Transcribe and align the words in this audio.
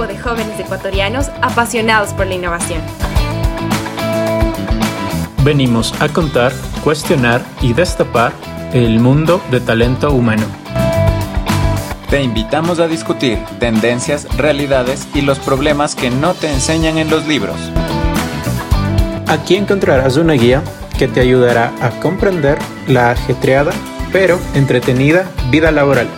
grupo 0.00 0.12
de 0.12 0.18
jóvenes 0.18 0.58
ecuatorianos 0.58 1.28
apasionados 1.42 2.12
por 2.14 2.26
la 2.26 2.34
innovación. 2.34 2.80
Venimos 5.44 5.94
a 6.00 6.08
contar, 6.08 6.52
cuestionar 6.82 7.42
y 7.60 7.72
destapar 7.72 8.32
el 8.72 9.00
mundo 9.00 9.40
de 9.50 9.60
talento 9.60 10.12
humano. 10.12 10.44
Te 12.08 12.22
invitamos 12.22 12.80
a 12.80 12.88
discutir 12.88 13.38
tendencias, 13.58 14.26
realidades 14.36 15.06
y 15.14 15.22
los 15.22 15.38
problemas 15.38 15.94
que 15.94 16.10
no 16.10 16.34
te 16.34 16.50
enseñan 16.52 16.98
en 16.98 17.10
los 17.10 17.26
libros. 17.26 17.56
Aquí 19.28 19.56
encontrarás 19.56 20.16
una 20.16 20.32
guía 20.34 20.62
que 20.98 21.08
te 21.08 21.20
ayudará 21.20 21.72
a 21.80 21.90
comprender 22.00 22.58
la 22.88 23.10
ajetreada 23.10 23.72
pero 24.12 24.40
entretenida 24.54 25.30
vida 25.50 25.70
laboral. 25.70 26.08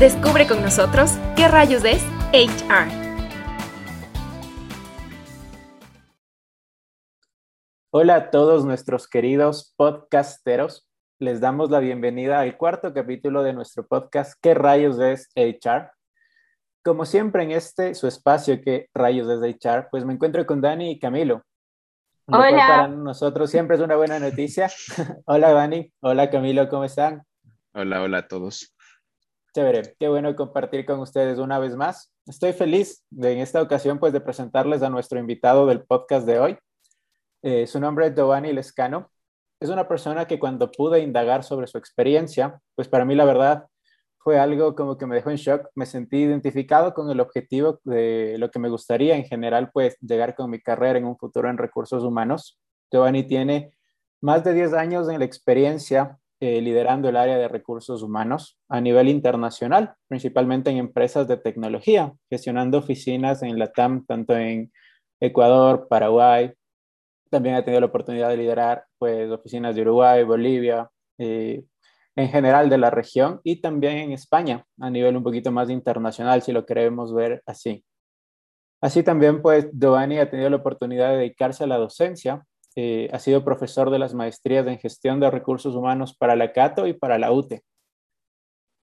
Descubre 0.00 0.46
con 0.46 0.62
nosotros 0.62 1.10
qué 1.36 1.46
rayos 1.46 1.84
es 1.84 2.02
HR. 2.32 2.88
Hola 7.90 8.14
a 8.14 8.30
todos 8.30 8.64
nuestros 8.64 9.06
queridos 9.06 9.74
podcasteros. 9.76 10.88
Les 11.18 11.42
damos 11.42 11.68
la 11.68 11.80
bienvenida 11.80 12.40
al 12.40 12.56
cuarto 12.56 12.94
capítulo 12.94 13.42
de 13.42 13.52
nuestro 13.52 13.86
podcast 13.86 14.32
¿Qué 14.40 14.54
rayos 14.54 14.98
es 15.00 15.28
HR? 15.36 15.90
Como 16.82 17.04
siempre 17.04 17.42
en 17.42 17.50
este, 17.50 17.94
su 17.94 18.06
espacio 18.06 18.58
¿Qué 18.62 18.88
rayos 18.94 19.28
es 19.28 19.54
HR? 19.54 19.88
Pues 19.90 20.06
me 20.06 20.14
encuentro 20.14 20.46
con 20.46 20.62
Dani 20.62 20.92
y 20.92 20.98
Camilo. 20.98 21.42
Hola. 22.24 22.66
Para 22.66 22.88
nosotros 22.88 23.50
siempre 23.50 23.76
es 23.76 23.82
una 23.82 23.96
buena 23.96 24.18
noticia. 24.18 24.70
hola 25.26 25.52
Dani, 25.52 25.92
hola 26.00 26.30
Camilo, 26.30 26.70
¿cómo 26.70 26.84
están? 26.84 27.22
Hola, 27.74 28.00
hola 28.00 28.18
a 28.20 28.28
todos. 28.28 28.74
Chévere, 29.52 29.96
qué 29.98 30.08
bueno 30.08 30.36
compartir 30.36 30.86
con 30.86 31.00
ustedes 31.00 31.38
una 31.38 31.58
vez 31.58 31.74
más. 31.74 32.12
Estoy 32.24 32.52
feliz 32.52 33.04
de 33.10 33.32
en 33.32 33.38
esta 33.38 33.60
ocasión 33.60 33.98
pues 33.98 34.12
de 34.12 34.20
presentarles 34.20 34.80
a 34.82 34.90
nuestro 34.90 35.18
invitado 35.18 35.66
del 35.66 35.82
podcast 35.82 36.24
de 36.24 36.38
hoy. 36.38 36.58
Eh, 37.42 37.66
su 37.66 37.80
nombre 37.80 38.06
es 38.06 38.14
Giovanni 38.14 38.52
Lescano. 38.52 39.10
Es 39.58 39.68
una 39.68 39.88
persona 39.88 40.28
que 40.28 40.38
cuando 40.38 40.70
pude 40.70 41.00
indagar 41.00 41.42
sobre 41.42 41.66
su 41.66 41.78
experiencia, 41.78 42.60
pues 42.76 42.86
para 42.86 43.04
mí 43.04 43.16
la 43.16 43.24
verdad 43.24 43.66
fue 44.18 44.38
algo 44.38 44.76
como 44.76 44.96
que 44.96 45.06
me 45.06 45.16
dejó 45.16 45.30
en 45.30 45.36
shock. 45.36 45.68
Me 45.74 45.84
sentí 45.84 46.18
identificado 46.18 46.94
con 46.94 47.10
el 47.10 47.18
objetivo 47.18 47.80
de 47.82 48.36
lo 48.38 48.52
que 48.52 48.60
me 48.60 48.68
gustaría 48.68 49.16
en 49.16 49.24
general, 49.24 49.72
pues 49.72 49.96
llegar 49.98 50.36
con 50.36 50.48
mi 50.48 50.60
carrera 50.60 51.00
en 51.00 51.06
un 51.06 51.18
futuro 51.18 51.50
en 51.50 51.58
recursos 51.58 52.04
humanos. 52.04 52.60
Giovanni 52.92 53.24
tiene 53.24 53.72
más 54.20 54.44
de 54.44 54.54
10 54.54 54.74
años 54.74 55.08
en 55.08 55.18
la 55.18 55.24
experiencia 55.24 56.20
eh, 56.40 56.60
liderando 56.60 57.08
el 57.08 57.16
área 57.16 57.36
de 57.36 57.48
recursos 57.48 58.02
humanos 58.02 58.58
a 58.68 58.80
nivel 58.80 59.08
internacional, 59.08 59.94
principalmente 60.08 60.70
en 60.70 60.78
empresas 60.78 61.28
de 61.28 61.36
tecnología, 61.36 62.12
gestionando 62.30 62.78
oficinas 62.78 63.42
en 63.42 63.58
la 63.58 63.72
TAM, 63.72 64.06
tanto 64.06 64.34
en 64.34 64.72
Ecuador, 65.20 65.86
Paraguay. 65.88 66.52
También 67.30 67.56
ha 67.56 67.64
tenido 67.64 67.80
la 67.80 67.86
oportunidad 67.86 68.30
de 68.30 68.38
liderar 68.38 68.84
pues, 68.98 69.30
oficinas 69.30 69.74
de 69.74 69.82
Uruguay, 69.82 70.24
Bolivia, 70.24 70.90
eh, 71.18 71.62
en 72.16 72.28
general 72.28 72.68
de 72.68 72.78
la 72.78 72.90
región 72.90 73.40
y 73.44 73.60
también 73.60 73.98
en 73.98 74.12
España 74.12 74.64
a 74.80 74.90
nivel 74.90 75.16
un 75.16 75.22
poquito 75.22 75.52
más 75.52 75.70
internacional, 75.70 76.42
si 76.42 76.52
lo 76.52 76.66
queremos 76.66 77.14
ver 77.14 77.42
así. 77.46 77.84
Así 78.80 79.02
también, 79.02 79.42
pues, 79.42 79.68
Giovanni 79.72 80.18
ha 80.18 80.30
tenido 80.30 80.48
la 80.48 80.56
oportunidad 80.56 81.10
de 81.10 81.18
dedicarse 81.18 81.64
a 81.64 81.66
la 81.66 81.76
docencia. 81.76 82.44
Eh, 82.82 83.10
ha 83.12 83.18
sido 83.18 83.44
profesor 83.44 83.90
de 83.90 83.98
las 83.98 84.14
maestrías 84.14 84.66
en 84.66 84.78
gestión 84.78 85.20
de 85.20 85.30
recursos 85.30 85.74
humanos 85.74 86.16
para 86.16 86.34
la 86.34 86.50
Cato 86.50 86.86
y 86.86 86.94
para 86.94 87.18
la 87.18 87.30
UTE. 87.30 87.62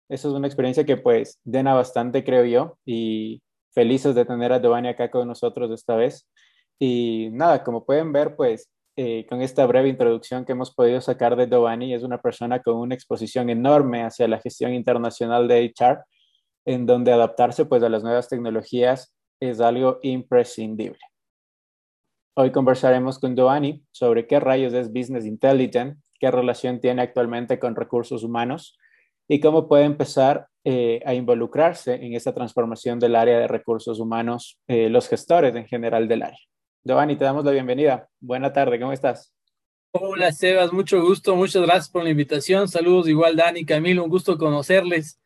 Eso 0.09 0.29
es 0.29 0.35
una 0.35 0.49
experiencia 0.49 0.85
que, 0.85 0.97
pues, 0.97 1.39
llena 1.45 1.75
bastante, 1.75 2.25
creo 2.25 2.45
yo, 2.45 2.77
y 2.85 3.41
felices 3.73 4.17
de 4.17 4.25
tener 4.25 4.53
a 4.53 4.61
Giovanni 4.61 4.89
acá 4.89 5.13
con 5.13 5.29
nosotros 5.29 5.71
esta 5.71 5.95
vez. 5.95 6.29
Y 6.77 7.29
nada, 7.31 7.63
como 7.63 7.85
pueden 7.85 8.13
ver, 8.13 8.35
pues, 8.35 8.69
eh, 8.97 9.27
con 9.29 9.43
esta 9.43 9.65
breve 9.65 9.91
introducción 9.91 10.45
que 10.45 10.53
hemos 10.53 10.75
podido 10.75 11.01
sacar 11.01 11.37
de 11.37 11.47
Giovanni, 11.47 11.95
es 11.95 12.03
una 12.03 12.21
persona 12.21 12.61
con 12.63 12.75
una 12.79 12.97
exposición 12.97 13.49
enorme 13.49 14.03
hacia 14.03 14.27
la 14.27 14.41
gestión 14.41 14.75
internacional 14.75 15.47
de 15.47 15.73
HR, 15.73 16.03
en 16.67 16.85
donde 16.85 17.13
adaptarse 17.13 17.65
pues 17.67 17.83
a 17.85 17.89
las 17.89 18.03
nuevas 18.03 18.29
tecnologías 18.29 19.15
es 19.41 19.61
algo 19.61 20.01
imprescindible. 20.03 20.99
Hoy 22.37 22.51
conversaremos 22.51 23.21
con 23.21 23.37
Giovanni 23.37 23.85
sobre 23.93 24.27
qué 24.27 24.41
rayos 24.41 24.73
es 24.75 24.93
Business 24.93 25.25
Intelligence, 25.25 26.01
qué 26.19 26.33
relación 26.33 26.81
tiene 26.81 27.01
actualmente 27.01 27.61
con 27.61 27.77
recursos 27.77 28.25
humanos 28.25 28.77
y 29.29 29.39
cómo 29.39 29.69
puede 29.69 29.85
empezar 29.85 30.49
eh, 30.65 31.01
a 31.07 31.15
involucrarse 31.15 31.95
en 31.95 32.15
esta 32.15 32.35
transformación 32.35 32.99
del 32.99 33.15
área 33.15 33.39
de 33.39 33.47
recursos 33.47 34.01
humanos, 34.01 34.59
eh, 34.67 34.89
los 34.89 35.09
gestores 35.09 35.55
en 35.55 35.69
general 35.69 36.09
del 36.09 36.23
área. 36.23 36.41
Giovanni, 36.83 37.15
te 37.15 37.25
damos 37.25 37.45
la 37.45 37.53
bienvenida. 37.53 38.09
Buena 38.19 38.53
tarde, 38.53 38.81
¿cómo 38.81 38.93
estás? 38.93 39.33
Hola, 39.93 40.33
Sebas, 40.33 40.73
mucho 40.73 41.01
gusto, 41.03 41.37
muchas 41.37 41.63
gracias 41.63 41.89
por 41.89 42.03
la 42.03 42.11
invitación. 42.11 42.67
Saludos 42.67 43.09
igual, 43.09 43.37
Dani, 43.37 43.65
Camilo, 43.65 44.03
un 44.03 44.11
gusto 44.11 44.37
conocerles. 44.37 45.21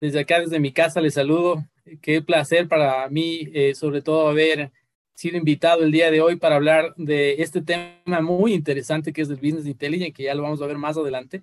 Desde 0.00 0.20
acá, 0.20 0.38
desde 0.38 0.60
mi 0.60 0.70
casa, 0.70 1.00
les 1.00 1.14
saludo. 1.14 1.64
Qué 2.00 2.22
placer 2.22 2.68
para 2.68 3.08
mí, 3.08 3.48
eh, 3.52 3.74
sobre 3.74 4.00
todo, 4.00 4.28
haber 4.28 4.70
sido 5.14 5.36
invitado 5.36 5.82
el 5.82 5.92
día 5.92 6.10
de 6.10 6.20
hoy 6.20 6.36
para 6.36 6.56
hablar 6.56 6.94
de 6.96 7.42
este 7.42 7.62
tema 7.62 8.20
muy 8.20 8.54
interesante 8.54 9.12
que 9.12 9.22
es 9.22 9.28
el 9.28 9.36
Business 9.36 9.66
Intelligence, 9.66 10.12
que 10.12 10.24
ya 10.24 10.34
lo 10.34 10.42
vamos 10.42 10.62
a 10.62 10.66
ver 10.66 10.78
más 10.78 10.96
adelante, 10.96 11.42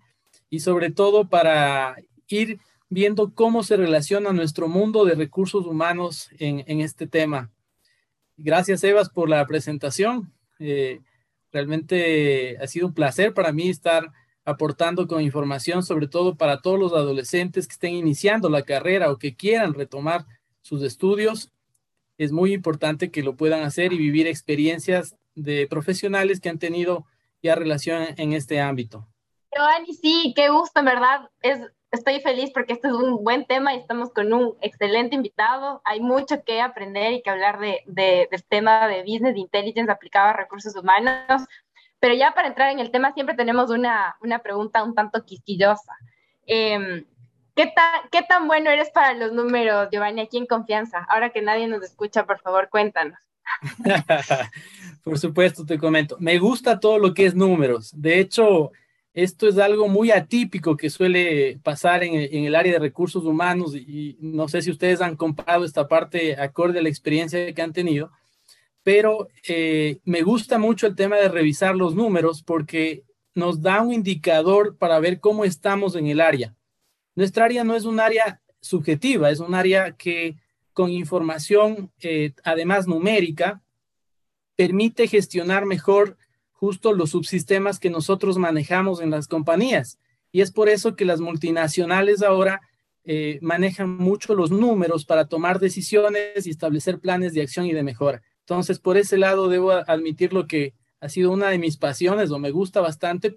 y 0.50 0.60
sobre 0.60 0.92
todo 0.92 1.30
para 1.30 1.96
ir 2.28 2.60
viendo 2.90 3.34
cómo 3.34 3.64
se 3.64 3.78
relaciona 3.78 4.34
nuestro 4.34 4.68
mundo 4.68 5.06
de 5.06 5.16
recursos 5.16 5.66
humanos 5.66 6.30
en, 6.40 6.64
en 6.68 6.82
este 6.82 7.08
tema. 7.08 7.52
Gracias, 8.38 8.84
Evas, 8.84 9.10
por 9.10 9.30
la 9.30 9.46
presentación. 9.46 10.32
Eh, 10.60 11.02
realmente 11.52 12.58
ha 12.58 12.68
sido 12.68 12.88
un 12.88 12.94
placer 12.94 13.34
para 13.34 13.52
mí 13.52 13.70
estar 13.70 14.12
aportando 14.46 15.08
con 15.08 15.22
información, 15.22 15.84
sobre 15.84 16.08
todo 16.08 16.36
para 16.36 16.62
todos 16.62 16.80
los 16.80 16.94
adolescentes 16.94 17.68
que 17.68 17.74
estén 17.74 17.94
iniciando 17.94 18.50
la 18.50 18.64
carrera 18.64 19.12
o 19.12 19.18
que 19.18 19.36
quieran 19.36 19.74
retomar 19.74 20.26
sus 20.62 20.82
estudios. 20.84 21.52
Es 22.20 22.32
muy 22.32 22.54
importante 22.54 23.10
que 23.10 23.24
lo 23.24 23.36
puedan 23.36 23.64
hacer 23.64 23.92
y 23.94 23.98
vivir 23.98 24.28
experiencias 24.28 25.16
de 25.34 25.66
profesionales 25.68 26.40
que 26.40 26.50
han 26.50 26.60
tenido 26.60 27.08
ya 27.42 27.56
relación 27.56 28.04
en 28.18 28.34
este 28.34 28.62
ámbito. 28.62 29.08
Giovanni, 29.52 29.96
sí, 29.96 30.34
qué 30.36 30.50
gusto, 30.50 30.82
en 30.82 30.86
verdad. 30.86 31.32
Es 31.42 31.60
estoy 31.92 32.20
feliz 32.20 32.52
porque 32.54 32.74
este 32.74 32.88
es 32.88 32.94
un 32.94 33.24
buen 33.24 33.46
tema 33.46 33.74
y 33.74 33.80
estamos 33.80 34.12
con 34.12 34.32
un 34.34 34.56
excelente 34.62 35.16
invitado. 35.16 35.82
Hay 35.86 36.02
mucho 36.02 36.44
que 36.44 36.62
aprender 36.62 37.14
y 37.14 37.22
que 37.22 37.30
hablar 37.30 37.60
de, 37.60 37.84
del 37.88 38.44
tema 38.48 38.88
de 38.88 39.02
business 39.02 39.36
intelligence 39.36 39.92
aplicado 39.92 40.30
a 40.30 40.34
recursos 40.34 40.76
humanos. 40.76 41.44
Pero 42.00 42.14
ya 42.14 42.34
para 42.34 42.48
entrar 42.48 42.72
en 42.72 42.80
el 42.80 42.92
tema, 42.92 43.14
siempre 43.14 43.36
tenemos 43.36 43.72
una, 43.72 44.16
una 44.22 44.40
pregunta 44.40 44.84
un 44.84 44.96
tanto 44.96 45.26
quisquillosa. 45.26 45.94
Eh, 46.46 47.06
¿qué, 47.60 47.74
tan, 47.76 48.10
¿Qué 48.10 48.22
tan 48.22 48.48
bueno 48.48 48.70
eres 48.70 48.90
para 48.90 49.14
los 49.14 49.34
números, 49.34 49.90
Giovanni, 49.92 50.22
aquí 50.22 50.38
en 50.38 50.46
confianza? 50.46 51.06
Ahora 51.10 51.32
que 51.32 51.42
nadie 51.42 51.68
nos 51.68 51.84
escucha, 51.84 52.26
por 52.26 52.40
favor, 52.40 52.70
cuéntanos. 52.70 53.20
por 55.04 55.20
supuesto, 55.20 55.66
te 55.66 55.78
comento. 55.78 56.16
Me 56.20 56.38
gusta 56.40 56.80
todo 56.80 56.98
lo 56.98 57.14
que 57.14 57.26
es 57.26 57.36
números. 57.36 57.92
De 57.94 58.22
hecho, 58.22 58.72
esto 59.14 59.50
es 59.50 59.58
algo 59.58 59.90
muy 59.90 60.12
atípico 60.12 60.78
que 60.78 60.90
suele 60.90 61.60
pasar 61.62 62.02
en, 62.06 62.46
el 62.46 62.56
área 62.56 62.74
de 62.74 62.80
recursos 62.80 63.26
humanos 63.26 63.76
y 63.76 64.18
no 64.22 64.48
sé 64.48 64.62
si 64.62 64.72
ustedes 64.72 65.02
han 65.02 65.18
comparado 65.18 65.66
esta 65.66 65.90
parte 65.90 66.40
acorde 66.40 66.80
a 66.80 66.84
la 66.84 66.90
experiencia 66.90 67.54
que 67.54 67.62
han 67.62 67.74
tenido, 67.74 68.12
pero 68.84 69.28
eh, 69.46 70.00
me 70.06 70.22
gusta 70.22 70.60
mucho 70.60 70.88
el 70.88 70.96
tema 70.96 71.18
de 71.18 71.28
revisar 71.28 71.76
los 71.76 71.94
números 71.94 72.42
porque 72.42 73.04
nos 73.36 73.62
da 73.62 73.82
un 73.82 73.92
indicador 73.92 74.78
para 74.78 75.00
ver 75.00 75.20
cómo 75.20 75.44
estamos 75.44 75.98
en 75.98 76.08
el 76.08 76.22
área. 76.22 76.56
Nuestra 77.20 77.44
área 77.44 77.66
no 77.66 77.76
es 77.76 77.84
un 77.84 78.00
área 78.00 78.40
subjetiva, 78.62 79.30
es 79.30 79.42
un 79.42 79.54
área 79.54 79.92
que 79.92 80.38
con 80.72 80.90
información, 80.90 81.92
eh, 82.00 82.32
además 82.46 82.88
numérica, 82.88 83.62
permite 84.56 85.06
gestionar 85.06 85.66
mejor 85.66 86.16
justo 86.54 86.94
los 86.94 87.10
subsistemas 87.10 87.78
que 87.78 87.90
nosotros 87.90 88.38
manejamos 88.38 89.02
en 89.02 89.10
las 89.10 89.28
compañías. 89.28 90.00
Y 90.32 90.40
es 90.40 90.52
por 90.52 90.70
eso 90.70 90.96
que 90.96 91.04
las 91.04 91.20
multinacionales 91.20 92.22
ahora 92.22 92.62
eh, 93.04 93.38
manejan 93.42 93.98
mucho 93.98 94.34
los 94.34 94.50
números 94.50 95.04
para 95.04 95.28
tomar 95.28 95.60
decisiones 95.60 96.48
y 96.48 96.50
establecer 96.50 97.00
planes 97.00 97.34
de 97.34 97.42
acción 97.42 97.66
y 97.66 97.74
de 97.74 97.84
mejora. 97.84 98.22
Entonces, 98.46 98.80
por 98.80 98.96
ese 98.96 99.18
lado, 99.18 99.50
debo 99.50 99.72
admitir 99.74 100.32
lo 100.32 100.48
que 100.48 100.74
ha 101.02 101.10
sido 101.10 101.32
una 101.32 101.50
de 101.50 101.60
mis 101.60 101.76
pasiones 101.76 102.32
o 102.32 102.40
me 102.40 102.52
gusta 102.52 102.80
bastante 102.80 103.36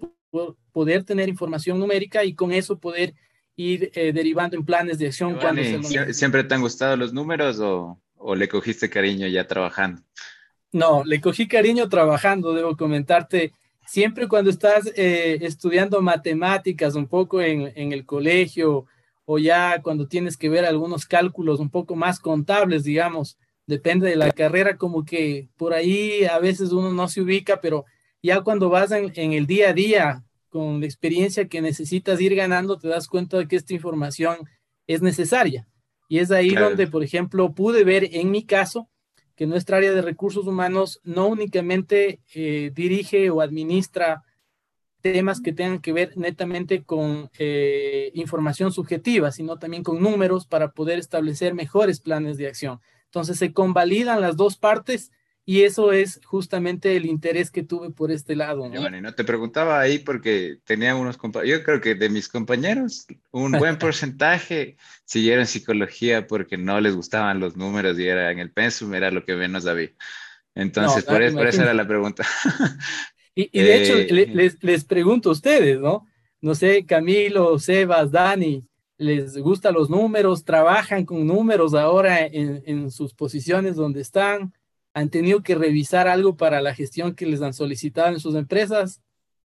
poder 0.71 1.03
tener 1.03 1.27
información 1.27 1.79
numérica 1.79 2.23
y 2.23 2.33
con 2.33 2.53
eso 2.53 2.79
poder 2.79 3.13
ir 3.55 3.91
eh, 3.93 4.11
derivando 4.13 4.55
en 4.57 4.65
planes 4.65 4.97
de 4.97 5.07
acción. 5.07 5.37
cuando 5.39 5.61
¿Siempre 6.11 6.43
te 6.43 6.55
han 6.55 6.61
gustado 6.61 6.97
los 6.97 7.13
números 7.13 7.59
o, 7.59 7.99
o 8.15 8.35
le 8.35 8.47
cogiste 8.47 8.89
cariño 8.89 9.27
ya 9.27 9.47
trabajando? 9.47 10.01
No, 10.73 11.03
le 11.05 11.21
cogí 11.21 11.47
cariño 11.47 11.87
trabajando, 11.87 12.53
debo 12.53 12.75
comentarte. 12.75 13.53
Siempre 13.85 14.27
cuando 14.27 14.49
estás 14.49 14.91
eh, 14.95 15.37
estudiando 15.41 16.01
matemáticas 16.01 16.95
un 16.95 17.07
poco 17.07 17.41
en, 17.41 17.71
el 17.75 18.05
colegio 18.05 18.87
o 19.25 19.37
ya 19.37 19.81
cuando 19.83 20.07
tienes 20.07 20.35
que 20.35 20.49
ver 20.49 20.65
algunos 20.65 21.05
cálculos 21.05 21.59
un 21.59 21.69
poco 21.69 21.95
más 21.95 22.19
contables, 22.19 22.83
digamos, 22.83 23.37
depende 23.67 24.09
de 24.09 24.15
la 24.15 24.31
carrera, 24.31 24.77
como 24.77 25.05
que 25.05 25.47
por 25.57 25.73
ahí 25.73 26.25
a 26.25 26.39
veces 26.39 26.71
uno 26.71 26.91
no 26.91 27.07
se 27.07 27.21
ubica, 27.21 27.61
pero 27.61 27.85
ya 28.21 28.41
cuando 28.41 28.69
vas 28.69 28.91
en, 28.91 29.33
el 29.33 29.45
día 29.45 29.69
a 29.69 29.73
día 29.73 30.23
con 30.53 30.81
la 30.81 30.85
experiencia 30.85 31.47
que 31.47 31.63
necesitas 31.63 32.21
ir 32.21 32.35
ganando, 32.35 32.77
te 32.77 32.87
das 32.87 33.07
cuenta 33.07 33.39
de 33.39 33.47
que 33.47 33.55
esta 33.55 33.73
información 33.73 34.37
es 34.85 35.01
necesaria. 35.01 35.67
Y 36.07 36.19
es 36.19 36.29
ahí 36.29 36.53
donde, 36.53 36.85
por 36.85 37.03
ejemplo, 37.03 37.55
pude 37.55 37.83
ver 37.83 38.07
en 38.11 38.29
mi 38.29 38.45
caso 38.45 38.87
que 39.35 39.47
nuestra 39.47 39.77
área 39.77 39.93
de 39.93 40.03
recursos 40.03 40.45
humanos 40.45 40.99
no 41.03 41.25
únicamente 41.25 42.19
eh, 42.35 42.69
dirige 42.75 43.31
o 43.31 43.41
administra 43.41 44.21
temas 45.01 45.41
que 45.41 45.53
tengan 45.53 45.79
que 45.79 45.91
ver 45.91 46.15
netamente 46.17 46.83
con 46.83 47.31
eh, 47.39 48.11
información 48.13 48.71
subjetiva, 48.71 49.31
sino 49.31 49.57
también 49.57 49.81
con 49.81 50.03
números 50.03 50.45
para 50.45 50.69
poder 50.69 50.99
establecer 50.99 51.55
mejores 51.55 51.99
planes 51.99 52.37
de 52.37 52.45
acción. 52.45 52.79
Entonces 53.05 53.39
se 53.39 53.53
convalidan 53.53 54.21
las 54.21 54.37
dos 54.37 54.55
partes 54.55 55.09
y 55.45 55.63
eso 55.63 55.91
es 55.91 56.21
justamente 56.23 56.95
el 56.95 57.05
interés 57.05 57.51
que 57.51 57.63
tuve 57.63 57.89
por 57.89 58.11
este 58.11 58.35
lado. 58.35 58.69
¿no? 58.69 58.89
no 58.89 59.13
te 59.13 59.23
preguntaba 59.25 59.79
ahí 59.79 59.99
porque 59.99 60.59
tenía 60.63 60.95
unos 60.95 61.17
compañeros, 61.17 61.59
yo 61.59 61.63
creo 61.65 61.81
que 61.81 61.95
de 61.95 62.09
mis 62.09 62.29
compañeros, 62.29 63.05
un 63.31 63.51
buen 63.59 63.77
porcentaje 63.77 64.77
siguieron 65.03 65.45
psicología 65.45 66.27
porque 66.27 66.57
no 66.57 66.79
les 66.79 66.95
gustaban 66.95 67.41
los 67.41 67.57
números 67.57 67.99
y 67.99 68.07
era 68.07 68.31
en 68.31 68.39
el 68.39 68.51
pensum, 68.51 68.93
era 68.93 69.11
lo 69.11 69.25
que 69.25 69.35
menos 69.35 69.65
había. 69.65 69.91
Entonces, 70.55 71.03
por, 71.03 71.21
eso, 71.21 71.35
por, 71.35 71.47
eso, 71.47 71.61
era 71.63 71.73
la 71.73 71.87
pregunta. 71.87 72.25
Y, 73.35 73.49
de 73.49 73.81
hecho, 73.81 73.97
eh, 73.97 74.27
les, 74.31 74.63
les 74.63 74.85
pregunto 74.85 75.29
a 75.29 75.31
ustedes, 75.31 75.79
¿no? 75.79 76.05
No 76.39 76.53
sé, 76.53 76.85
Camilo, 76.85 77.57
Sebas, 77.57 78.11
Dani, 78.11 78.63
¿les 78.95 79.35
gustan 79.39 79.73
los 79.73 79.89
números? 79.89 80.45
¿Trabajan 80.45 81.03
con 81.03 81.25
números 81.25 81.73
ahora 81.73 82.27
en, 82.27 82.61
en 82.67 82.91
sus 82.91 83.15
posiciones 83.15 83.75
donde 83.75 84.01
están? 84.01 84.53
¿Han 84.93 85.09
tenido 85.09 85.41
que 85.41 85.55
revisar 85.55 86.07
algo 86.07 86.37
para 86.37 86.61
la 86.61 86.75
gestión 86.75 87.15
que 87.15 87.25
les 87.25 87.41
han 87.41 87.53
solicitado 87.53 88.09
en 88.09 88.19
sus 88.19 88.35
empresas? 88.35 89.01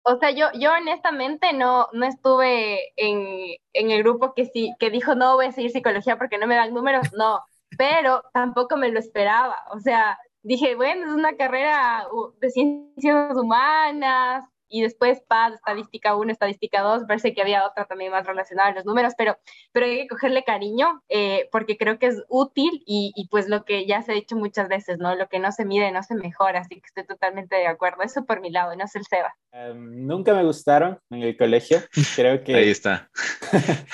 O 0.03 0.17
sea, 0.19 0.31
yo, 0.31 0.47
yo 0.59 0.73
honestamente 0.73 1.53
no, 1.53 1.89
no 1.93 2.07
estuve 2.07 2.93
en, 2.97 3.57
en 3.73 3.91
el 3.91 4.03
grupo 4.03 4.33
que 4.35 4.47
sí, 4.47 4.75
que 4.79 4.91
dijo 4.91 5.15
no 5.15 5.35
voy 5.37 5.47
a 5.47 5.53
seguir 5.53 5.71
psicología 5.71 6.17
porque 6.17 6.39
no 6.39 6.47
me 6.47 6.57
dan 6.57 6.73
números, 6.73 7.09
no, 7.13 7.43
pero 7.77 8.23
tampoco 8.33 8.77
me 8.77 8.91
lo 8.91 8.99
esperaba. 8.99 9.57
O 9.73 9.81
sea, 9.81 10.19
dije, 10.43 10.75
bueno, 10.77 11.07
es 11.07 11.13
una 11.13 11.37
carrera 11.37 12.07
de 12.41 12.51
ciencias 12.51 13.37
humanas, 13.37 14.45
y 14.69 14.83
después 14.83 15.21
PAD, 15.29 15.55
estadística 15.55 16.17
1, 16.17 16.33
estadística 16.33 16.81
2, 16.83 17.05
parece 17.07 17.35
que 17.35 17.43
había 17.43 17.67
otra 17.67 17.87
también 17.87 18.13
más 18.13 18.27
relacionada 18.27 18.71
a 18.71 18.75
los 18.75 18.85
números, 18.85 19.15
pero, 19.17 19.39
pero 19.73 19.87
hay 19.87 20.03
que 20.03 20.09
cogerle 20.09 20.45
cariño 20.45 21.03
eh, 21.09 21.49
porque 21.51 21.77
creo 21.77 21.99
que 21.99 22.07
es 22.07 22.23
útil 22.29 22.83
y, 22.87 23.13
y, 23.15 23.29
pues 23.29 23.49
lo 23.49 23.65
que 23.65 23.87
ya 23.87 24.03
se 24.03 24.13
ha 24.13 24.15
dicho 24.15 24.37
muchas 24.37 24.69
veces, 24.69 24.99
¿no? 24.99 25.15
Lo 25.15 25.29
que 25.29 25.39
no 25.39 25.53
se 25.53 25.65
mide 25.65 25.91
no 25.93 26.03
se 26.03 26.15
mejora, 26.15 26.61
así 26.61 26.77
que 26.77 26.87
estoy 26.87 27.05
totalmente 27.05 27.57
de 27.57 27.67
acuerdo. 27.67 28.03
Eso 28.03 28.25
por 28.25 28.41
mi 28.41 28.51
lado, 28.51 28.75
no 28.77 28.85
es 28.85 28.95
el 28.95 29.05
Seba. 29.05 29.35
Em, 29.53 30.07
nunca 30.07 30.35
me 30.35 30.45
gustaron 30.45 30.99
en 31.11 31.23
el 31.23 31.37
colegio, 31.37 31.81
creo 32.17 32.43
que... 32.45 32.55
Ahí 32.55 32.71
está. 32.71 33.09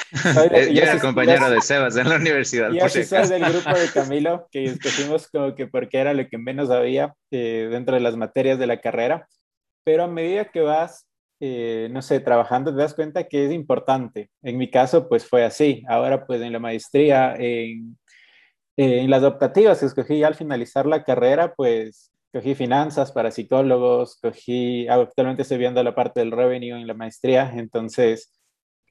Eh, 0.51 0.73
yo 0.73 0.83
era 0.83 0.93
el 0.93 1.01
compañero 1.01 1.51
de 1.51 1.61
Sebas 1.61 1.97
en 1.97 2.09
la 2.09 2.17
universidad. 2.17 2.71
Yo 2.71 2.89
sí 2.89 3.05
soy 3.05 3.29
del 3.29 3.45
grupo 3.45 3.77
de 3.77 3.89
Camilo, 3.95 4.49
que 4.51 4.65
escogimos 4.65 5.29
como 5.29 5.55
que 5.55 5.67
porque 5.67 5.99
era 5.99 6.15
lo 6.15 6.27
que 6.29 6.39
menos 6.39 6.71
había 6.71 7.15
eh, 7.31 7.69
dentro 7.71 7.95
de 7.95 8.01
las 8.01 8.17
materias 8.17 8.59
de 8.59 8.67
la 8.67 8.81
carrera 8.81 9.29
pero 9.85 10.05
a 10.05 10.09
medida 10.09 10.47
que 10.47 10.61
vas, 10.61 11.07
eh, 11.41 11.89
no 11.91 12.03
sé, 12.03 12.21
trabajando, 12.21 12.73
te 12.75 12.81
das 12.81 12.95
cuenta 12.95 13.25
que 13.25 13.47
es 13.47 13.53
importante. 13.53 14.31
En 14.43 14.59
mi 14.59 14.71
caso, 14.71 15.09
pues 15.09 15.27
fue 15.27 15.45
así. 15.45 15.83
Ahora, 15.89 16.27
pues 16.27 16.41
en 16.43 16.53
la 16.53 16.59
maestría, 16.59 17.35
en, 17.37 17.99
en 18.77 19.11
las 19.11 19.23
optativas 19.23 19.81
que 19.81 19.87
escogí 19.87 20.23
al 20.25 20.35
finalizar 20.35 20.87
la 20.87 21.05
carrera, 21.05 21.55
pues 21.55 22.11
cogí 22.35 22.55
finanzas 22.57 23.13
para 23.13 23.31
psicólogos, 23.31 24.19
cogí, 24.21 24.89
actualmente 24.89 25.43
estoy 25.43 25.59
viendo 25.59 25.83
la 25.85 25.95
parte 25.95 26.21
del 26.21 26.33
revenue 26.33 26.81
en 26.81 26.87
la 26.87 26.95
maestría, 26.95 27.53
entonces 27.55 28.33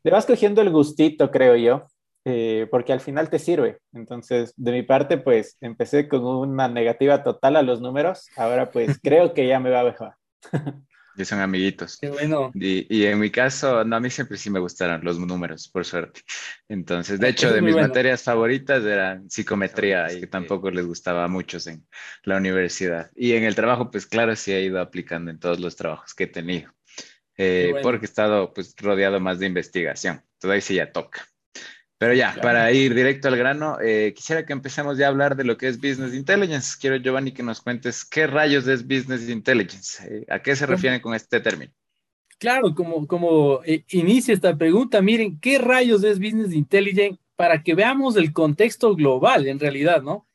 le 0.04 0.12
vas 0.12 0.25
cogiendo 0.25 0.62
el 0.62 0.69
gustito, 0.69 1.30
creo 1.30 1.57
yo, 1.57 1.88
eh, 2.25 2.68
porque 2.72 2.94
al 2.94 3.01
final 3.01 3.30
te 3.30 3.40
sirve. 3.40 3.80
Entonces, 3.94 4.54
de 4.56 4.72
mi 4.72 4.84
parte, 4.84 5.18
pues 5.18 5.57
empecé 5.60 6.07
con 6.07 6.24
una 6.24 6.69
negativa 6.69 7.22
total 7.22 7.57
a 7.57 7.62
los 7.62 7.81
números, 7.81 8.30
ahora 8.38 8.72
pues 8.72 8.98
creo 9.04 9.34
que 9.34 9.45
ya 9.48 9.60
me 9.60 9.69
va 9.69 9.81
a 9.81 9.86
mejor. 9.86 10.13
Y 11.16 11.25
son 11.25 11.40
amiguitos. 11.40 11.98
Qué 12.01 12.10
bueno. 12.10 12.51
Y, 12.56 13.06
en 13.06 13.19
mi 13.19 13.30
caso, 13.30 13.84
no, 13.84 13.95
a 13.95 14.00
mí 14.00 14.10
siempre 14.10 14.38
sí 14.38 14.50
me 14.50 14.60
gustaron 14.60 15.04
los 15.04 15.19
números, 15.19 15.68
por 15.68 15.86
suerte. 15.86 16.22
Entonces, 16.68 17.19
de 17.19 17.30
hecho, 17.30 17.54
de 17.54 17.62
mis 17.62 17.75
materias 17.75 18.24
favoritas 18.24 18.84
eran 18.84 19.30
psicometría 19.30 20.12
y 20.12 20.25
tampoco 20.25 20.72
les 20.72 20.86
gustaba 20.86 21.25
a 21.25 21.28
muchos 21.28 21.68
en 21.68 21.86
la 22.24 22.38
universidad. 22.38 23.12
Y 23.16 23.34
en 23.34 23.44
el 23.44 23.54
trabajo, 23.54 23.92
pues 23.92 24.07
claro, 24.07 24.36
sí 24.36 24.54
he 24.54 24.63
ido 24.63 24.81
aplicando 24.81 25.30
en 25.30 25.40
todos 25.40 25.60
los 25.60 25.75
trabajos 25.75 26.16
que 26.16 26.24
he 26.24 26.28
tenido. 26.28 26.74
Eh, 27.38 27.75
porque 27.81 28.06
he 28.06 28.10
estado 28.10 28.54
pues 28.54 28.75
rodeado 28.78 29.19
más 29.19 29.40
de 29.40 29.48
investigación. 29.48 30.24
Entonces 30.34 30.56
ahí 30.56 30.62
sí 30.62 30.75
ya 30.75 30.92
toca. 30.92 31.28
Pero 32.03 32.15
ya, 32.15 32.35
para 32.41 32.69
ir 32.73 32.94
directo 32.94 33.29
al 33.29 33.38
grano, 33.38 33.77
eh, 33.81 34.11
quisiera 34.13 34.45
que 34.45 34.51
empecemos 34.51 34.97
ya 34.97 35.05
a 35.05 35.07
hablar 35.07 35.38
de 35.38 35.45
lo 35.45 35.55
que 35.55 35.69
es 35.69 35.77
Business 35.77 36.13
Intelligence. 36.13 36.75
Quiero, 36.77 36.97
Giovanni, 36.97 37.31
que 37.31 37.44
nos 37.44 37.61
cuentes 37.61 38.03
qué 38.03 38.27
rayos 38.27 38.67
es 38.67 38.85
Business 38.85 39.29
Intelligence. 39.29 40.03
Eh, 40.05 40.25
¿A 40.27 40.41
qué 40.41 40.53
se 40.53 40.65
refieren 40.65 41.00
con 41.00 41.13
este 41.13 41.39
término? 41.39 41.71
Claro, 42.39 42.75
como, 42.75 43.07
como 43.07 43.63
eh, 43.63 43.85
inicia 43.91 44.33
esta 44.33 44.57
pregunta, 44.57 45.01
miren, 45.01 45.39
¿qué 45.39 45.59
rayos 45.59 46.03
es 46.03 46.19
Business 46.19 46.51
Intelligence? 46.51 47.21
Para 47.38 47.63
que 47.63 47.73
veamos 47.73 48.17
el 48.17 48.33
contexto 48.33 48.97
global, 48.97 49.47
en 49.47 49.61
realidad, 49.61 50.01
¿no? 50.01 50.27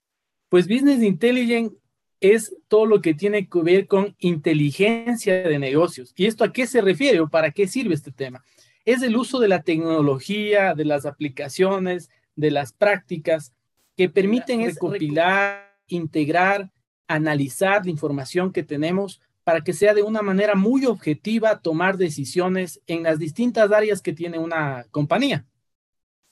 Pues 0.48 0.66
Business 0.66 1.02
Intelligence 1.02 1.76
es 2.20 2.56
todo 2.68 2.86
lo 2.86 3.02
que 3.02 3.12
tiene 3.12 3.46
que 3.46 3.60
ver 3.60 3.86
con 3.86 4.16
inteligencia 4.20 5.46
de 5.46 5.58
negocios. 5.58 6.14
¿Y 6.16 6.24
esto 6.24 6.44
a 6.44 6.50
qué 6.50 6.66
se 6.66 6.80
refiere 6.80 7.20
o 7.20 7.28
para 7.28 7.50
qué 7.50 7.68
sirve 7.68 7.92
este 7.92 8.10
tema? 8.10 8.42
Es 8.88 9.02
el 9.02 9.18
uso 9.18 9.38
de 9.38 9.48
la 9.48 9.62
tecnología, 9.64 10.74
de 10.74 10.86
las 10.86 11.04
aplicaciones, 11.04 12.08
de 12.36 12.50
las 12.50 12.72
prácticas 12.72 13.52
que 13.98 14.08
permiten 14.08 14.64
recopilar, 14.64 15.76
integrar, 15.88 16.72
analizar 17.06 17.84
la 17.84 17.90
información 17.90 18.50
que 18.50 18.62
tenemos 18.62 19.20
para 19.44 19.60
que 19.60 19.74
sea 19.74 19.92
de 19.92 20.02
una 20.02 20.22
manera 20.22 20.54
muy 20.54 20.86
objetiva 20.86 21.60
tomar 21.60 21.98
decisiones 21.98 22.80
en 22.86 23.02
las 23.02 23.18
distintas 23.18 23.70
áreas 23.72 24.00
que 24.00 24.14
tiene 24.14 24.38
una 24.38 24.86
compañía. 24.90 25.44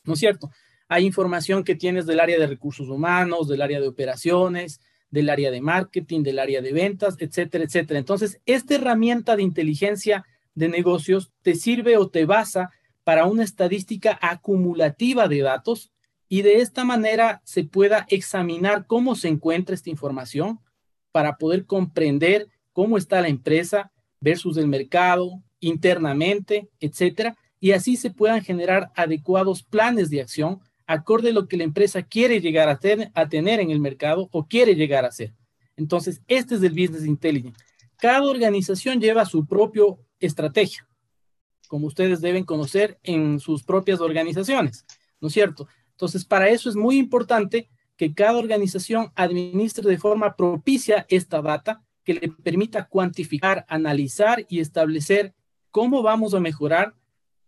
¿No 0.05 0.15
es 0.15 0.19
cierto? 0.19 0.51
Hay 0.89 1.05
información 1.05 1.63
que 1.63 1.75
tienes 1.75 2.07
del 2.07 2.21
área 2.21 2.39
de 2.39 2.47
recursos 2.47 2.89
humanos, 2.89 3.49
del 3.49 3.61
área 3.61 3.81
de 3.81 3.89
operaciones, 3.89 4.81
del 5.11 5.29
área 5.29 5.51
de 5.51 5.61
marketing, 5.61 6.23
del 6.23 6.39
área 6.39 6.63
de 6.63 6.73
ventas, 6.73 7.17
etcétera, 7.19 7.65
etcétera. 7.65 7.99
Entonces, 7.99 8.41
esta 8.47 8.77
herramienta 8.77 9.37
de 9.37 9.43
inteligencia 9.43 10.25
de 10.57 10.69
negocios 10.69 11.31
te 11.43 11.55
sirve 11.55 11.97
o 11.97 12.09
te 12.09 12.25
basa 12.25 12.71
para 13.05 13.27
una 13.27 13.45
estadística 13.45 14.19
acumulativa 14.21 15.29
de 15.29 15.43
datos 15.43 15.93
y 16.29 16.43
de 16.43 16.57
esta 16.57 16.85
manera 16.85 17.41
se 17.45 17.63
pueda 17.63 18.05
examinar 18.09 18.87
cómo 18.89 19.15
se 19.15 19.29
encuentra 19.29 19.77
esta 19.77 19.91
información 19.91 20.59
para 21.13 21.37
poder 21.37 21.67
comprender 21.67 22.49
cómo 22.73 22.99
está 22.99 23.21
la 23.21 23.29
empresa 23.29 23.93
versus 24.21 24.57
el 24.57 24.67
mercado 24.67 25.41
internamente, 25.61 26.69
etcétera, 26.81 27.37
y 27.61 27.73
así 27.73 27.97
se 27.97 28.11
puedan 28.11 28.43
generar 28.43 28.91
adecuados 28.97 29.63
planes 29.63 30.11
de 30.11 30.21
acción 30.21 30.61
acorde 30.87 31.31
a 31.31 31.33
lo 31.33 31.49
que 31.49 31.57
la 31.57 31.65
empresa 31.65 32.03
quiere 32.03 32.41
llegar 32.41 32.69
a, 32.69 33.29
tener 33.29 33.61
en 33.61 33.71
el 33.71 33.81
mercado 33.81 34.29
o 34.31 34.47
quiere 34.47 34.75
llegar 34.75 35.05
a 35.05 35.11
ser. 35.13 35.35
Entonces, 35.77 36.23
este 36.29 36.55
es 36.55 36.63
el 36.63 36.71
business 36.71 37.05
intelligence. 37.05 37.59
Cada 37.99 38.23
organización 38.23 39.01
lleva 39.01 39.25
su 39.25 39.47
propio 39.47 39.99
estrategia, 40.21 40.89
como 41.69 41.87
ustedes 41.87 42.21
deben 42.21 42.45
conocer 42.45 42.99
en 43.03 43.41
sus 43.41 43.63
propias 43.63 44.01
organizaciones, 44.01 44.85
¿no 45.21 45.29
es 45.29 45.35
cierto? 45.35 45.69
Entonces, 45.93 46.25
para 46.25 46.49
eso 46.49 46.69
es 46.69 46.77
muy 46.77 46.99
importante 46.99 47.69
que 47.97 48.15
cada 48.15 48.37
organización 48.37 49.11
administre 49.15 49.89
de 49.89 49.99
forma 49.99 50.37
propicia 50.37 51.07
esta 51.09 51.41
data 51.41 51.83
que 52.05 52.15
le 52.15 52.29
permita 52.29 52.87
cuantificar, 52.87 53.65
analizar 53.69 54.45
y 54.49 54.61
establecer 54.61 55.35
cómo 55.71 56.03
vamos 56.03 56.35
a 56.35 56.41
mejorar 56.41 56.95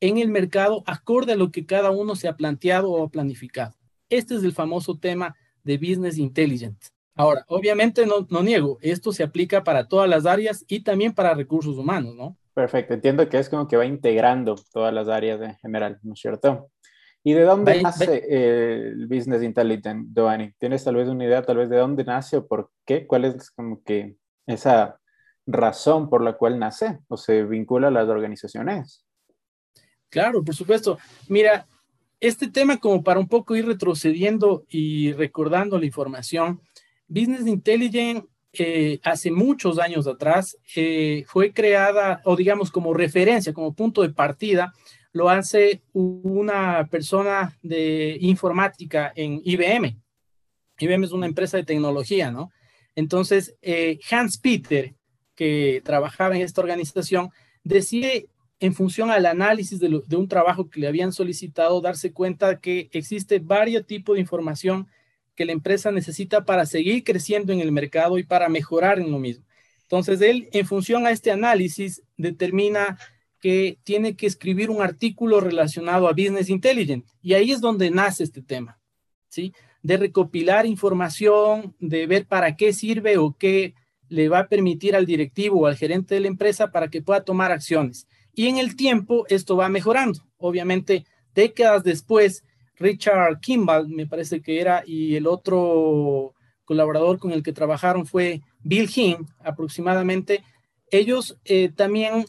en 0.01 0.19
el 0.19 0.29
mercado 0.29 0.83
acorde 0.87 1.33
a 1.33 1.37
lo 1.37 1.51
que 1.51 1.67
cada 1.67 1.91
uno 1.91 2.17
se 2.17 2.29
ha 2.29 2.37
planteado 2.37 2.91
o 2.91 3.09
planificado. 3.09 3.75
Este 4.09 4.35
es 4.35 4.43
el 4.43 4.53
famoso 4.53 4.97
tema 4.97 5.37
de 5.65 5.77
Business 5.77 6.19
Intelligence. 6.19 6.91
Ahora, 7.15 7.45
obviamente 7.49 8.07
no, 8.07 8.27
no 8.31 8.43
niego, 8.43 8.79
esto 8.81 9.13
se 9.13 9.23
aplica 9.23 9.65
para 9.65 9.89
todas 9.89 10.09
las 10.09 10.25
áreas 10.25 10.65
y 10.69 10.81
también 10.81 11.13
para 11.13 11.35
recursos 11.35 11.77
humanos, 11.77 12.15
¿no? 12.15 12.37
Perfecto, 12.59 12.95
entiendo 12.95 13.29
que 13.29 13.39
es 13.39 13.49
como 13.49 13.69
que 13.69 13.77
va 13.77 13.87
integrando 13.87 14.57
todas 14.73 14.93
las 14.93 15.07
áreas 15.07 15.41
en 15.41 15.55
general, 15.59 16.01
¿no 16.03 16.15
es 16.15 16.21
cierto? 16.21 16.73
¿Y 17.23 17.33
de 17.33 17.43
dónde 17.43 17.81
nace 17.81 18.25
el 18.29 19.07
Business 19.07 19.45
Intelligence, 19.45 20.11
Giovanni? 20.13 20.53
¿Tienes 20.59 20.83
tal 20.83 20.97
vez 20.97 21.07
una 21.07 21.25
idea 21.25 21.41
tal 21.41 21.59
vez 21.59 21.71
de 21.71 21.77
dónde 21.77 22.03
nace 22.03 22.39
o 22.39 22.49
por 22.49 22.73
qué? 22.85 23.07
¿Cuál 23.07 23.27
es 23.27 23.53
como 23.53 23.81
que 23.85 24.17
esa 24.45 24.99
razón 25.47 26.11
por 26.11 26.21
la 26.21 26.33
cual 26.33 26.59
nace 26.59 26.99
o 27.07 27.17
se 27.17 27.45
vincula 27.45 27.87
a 27.87 27.91
las 27.93 28.09
organizaciones? 28.09 29.07
Claro, 30.09 30.43
por 30.43 30.57
supuesto. 30.57 30.99
Mira, 31.29 31.65
este 32.19 32.51
tema, 32.51 32.79
como 32.79 33.05
para 33.05 33.21
un 33.21 33.29
poco 33.29 33.55
ir 33.55 33.67
retrocediendo 33.67 34.65
y 34.69 35.13
recordando 35.13 35.79
la 35.79 35.87
información, 35.87 36.61
Business 37.07 37.47
Intelligence 37.47 38.27
hace 39.05 39.31
muchos 39.31 39.79
años 39.79 40.07
atrás 40.07 40.57
eh, 40.75 41.25
fue 41.27 41.53
creada, 41.53 42.21
o 42.25 42.37
digamos 42.37 42.71
como 42.71 42.95
referencia, 42.95 43.53
como 43.53 43.75
punto 43.75 44.03
de 44.03 44.11
partida, 44.11 44.73
lo 45.13 45.29
hace 45.29 45.83
una 45.93 46.87
persona 46.91 47.57
de 47.63 48.19
informática 48.21 49.13
en 49.15 49.41
IBM. 49.45 49.97
IBM 50.79 51.05
es 51.05 51.13
una 51.13 51.27
empresa 51.27 51.57
de 51.57 51.65
tecnología, 51.65 52.31
¿no? 52.31 52.51
Entonces, 52.95 53.57
eh, 53.63 53.99
Hans 54.11 54.39
Peter, 54.39 54.95
que 55.35 55.83
trabajaba 55.85 56.37
en 56.37 56.43
esta 56.43 56.61
organización, 56.61 57.31
decide 57.63 58.29
en 58.61 58.75
función 58.75 59.11
al 59.11 59.27
análisis 59.27 59.79
de, 59.79 60.03
de, 60.05 60.17
un 60.17 60.29
trabajo 60.29 60.69
que 60.69 60.81
le 60.81 60.89
habían 60.89 61.13
solicitado, 61.13 61.81
darse 61.81 62.13
cuenta 62.13 62.59
que 62.59 62.89
existe 62.93 63.39
varios 63.39 63.87
tipos 63.87 64.15
de 64.15 64.21
información 64.21 64.89
que 65.39 65.45
la 65.45 65.53
empresa 65.53 65.93
necesita 65.93 66.45
para 66.45 66.67
seguir 66.67 67.05
creciendo 67.05 67.53
en 67.53 67.61
el 67.61 67.71
mercado 67.71 68.19
y 68.19 68.25
para 68.25 68.49
mejorar 68.49 68.99
en 68.99 69.13
lo 69.13 69.21
mismo. 69.21 69.47
Entonces, 69.83 70.21
él, 70.21 70.49
en 70.51 70.67
función 70.67 71.07
a 71.07 71.13
este 71.13 71.31
análisis, 71.31 72.03
determina 72.17 72.99
que 73.39 73.79
tiene 73.85 74.17
que 74.17 74.27
escribir 74.27 74.69
un 74.69 74.83
artículo 74.83 75.39
relacionado 75.39 76.09
a 76.09 76.13
Business 76.13 76.51
Intelligence. 76.51 77.07
Y 77.23 77.35
ahí 77.35 77.53
es 77.53 77.61
donde 77.61 77.89
nace 77.89 78.25
este 78.25 78.43
tema, 78.43 78.81
¿sí? 79.29 79.53
De 79.81 79.97
recopilar 79.97 80.67
información, 80.67 81.77
de 81.79 82.09
ver 82.09 82.27
para 82.27 82.57
qué 82.57 82.73
sirve 82.73 83.17
o 83.17 83.37
qué 83.39 83.75
le 84.09 84.29
va 84.29 84.41
a 84.41 84.49
permitir 84.49 84.97
al 84.97 85.07
directivo 85.07 85.61
o 85.61 85.67
al 85.67 85.77
gerente 85.77 86.17
de 86.17 86.23
la 86.23 86.27
empresa 86.27 86.73
para 86.73 86.89
que 86.89 87.01
pueda 87.01 87.23
tomar 87.23 87.53
acciones. 87.53 88.09
Y 88.35 88.49
en 88.49 88.59
el 88.59 88.75
tiempo 88.75 89.25
esto 89.29 89.57
va 89.57 89.69
mejorando. 89.69 90.27
Obviamente, 90.37 91.05
décadas 91.33 91.85
después, 91.85 92.43
Richard 92.79 93.41
Kimball, 93.41 93.89
me 93.89 94.07
parece 94.07 94.41
que 94.41 94.61
era, 94.61 94.83
y 94.87 95.17
el 95.17 95.27
otro 95.27 96.35
colaborador 96.65 97.19
con 97.19 97.33
el 97.33 97.43
que 97.43 97.53
trabajaron 97.53 98.07
fue 98.07 98.43
Bill 98.61 98.91
Hinn, 98.95 99.27
aproximadamente. 99.41 100.45
Ellos 100.91 101.39
eh, 101.45 101.71
también 101.75 102.27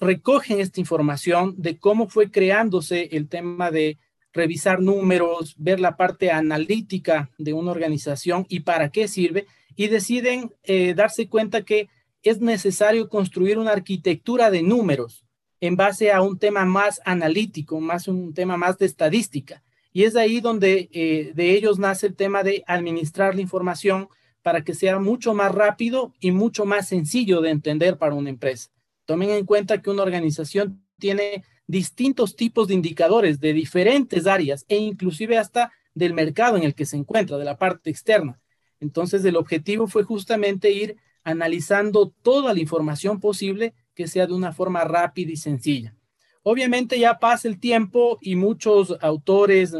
recogen 0.00 0.60
esta 0.60 0.80
información 0.80 1.54
de 1.56 1.78
cómo 1.78 2.08
fue 2.08 2.30
creándose 2.30 3.08
el 3.12 3.28
tema 3.28 3.70
de 3.70 3.98
revisar 4.32 4.80
números, 4.80 5.54
ver 5.58 5.80
la 5.80 5.96
parte 5.96 6.30
analítica 6.30 7.30
de 7.38 7.52
una 7.52 7.70
organización 7.70 8.46
y 8.48 8.60
para 8.60 8.90
qué 8.90 9.08
sirve, 9.08 9.46
y 9.76 9.88
deciden 9.88 10.52
eh, 10.64 10.94
darse 10.94 11.28
cuenta 11.28 11.62
que 11.62 11.88
es 12.22 12.40
necesario 12.40 13.08
construir 13.08 13.58
una 13.58 13.72
arquitectura 13.72 14.50
de 14.50 14.62
números 14.62 15.24
en 15.60 15.76
base 15.76 16.12
a 16.12 16.22
un 16.22 16.38
tema 16.38 16.64
más 16.64 17.00
analítico, 17.04 17.80
más 17.80 18.08
un 18.08 18.34
tema 18.34 18.56
más 18.56 18.78
de 18.78 18.86
estadística. 18.86 19.62
Y 19.92 20.04
es 20.04 20.16
ahí 20.16 20.40
donde 20.40 20.88
eh, 20.92 21.32
de 21.34 21.54
ellos 21.54 21.78
nace 21.78 22.06
el 22.06 22.16
tema 22.16 22.42
de 22.42 22.64
administrar 22.66 23.34
la 23.34 23.42
información 23.42 24.08
para 24.42 24.64
que 24.64 24.74
sea 24.74 24.98
mucho 24.98 25.34
más 25.34 25.52
rápido 25.52 26.12
y 26.20 26.30
mucho 26.32 26.64
más 26.64 26.88
sencillo 26.88 27.40
de 27.40 27.50
entender 27.50 27.98
para 27.98 28.14
una 28.14 28.30
empresa. 28.30 28.70
Tomen 29.04 29.30
en 29.30 29.44
cuenta 29.46 29.82
que 29.82 29.90
una 29.90 30.02
organización 30.02 30.82
tiene 30.98 31.44
distintos 31.66 32.36
tipos 32.36 32.68
de 32.68 32.74
indicadores 32.74 33.40
de 33.40 33.52
diferentes 33.52 34.26
áreas 34.26 34.64
e 34.68 34.76
inclusive 34.76 35.38
hasta 35.38 35.72
del 35.94 36.14
mercado 36.14 36.56
en 36.56 36.64
el 36.64 36.74
que 36.74 36.86
se 36.86 36.96
encuentra, 36.96 37.38
de 37.38 37.44
la 37.44 37.58
parte 37.58 37.90
externa. 37.90 38.40
Entonces, 38.80 39.24
el 39.24 39.36
objetivo 39.36 39.86
fue 39.86 40.02
justamente 40.02 40.70
ir 40.70 40.96
analizando 41.22 42.12
toda 42.22 42.52
la 42.52 42.60
información 42.60 43.20
posible 43.20 43.74
que 43.94 44.08
sea 44.08 44.26
de 44.26 44.32
una 44.32 44.52
forma 44.52 44.82
rápida 44.84 45.30
y 45.30 45.36
sencilla. 45.36 45.94
Obviamente 46.42 46.98
ya 46.98 47.18
pasa 47.18 47.46
el 47.46 47.60
tiempo 47.60 48.18
y 48.20 48.34
muchos 48.36 48.96
autores, 49.00 49.74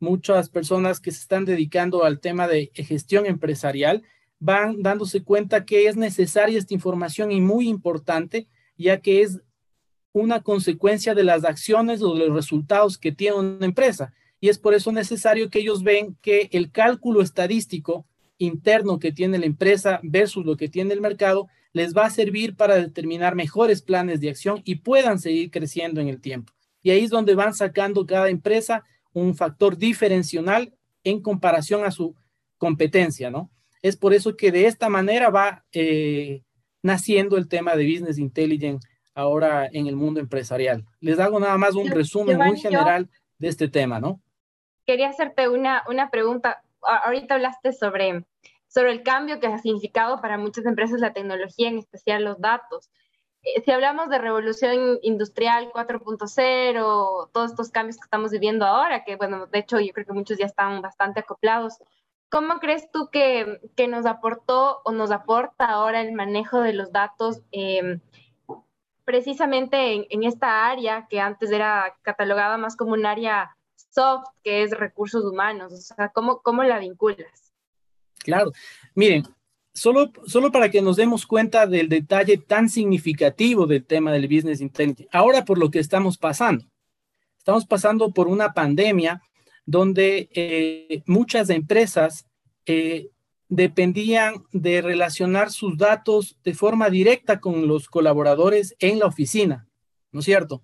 muchas 0.00 0.50
personas 0.50 1.00
que 1.00 1.10
se 1.10 1.20
están 1.20 1.44
dedicando 1.44 2.04
al 2.04 2.20
tema 2.20 2.46
de 2.46 2.70
gestión 2.74 3.24
empresarial 3.26 4.02
van 4.38 4.82
dándose 4.82 5.22
cuenta 5.22 5.64
que 5.64 5.86
es 5.86 5.96
necesaria 5.96 6.58
esta 6.58 6.74
información 6.74 7.32
y 7.32 7.40
muy 7.40 7.68
importante, 7.68 8.46
ya 8.76 9.00
que 9.00 9.22
es 9.22 9.40
una 10.12 10.42
consecuencia 10.42 11.14
de 11.14 11.24
las 11.24 11.44
acciones 11.44 12.02
o 12.02 12.14
de 12.14 12.26
los 12.26 12.36
resultados 12.36 12.98
que 12.98 13.10
tiene 13.10 13.36
una 13.36 13.64
empresa. 13.64 14.12
Y 14.40 14.50
es 14.50 14.58
por 14.58 14.74
eso 14.74 14.92
necesario 14.92 15.48
que 15.48 15.60
ellos 15.60 15.82
ven 15.82 16.18
que 16.20 16.50
el 16.52 16.70
cálculo 16.70 17.22
estadístico 17.22 18.06
interno 18.36 18.98
que 18.98 19.12
tiene 19.12 19.38
la 19.38 19.46
empresa 19.46 20.00
versus 20.02 20.44
lo 20.44 20.58
que 20.58 20.68
tiene 20.68 20.92
el 20.92 21.00
mercado 21.00 21.48
les 21.74 21.92
va 21.92 22.06
a 22.06 22.10
servir 22.10 22.56
para 22.56 22.76
determinar 22.76 23.34
mejores 23.34 23.82
planes 23.82 24.20
de 24.20 24.30
acción 24.30 24.62
y 24.64 24.76
puedan 24.76 25.18
seguir 25.18 25.50
creciendo 25.50 26.00
en 26.00 26.08
el 26.08 26.20
tiempo. 26.20 26.54
Y 26.82 26.90
ahí 26.90 27.04
es 27.04 27.10
donde 27.10 27.34
van 27.34 27.52
sacando 27.52 28.06
cada 28.06 28.30
empresa 28.30 28.84
un 29.12 29.34
factor 29.34 29.76
diferencial 29.76 30.72
en 31.02 31.20
comparación 31.20 31.84
a 31.84 31.90
su 31.90 32.14
competencia, 32.58 33.30
¿no? 33.30 33.50
Es 33.82 33.96
por 33.96 34.14
eso 34.14 34.36
que 34.36 34.52
de 34.52 34.66
esta 34.66 34.88
manera 34.88 35.30
va 35.30 35.64
eh, 35.72 36.42
naciendo 36.82 37.36
el 37.36 37.48
tema 37.48 37.74
de 37.76 37.84
Business 37.84 38.18
Intelligence 38.18 38.86
ahora 39.14 39.68
en 39.72 39.88
el 39.88 39.96
mundo 39.96 40.20
empresarial. 40.20 40.84
Les 41.00 41.18
hago 41.18 41.40
nada 41.40 41.58
más 41.58 41.74
un 41.74 41.90
resumen 41.90 42.38
muy 42.38 42.58
general 42.58 43.10
de 43.38 43.48
este 43.48 43.68
tema, 43.68 44.00
¿no? 44.00 44.20
Quería 44.86 45.08
hacerte 45.08 45.48
una, 45.48 45.82
una 45.88 46.10
pregunta. 46.10 46.62
Ahorita 46.82 47.34
hablaste 47.34 47.72
sobre 47.72 48.24
sobre 48.74 48.90
el 48.90 49.04
cambio 49.04 49.38
que 49.38 49.46
ha 49.46 49.58
significado 49.58 50.20
para 50.20 50.36
muchas 50.36 50.66
empresas 50.66 51.00
la 51.00 51.12
tecnología, 51.12 51.68
en 51.68 51.78
especial 51.78 52.24
los 52.24 52.40
datos. 52.40 52.90
Eh, 53.42 53.62
si 53.64 53.70
hablamos 53.70 54.08
de 54.10 54.18
revolución 54.18 54.98
industrial 55.02 55.70
4.0, 55.72 57.30
todos 57.32 57.50
estos 57.50 57.70
cambios 57.70 57.96
que 57.98 58.04
estamos 58.04 58.32
viviendo 58.32 58.66
ahora, 58.66 59.04
que 59.04 59.14
bueno, 59.14 59.46
de 59.46 59.60
hecho 59.60 59.78
yo 59.78 59.92
creo 59.92 60.06
que 60.06 60.12
muchos 60.12 60.38
ya 60.38 60.46
están 60.46 60.82
bastante 60.82 61.20
acoplados, 61.20 61.78
¿cómo 62.30 62.58
crees 62.58 62.90
tú 62.90 63.10
que, 63.12 63.60
que 63.76 63.86
nos 63.86 64.06
aportó 64.06 64.80
o 64.84 64.90
nos 64.90 65.12
aporta 65.12 65.66
ahora 65.66 66.00
el 66.00 66.12
manejo 66.12 66.60
de 66.60 66.72
los 66.72 66.90
datos 66.90 67.42
em, 67.52 68.00
precisamente 69.04 69.94
en, 69.94 70.06
en, 70.10 70.24
esta 70.24 70.66
área 70.66 71.06
que 71.08 71.20
antes 71.20 71.52
era 71.52 71.96
catalogada 72.02 72.56
más 72.56 72.76
como 72.76 72.94
un 72.94 73.06
área 73.06 73.56
soft, 73.76 74.26
que 74.42 74.64
es 74.64 74.72
recursos 74.72 75.24
humanos? 75.24 75.72
O 75.72 75.76
sea, 75.76 76.08
¿cómo, 76.08 76.40
cómo 76.42 76.64
la 76.64 76.80
vinculas? 76.80 77.43
Claro, 78.24 78.52
miren, 78.94 79.22
solo, 79.74 80.10
solo 80.26 80.50
para 80.50 80.70
que 80.70 80.80
nos 80.80 80.96
demos 80.96 81.26
cuenta 81.26 81.66
del 81.66 81.90
detalle 81.90 82.38
tan 82.38 82.70
significativo 82.70 83.66
del 83.66 83.84
tema 83.84 84.12
del 84.12 84.26
business 84.26 84.62
intelligence, 84.62 85.06
ahora 85.12 85.44
por 85.44 85.58
lo 85.58 85.70
que 85.70 85.78
estamos 85.78 86.16
pasando. 86.16 86.64
Estamos 87.36 87.66
pasando 87.66 88.10
por 88.12 88.26
una 88.26 88.54
pandemia 88.54 89.20
donde 89.66 90.30
eh, 90.32 91.02
muchas 91.06 91.50
empresas 91.50 92.26
eh, 92.64 93.10
dependían 93.50 94.42
de 94.52 94.80
relacionar 94.80 95.50
sus 95.50 95.76
datos 95.76 96.38
de 96.42 96.54
forma 96.54 96.88
directa 96.88 97.40
con 97.40 97.68
los 97.68 97.90
colaboradores 97.90 98.74
en 98.78 98.98
la 98.98 99.06
oficina, 99.06 99.68
¿no 100.12 100.20
es 100.20 100.24
cierto? 100.24 100.62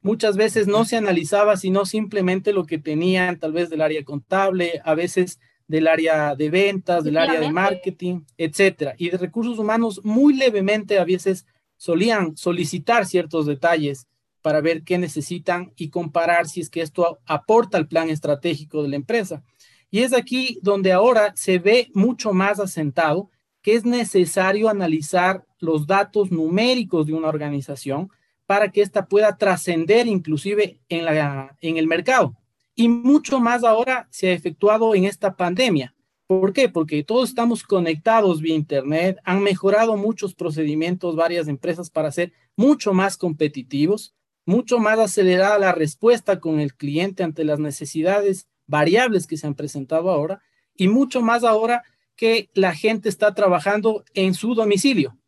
Muchas 0.00 0.38
veces 0.38 0.66
no 0.66 0.86
se 0.86 0.96
analizaba 0.96 1.58
sino 1.58 1.84
simplemente 1.84 2.54
lo 2.54 2.64
que 2.64 2.78
tenían 2.78 3.38
tal 3.38 3.52
vez 3.52 3.68
del 3.68 3.82
área 3.82 4.02
contable, 4.04 4.80
a 4.84 4.94
veces 4.94 5.38
del 5.66 5.88
área 5.88 6.34
de 6.34 6.50
ventas, 6.50 7.04
del 7.04 7.16
área 7.16 7.40
de 7.40 7.50
marketing, 7.50 8.22
etcétera. 8.36 8.94
Y 8.98 9.10
de 9.10 9.18
recursos 9.18 9.58
humanos 9.58 10.00
muy 10.04 10.34
levemente 10.34 10.98
a 10.98 11.04
veces 11.04 11.46
solían 11.76 12.36
solicitar 12.36 13.06
ciertos 13.06 13.46
detalles 13.46 14.06
para 14.42 14.60
ver 14.60 14.82
qué 14.82 14.98
necesitan 14.98 15.72
y 15.76 15.88
comparar 15.88 16.46
si 16.46 16.60
es 16.60 16.68
que 16.68 16.82
esto 16.82 17.18
aporta 17.24 17.78
al 17.78 17.88
plan 17.88 18.10
estratégico 18.10 18.82
de 18.82 18.90
la 18.90 18.96
empresa. 18.96 19.42
Y 19.90 20.00
es 20.00 20.12
aquí 20.12 20.58
donde 20.60 20.92
ahora 20.92 21.32
se 21.34 21.58
ve 21.58 21.90
mucho 21.94 22.32
más 22.32 22.60
asentado 22.60 23.30
que 23.62 23.74
es 23.74 23.86
necesario 23.86 24.68
analizar 24.68 25.46
los 25.58 25.86
datos 25.86 26.30
numéricos 26.30 27.06
de 27.06 27.14
una 27.14 27.28
organización 27.28 28.10
para 28.44 28.70
que 28.70 28.82
ésta 28.82 29.06
pueda 29.06 29.38
trascender 29.38 30.06
inclusive 30.06 30.78
en, 30.90 31.06
la, 31.06 31.56
en 31.62 31.78
el 31.78 31.86
mercado 31.86 32.36
y 32.74 32.88
mucho 32.88 33.40
más 33.40 33.64
ahora 33.64 34.08
se 34.10 34.28
ha 34.28 34.32
efectuado 34.32 34.94
en 34.94 35.04
esta 35.04 35.36
pandemia. 35.36 35.94
¿Por 36.26 36.52
qué? 36.52 36.68
Porque 36.68 37.04
todos 37.04 37.28
estamos 37.28 37.62
conectados 37.62 38.40
vía 38.40 38.54
Internet, 38.54 39.18
han 39.24 39.42
mejorado 39.42 39.96
muchos 39.96 40.34
procedimientos 40.34 41.16
varias 41.16 41.48
empresas 41.48 41.90
para 41.90 42.10
ser 42.10 42.32
mucho 42.56 42.94
más 42.94 43.16
competitivos, 43.16 44.14
mucho 44.46 44.78
más 44.78 44.98
acelerada 44.98 45.58
la 45.58 45.72
respuesta 45.72 46.40
con 46.40 46.60
el 46.60 46.74
cliente 46.74 47.22
ante 47.22 47.44
las 47.44 47.58
necesidades 47.58 48.48
variables 48.66 49.26
que 49.26 49.36
se 49.36 49.46
han 49.46 49.54
presentado 49.54 50.10
ahora 50.10 50.42
y 50.74 50.88
mucho 50.88 51.20
más 51.20 51.44
ahora 51.44 51.82
que 52.16 52.48
la 52.54 52.74
gente 52.74 53.08
está 53.08 53.34
trabajando 53.34 54.04
en 54.14 54.34
su 54.34 54.54
domicilio. 54.54 55.18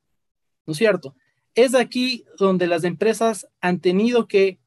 ¿No 0.66 0.72
es 0.72 0.78
cierto? 0.78 1.14
Es 1.54 1.74
aquí 1.74 2.24
donde 2.38 2.66
las 2.66 2.84
empresas 2.84 3.46
han 3.60 3.80
tenido 3.80 4.26
que 4.28 4.58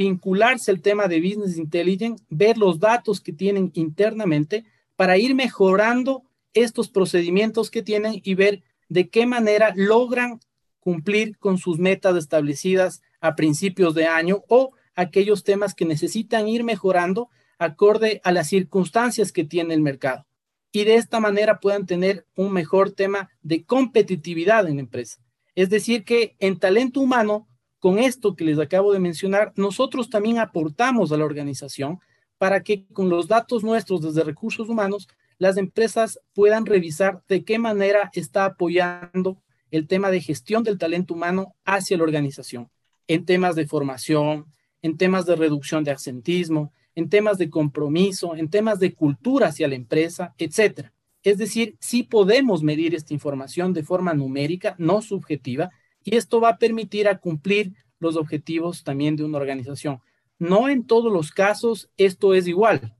vincularse 0.00 0.70
al 0.70 0.80
tema 0.80 1.08
de 1.08 1.20
Business 1.20 1.58
Intelligence, 1.58 2.24
ver 2.30 2.56
los 2.56 2.80
datos 2.80 3.20
que 3.20 3.34
tienen 3.34 3.70
internamente 3.74 4.64
para 4.96 5.18
ir 5.18 5.34
mejorando 5.34 6.22
estos 6.54 6.88
procedimientos 6.88 7.70
que 7.70 7.82
tienen 7.82 8.18
y 8.24 8.34
ver 8.34 8.62
de 8.88 9.10
qué 9.10 9.26
manera 9.26 9.74
logran 9.76 10.40
cumplir 10.78 11.36
con 11.36 11.58
sus 11.58 11.78
metas 11.78 12.16
establecidas 12.16 13.02
a 13.20 13.36
principios 13.36 13.94
de 13.94 14.06
año 14.06 14.42
o 14.48 14.70
aquellos 14.94 15.44
temas 15.44 15.74
que 15.74 15.84
necesitan 15.84 16.48
ir 16.48 16.64
mejorando 16.64 17.28
acorde 17.58 18.22
a 18.24 18.32
las 18.32 18.48
circunstancias 18.48 19.32
que 19.32 19.44
tiene 19.44 19.74
el 19.74 19.82
mercado. 19.82 20.24
Y 20.72 20.84
de 20.84 20.94
esta 20.94 21.20
manera 21.20 21.60
puedan 21.60 21.84
tener 21.84 22.24
un 22.36 22.54
mejor 22.54 22.92
tema 22.92 23.28
de 23.42 23.64
competitividad 23.64 24.66
en 24.66 24.76
la 24.76 24.80
empresa. 24.80 25.20
Es 25.54 25.68
decir, 25.68 26.04
que 26.04 26.36
en 26.38 26.58
talento 26.58 27.02
humano, 27.02 27.49
con 27.80 27.98
esto 27.98 28.36
que 28.36 28.44
les 28.44 28.58
acabo 28.58 28.92
de 28.92 29.00
mencionar, 29.00 29.52
nosotros 29.56 30.10
también 30.10 30.38
aportamos 30.38 31.10
a 31.10 31.16
la 31.16 31.24
organización 31.24 31.98
para 32.38 32.62
que 32.62 32.86
con 32.92 33.08
los 33.08 33.26
datos 33.26 33.64
nuestros 33.64 34.00
desde 34.00 34.24
recursos 34.24 34.68
humanos, 34.68 35.08
las 35.38 35.56
empresas 35.56 36.20
puedan 36.34 36.66
revisar 36.66 37.22
de 37.28 37.44
qué 37.44 37.58
manera 37.58 38.10
está 38.12 38.44
apoyando 38.44 39.42
el 39.70 39.86
tema 39.86 40.10
de 40.10 40.20
gestión 40.20 40.62
del 40.62 40.78
talento 40.78 41.14
humano 41.14 41.54
hacia 41.64 41.96
la 41.96 42.04
organización, 42.04 42.70
en 43.08 43.24
temas 43.24 43.56
de 43.56 43.66
formación, 43.66 44.46
en 44.82 44.96
temas 44.96 45.26
de 45.26 45.36
reducción 45.36 45.84
de 45.84 45.90
absentismo, 45.90 46.72
en 46.94 47.08
temas 47.08 47.38
de 47.38 47.50
compromiso, 47.50 48.36
en 48.36 48.50
temas 48.50 48.78
de 48.78 48.94
cultura 48.94 49.48
hacia 49.48 49.68
la 49.68 49.74
empresa, 49.74 50.34
etcétera. 50.38 50.92
Es 51.22 51.38
decir, 51.38 51.76
sí 51.80 52.02
podemos 52.02 52.62
medir 52.62 52.94
esta 52.94 53.14
información 53.14 53.72
de 53.72 53.82
forma 53.82 54.14
numérica, 54.14 54.74
no 54.78 55.02
subjetiva, 55.02 55.70
y 56.02 56.16
esto 56.16 56.40
va 56.40 56.50
a 56.50 56.58
permitir 56.58 57.08
a 57.08 57.18
cumplir 57.18 57.72
los 57.98 58.16
objetivos 58.16 58.82
también 58.82 59.16
de 59.16 59.24
una 59.24 59.38
organización. 59.38 60.00
No 60.38 60.68
en 60.68 60.86
todos 60.86 61.12
los 61.12 61.30
casos 61.30 61.90
esto 61.96 62.34
es 62.34 62.46
igual. 62.48 62.96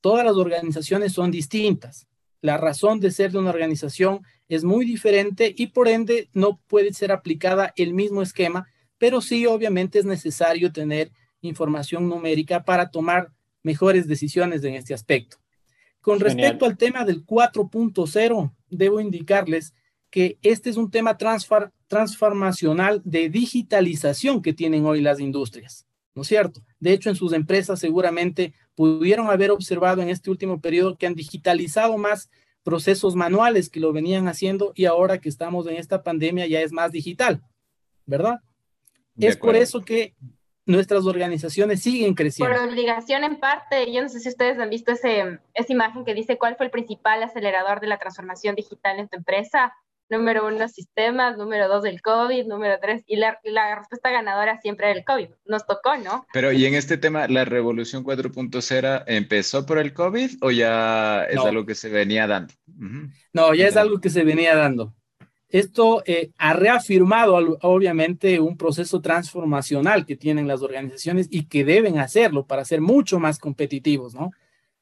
Todas 0.00 0.24
las 0.24 0.36
organizaciones 0.36 1.12
son 1.12 1.30
distintas. 1.30 2.06
La 2.42 2.56
razón 2.56 3.00
de 3.00 3.10
ser 3.10 3.32
de 3.32 3.38
una 3.38 3.50
organización 3.50 4.22
es 4.48 4.64
muy 4.64 4.84
diferente 4.84 5.54
y 5.56 5.68
por 5.68 5.88
ende 5.88 6.28
no 6.32 6.60
puede 6.66 6.92
ser 6.92 7.12
aplicada 7.12 7.72
el 7.76 7.94
mismo 7.94 8.22
esquema, 8.22 8.68
pero 8.98 9.20
sí 9.20 9.46
obviamente 9.46 9.98
es 9.98 10.04
necesario 10.04 10.72
tener 10.72 11.12
información 11.40 12.08
numérica 12.08 12.64
para 12.64 12.90
tomar 12.90 13.32
mejores 13.62 14.06
decisiones 14.06 14.64
en 14.64 14.74
este 14.74 14.94
aspecto. 14.94 15.38
Con 16.00 16.18
respecto 16.18 16.64
al 16.64 16.78
tema 16.78 17.04
del 17.04 17.24
4.0, 17.26 18.52
debo 18.70 19.00
indicarles 19.00 19.74
que 20.10 20.38
este 20.42 20.70
es 20.70 20.76
un 20.76 20.90
tema 20.90 21.16
transformacional 21.16 23.00
de 23.04 23.28
digitalización 23.28 24.42
que 24.42 24.52
tienen 24.52 24.84
hoy 24.84 25.00
las 25.00 25.20
industrias, 25.20 25.86
¿no 26.14 26.22
es 26.22 26.28
cierto? 26.28 26.62
De 26.78 26.92
hecho, 26.92 27.10
en 27.10 27.16
sus 27.16 27.32
empresas 27.32 27.78
seguramente 27.78 28.54
pudieron 28.74 29.28
haber 29.28 29.50
observado 29.50 30.02
en 30.02 30.08
este 30.08 30.30
último 30.30 30.60
periodo 30.60 30.96
que 30.96 31.06
han 31.06 31.14
digitalizado 31.14 31.96
más 31.96 32.30
procesos 32.62 33.14
manuales 33.14 33.70
que 33.70 33.80
lo 33.80 33.92
venían 33.92 34.28
haciendo 34.28 34.72
y 34.74 34.84
ahora 34.84 35.18
que 35.18 35.28
estamos 35.28 35.66
en 35.66 35.76
esta 35.76 36.02
pandemia 36.02 36.46
ya 36.46 36.60
es 36.60 36.72
más 36.72 36.92
digital, 36.92 37.42
¿verdad? 38.06 38.40
es 39.18 39.36
por 39.36 39.56
eso 39.56 39.82
que 39.84 40.14
nuestras 40.66 41.04
organizaciones 41.04 41.82
siguen 41.82 42.14
creciendo. 42.14 42.54
Por 42.54 42.68
obligación 42.68 43.24
en 43.24 43.38
parte, 43.38 43.92
yo 43.92 44.02
no 44.02 44.08
sé 44.08 44.20
si 44.20 44.28
ustedes 44.28 44.58
han 44.58 44.70
visto 44.70 44.92
ese, 44.92 45.40
esa 45.54 45.72
imagen 45.72 46.04
que 46.04 46.14
dice 46.14 46.38
cuál 46.38 46.56
fue 46.56 46.66
el 46.66 46.72
principal 46.72 47.22
acelerador 47.22 47.80
de 47.80 47.88
la 47.88 47.98
transformación 47.98 48.54
digital 48.54 48.98
en 48.98 49.08
tu 49.08 49.16
empresa. 49.16 49.74
Número 50.10 50.46
uno, 50.46 50.68
sistemas, 50.68 51.38
número 51.38 51.68
dos, 51.68 51.84
el 51.84 52.02
COVID, 52.02 52.46
número 52.46 52.78
tres, 52.82 53.04
y 53.06 53.14
la, 53.14 53.38
la 53.44 53.76
respuesta 53.76 54.10
ganadora 54.10 54.60
siempre 54.60 54.90
era 54.90 54.98
el 54.98 55.04
COVID. 55.04 55.28
Nos 55.46 55.64
tocó, 55.66 55.96
¿no? 55.96 56.26
Pero, 56.32 56.50
y 56.50 56.66
en 56.66 56.74
este 56.74 56.98
tema, 56.98 57.28
¿la 57.28 57.44
revolución 57.44 58.02
4.0 58.02 59.04
empezó 59.06 59.64
por 59.64 59.78
el 59.78 59.94
COVID 59.94 60.38
o 60.42 60.50
ya 60.50 61.22
es 61.24 61.38
algo 61.38 61.64
que 61.64 61.76
se 61.76 61.90
venía 61.90 62.26
dando? 62.26 62.52
No, 63.32 63.54
ya 63.54 63.68
es 63.68 63.76
algo 63.76 64.00
que 64.00 64.10
se 64.10 64.24
venía 64.24 64.56
dando. 64.56 64.94
Esto 65.48 66.02
eh, 66.06 66.30
ha 66.38 66.54
reafirmado 66.54 67.58
obviamente 67.62 68.40
un 68.40 68.56
proceso 68.56 69.00
transformacional 69.00 70.06
que 70.06 70.16
tienen 70.16 70.46
las 70.46 70.62
organizaciones 70.62 71.28
y 71.30 71.46
que 71.46 71.64
deben 71.64 71.98
hacerlo 71.98 72.46
para 72.46 72.64
ser 72.64 72.80
mucho 72.80 73.18
más 73.18 73.38
competitivos, 73.38 74.14
¿no? 74.14 74.30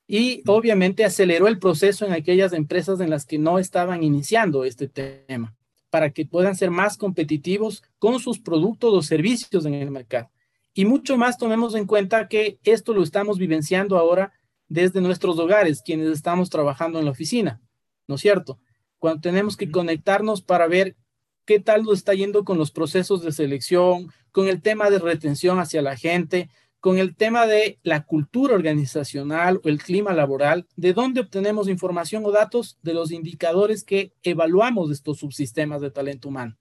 Y 0.09 0.43
obviamente 0.47 1.05
aceleró 1.05 1.47
el 1.47 1.61
proceso 1.61 2.05
en 2.05 2.13
aquellas 2.13 2.53
empresas 2.53 2.99
en 2.99 3.11
las 3.11 3.27
que 3.27 3.39
no 3.39 3.61
estaban 3.61 4.03
iniciando 4.03 4.65
este 4.65 4.89
tema, 4.89 5.55
para 5.91 6.11
que 6.11 6.27
puedan 6.27 6.57
ser 6.57 6.73
más 6.73 6.97
competitivos 6.97 7.85
con 8.01 8.19
sus 8.19 8.41
productos 8.41 8.93
o 8.93 9.03
servicios 9.03 9.65
en 9.67 9.75
el 9.75 9.93
mercado. 9.93 10.31
Y 10.75 10.85
mucho 10.85 11.17
más 11.17 11.39
tomemos 11.39 11.77
en 11.77 11.87
cuenta 11.87 12.27
que 12.27 12.59
esto 12.65 12.93
lo 12.93 13.05
estamos 13.05 13.39
vivenciando 13.39 13.97
ahora 13.97 14.33
desde 14.67 15.01
nuestros 15.01 15.39
hogares, 15.39 15.83
quienes 15.85 16.09
estamos 16.09 16.51
trabajando 16.51 16.99
en 16.99 17.05
la 17.05 17.13
oficina, 17.13 17.61
¿no 18.09 18.17
es 18.17 18.21
cierto? 18.21 18.59
cuando 18.99 19.21
tenemos 19.21 19.57
que 19.57 19.71
conectarnos 19.71 20.43
para 20.43 20.67
ver 20.67 20.97
qué 21.45 21.61
tal 21.61 21.85
nos 21.85 21.99
está 21.99 22.15
yendo 22.15 22.45
con 22.45 22.59
los 22.59 22.71
procesos 22.71 23.23
de 23.23 23.33
selección, 23.33 24.13
con 24.33 24.49
el 24.49 24.61
tema 24.61 24.91
de 24.91 24.99
retención 24.99 25.59
hacia 25.59 25.83
la 25.83 25.97
gente, 25.97 26.51
con 26.81 26.99
el 26.99 27.17
tema 27.17 27.47
de 27.47 27.79
la 27.83 28.05
cultura 28.05 28.55
organizacional 28.55 29.61
o 29.65 29.69
el 29.69 29.83
clima 29.83 30.13
laboral, 30.13 30.67
de 30.77 30.93
dónde 30.93 31.21
obtenemos 31.21 31.69
información 31.69 32.25
o 32.25 32.31
datos 32.31 32.79
de 32.83 32.95
los 32.95 33.11
indicadores 33.11 33.83
que 33.83 34.13
evaluamos 34.23 34.91
estos 34.91 35.19
subsistemas 35.19 35.81
de 35.81 35.91
talento 35.91 36.29
humano. 36.29 36.57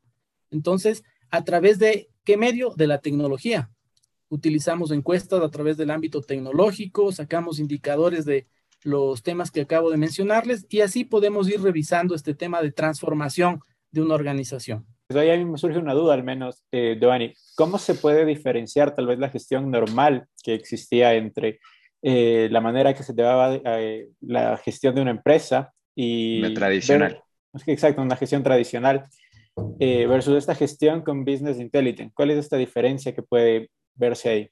Entonces, 0.49 1.03
¿a 1.29 1.43
través 1.43 1.77
de 1.77 2.09
qué 2.23 2.37
medio? 2.37 2.73
De 2.75 2.87
la 2.87 2.99
tecnología. 2.99 3.69
Utilizamos 4.29 4.91
encuestas 4.91 5.41
a 5.41 5.49
través 5.49 5.77
del 5.77 5.91
ámbito 5.91 6.21
tecnológico, 6.21 7.11
sacamos 7.11 7.59
indicadores 7.59 8.25
de 8.25 8.47
los 8.83 9.23
temas 9.23 9.51
que 9.51 9.61
acabo 9.61 9.89
de 9.89 9.97
mencionarles 9.97 10.65
y 10.69 10.81
así 10.81 11.03
podemos 11.03 11.49
ir 11.49 11.61
revisando 11.61 12.15
este 12.15 12.33
tema 12.33 12.61
de 12.61 12.71
transformación 12.71 13.59
de 13.91 14.01
una 14.01 14.15
organización. 14.15 14.85
Pues 15.07 15.19
ahí 15.19 15.29
a 15.29 15.37
mí 15.37 15.45
me 15.45 15.57
surge 15.57 15.77
una 15.77 15.93
duda 15.93 16.13
al 16.13 16.23
menos, 16.23 16.65
eh, 16.71 16.99
¿cómo 17.55 17.77
se 17.77 17.95
puede 17.95 18.25
diferenciar 18.25 18.93
tal 18.93 19.07
vez 19.07 19.19
la 19.19 19.29
gestión 19.29 19.71
normal 19.71 20.27
que 20.43 20.53
existía 20.53 21.13
entre 21.13 21.59
eh, 22.01 22.49
la 22.51 22.61
manera 22.61 22.93
que 22.93 23.03
se 23.03 23.13
llevaba 23.13 23.55
eh, 23.55 24.09
la 24.21 24.57
gestión 24.57 24.93
de 24.95 25.01
una 25.01 25.11
empresa 25.11 25.73
y... 25.95 26.41
La 26.41 26.53
tradicional. 26.53 27.21
exacto, 27.65 28.01
una 28.01 28.17
gestión 28.17 28.43
tradicional 28.43 29.07
eh, 29.79 30.05
versus 30.07 30.37
esta 30.37 30.55
gestión 30.55 31.01
con 31.01 31.25
Business 31.25 31.59
Intelligence. 31.59 32.13
¿Cuál 32.13 32.31
es 32.31 32.37
esta 32.37 32.57
diferencia 32.57 33.15
que 33.15 33.23
puede 33.23 33.69
verse 33.95 34.29
ahí? 34.29 34.49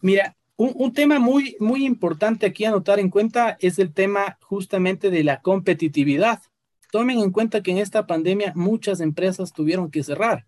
Mira, 0.00 0.36
un, 0.56 0.92
tema 0.92 1.18
muy, 1.18 1.56
muy 1.58 1.84
importante 1.84 2.46
aquí 2.46 2.64
a 2.64 2.70
notar 2.70 3.00
en 3.00 3.10
cuenta 3.10 3.56
es 3.58 3.78
el 3.80 3.92
tema 3.92 4.38
justamente 4.42 5.10
de 5.10 5.24
la 5.24 5.40
competitividad. 5.40 6.42
Tomen 6.94 7.18
en 7.18 7.32
cuenta 7.32 7.60
que 7.60 7.72
en 7.72 7.78
esta 7.78 8.06
pandemia 8.06 8.52
muchas 8.54 9.00
empresas 9.00 9.52
tuvieron 9.52 9.90
que 9.90 10.04
cerrar, 10.04 10.46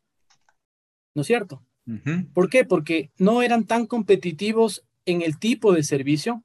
¿no 1.13 1.23
es 1.23 1.27
cierto? 1.27 1.65
¿Por 2.35 2.49
qué? 2.49 2.65
Porque 2.65 3.11
no 3.19 3.43
eran 3.43 3.65
tan 3.65 3.85
competitivos 3.85 4.85
en 5.07 5.23
el 5.23 5.41
tipo 5.41 5.73
de 5.73 5.83
servicio, 5.83 6.45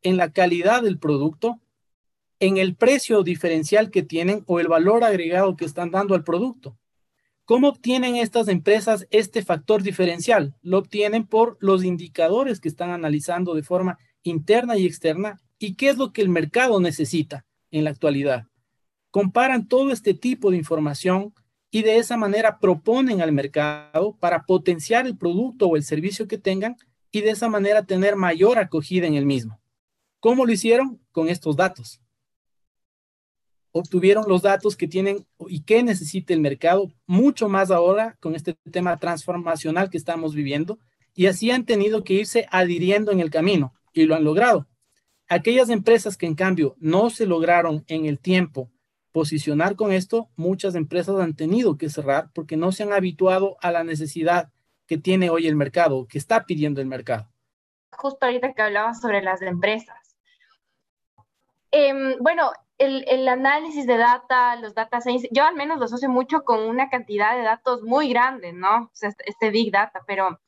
en 0.00 0.16
la 0.16 0.32
calidad 0.32 0.82
del 0.82 0.98
producto, 0.98 1.60
en 2.40 2.56
el 2.56 2.74
precio 2.74 3.22
diferencial 3.22 3.90
que 3.90 4.02
tienen 4.02 4.44
o 4.46 4.60
el 4.60 4.68
valor 4.68 5.04
agregado 5.04 5.56
que 5.56 5.66
están 5.66 5.90
dando 5.90 6.14
al 6.14 6.24
producto. 6.24 6.78
¿Cómo 7.44 7.68
obtienen 7.68 8.16
estas 8.16 8.48
empresas 8.48 9.06
este 9.10 9.44
factor 9.44 9.82
diferencial? 9.82 10.56
Lo 10.62 10.78
obtienen 10.78 11.26
por 11.26 11.58
los 11.60 11.84
indicadores 11.84 12.60
que 12.60 12.70
están 12.70 12.88
analizando 12.92 13.54
de 13.54 13.62
forma 13.62 13.98
interna 14.22 14.78
y 14.78 14.86
externa 14.86 15.38
y 15.58 15.74
qué 15.74 15.90
es 15.90 15.98
lo 15.98 16.14
que 16.14 16.22
el 16.22 16.30
mercado 16.30 16.80
necesita 16.80 17.44
en 17.70 17.84
la 17.84 17.90
actualidad. 17.90 18.46
Comparan 19.10 19.68
todo 19.68 19.90
este 19.90 20.14
tipo 20.14 20.50
de 20.50 20.56
información 20.56 21.34
y 21.70 21.82
de 21.82 21.98
esa 21.98 22.16
manera 22.16 22.58
proponen 22.58 23.20
al 23.20 23.32
mercado 23.32 24.16
para 24.18 24.44
potenciar 24.44 25.06
el 25.06 25.16
producto 25.16 25.66
o 25.66 25.76
el 25.76 25.82
servicio 25.82 26.28
que 26.28 26.38
tengan 26.38 26.76
y 27.10 27.20
de 27.20 27.30
esa 27.30 27.48
manera 27.48 27.84
tener 27.84 28.16
mayor 28.16 28.58
acogida 28.58 29.06
en 29.06 29.14
el 29.14 29.26
mismo. 29.26 29.60
¿Cómo 30.20 30.46
lo 30.46 30.52
hicieron? 30.52 31.00
Con 31.12 31.28
estos 31.28 31.56
datos 31.56 32.00
obtuvieron 33.78 34.24
los 34.28 34.42
datos 34.42 34.76
que 34.76 34.88
tienen 34.88 35.26
y 35.48 35.62
que 35.62 35.82
necesita 35.82 36.34
el 36.34 36.40
mercado, 36.40 36.92
mucho 37.06 37.48
más 37.48 37.70
ahora 37.70 38.16
con 38.20 38.34
este 38.34 38.56
tema 38.70 38.96
transformacional 38.96 39.90
que 39.90 39.98
estamos 39.98 40.34
viviendo, 40.34 40.78
y 41.14 41.26
así 41.26 41.50
han 41.50 41.64
tenido 41.64 42.04
que 42.04 42.14
irse 42.14 42.46
adhiriendo 42.50 43.12
en 43.12 43.20
el 43.20 43.30
camino 43.30 43.74
y 43.92 44.04
lo 44.04 44.14
han 44.14 44.24
logrado. 44.24 44.68
Aquellas 45.28 45.68
empresas 45.68 46.16
que 46.16 46.26
en 46.26 46.34
cambio 46.34 46.76
no 46.78 47.10
se 47.10 47.26
lograron 47.26 47.84
en 47.88 48.06
el 48.06 48.18
tiempo 48.18 48.70
posicionar 49.12 49.76
con 49.76 49.92
esto, 49.92 50.28
muchas 50.36 50.74
empresas 50.74 51.18
han 51.20 51.34
tenido 51.34 51.76
que 51.76 51.90
cerrar 51.90 52.30
porque 52.34 52.56
no 52.56 52.72
se 52.72 52.82
han 52.82 52.92
habituado 52.92 53.56
a 53.60 53.70
la 53.70 53.84
necesidad 53.84 54.50
que 54.86 54.98
tiene 54.98 55.30
hoy 55.30 55.46
el 55.46 55.56
mercado, 55.56 56.06
que 56.08 56.18
está 56.18 56.44
pidiendo 56.46 56.80
el 56.80 56.86
mercado. 56.86 57.28
Justo 57.90 58.26
ahorita 58.26 58.52
que 58.54 58.62
hablaba 58.62 58.94
sobre 58.94 59.22
las 59.22 59.42
empresas. 59.42 60.16
Em, 61.70 62.16
bueno, 62.20 62.52
el, 62.78 63.28
análisis 63.28 63.86
de 63.86 63.96
data, 63.96 64.56
los 64.56 64.74
data 64.74 65.00
science, 65.00 65.28
yo 65.32 65.44
al 65.44 65.54
menos 65.54 65.78
lo 65.78 65.84
asocio 65.84 66.08
mucho 66.08 66.44
con 66.44 66.60
una 66.60 66.88
cantidad 66.88 67.36
de 67.36 67.42
datos 67.42 67.82
muy 67.82 68.08
grande, 68.08 68.52
¿no? 68.52 68.84
O 68.84 68.90
sea, 68.92 69.10
este, 69.10 69.24
este 69.26 69.50
big 69.50 69.72
data, 69.72 70.02
pero, 70.06 70.40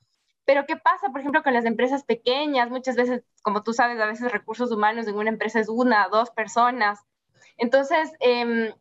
pero 0.45 0.65
¿qué 0.67 0.77
pasa, 0.77 1.09
por 1.11 1.21
ejemplo, 1.21 1.43
con 1.43 1.53
las 1.53 1.65
empresas 1.65 2.05
pequeñas? 2.05 2.71
Muchas 2.71 2.97
veces, 2.97 3.23
como 3.43 3.63
tú 3.63 3.73
sabes, 3.73 4.01
a 4.01 4.07
veces 4.07 4.33
recursos 4.33 4.71
humanos 4.71 5.07
en 5.09 5.17
una 5.17 5.31
empresa 5.31 5.61
es 5.61 5.69
una, 5.69 6.09
dos 6.09 6.31
personas. 6.31 7.01
Entonces, 7.61 8.11
em, 8.21 8.73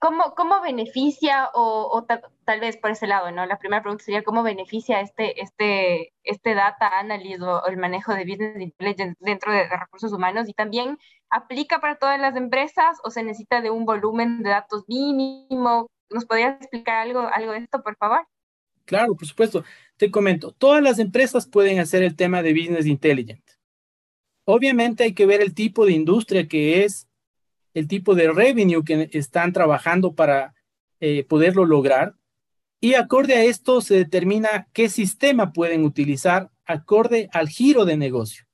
¿cómo, 0.00 0.34
cómo 0.36 0.60
beneficia 0.60 1.50
o, 1.54 2.04
tal 2.44 2.60
vez 2.60 2.76
por 2.76 2.90
ese 2.90 3.06
lado, 3.06 3.30
¿no? 3.30 3.46
La 3.46 3.58
primera 3.58 3.80
pregunta 3.80 4.04
sería 4.04 4.24
cómo 4.24 4.42
beneficia 4.42 5.00
este, 5.00 5.40
este, 5.40 6.12
este 6.24 6.54
data 6.54 6.98
analysis 6.98 7.40
o, 7.40 7.64
el 7.66 7.76
manejo 7.76 8.12
de 8.14 8.24
business 8.24 8.60
intelligence 8.60 9.16
dentro 9.20 9.52
de, 9.52 9.68
recursos 9.68 10.12
humanos 10.12 10.48
y 10.48 10.52
también 10.52 10.98
aplica 11.30 11.80
para 11.80 11.96
todas 11.96 12.20
las 12.20 12.34
empresas 12.34 12.98
o 13.04 13.10
se 13.10 13.22
necesita 13.22 13.60
de 13.60 13.70
un 13.70 13.84
volumen 13.84 14.42
de 14.42 14.50
datos 14.50 14.84
mínimo. 14.88 15.88
¿Nos 16.10 16.24
podrías 16.24 16.60
explicar 16.60 16.96
algo, 16.96 17.20
algo 17.20 17.52
de 17.52 17.58
esto, 17.58 17.82
por 17.84 17.96
favor? 17.96 18.26
Claro, 18.84 19.14
por 19.14 19.28
supuesto. 19.28 19.62
Te 19.96 20.10
comento, 20.10 20.50
todas 20.52 20.82
las 20.82 20.98
empresas 20.98 21.46
pueden 21.46 21.78
hacer 21.78 22.02
el 22.02 22.16
tema 22.16 22.42
de 22.42 22.52
business 22.52 22.86
intelligence. 22.86 23.58
Obviamente 24.44 25.04
hay 25.04 25.14
que 25.14 25.26
ver 25.26 25.40
el 25.40 25.54
tipo 25.54 25.86
de 25.86 25.92
industria 25.92 26.48
que 26.48 26.84
es, 26.84 27.07
el 27.74 27.88
tipo 27.88 28.14
de 28.14 28.30
revenue 28.32 28.84
que 28.84 29.08
están 29.12 29.52
trabajando 29.52 30.14
para 30.14 30.54
eh, 31.00 31.24
poderlo 31.24 31.64
lograr. 31.64 32.14
Y 32.80 32.94
acorde 32.94 33.34
a 33.34 33.44
esto 33.44 33.80
se 33.80 33.94
determina 33.94 34.68
qué 34.72 34.88
sistema 34.88 35.52
pueden 35.52 35.84
utilizar 35.84 36.50
acorde 36.64 37.28
al 37.32 37.48
giro 37.48 37.84
de 37.84 37.96
negocio. 37.96 38.44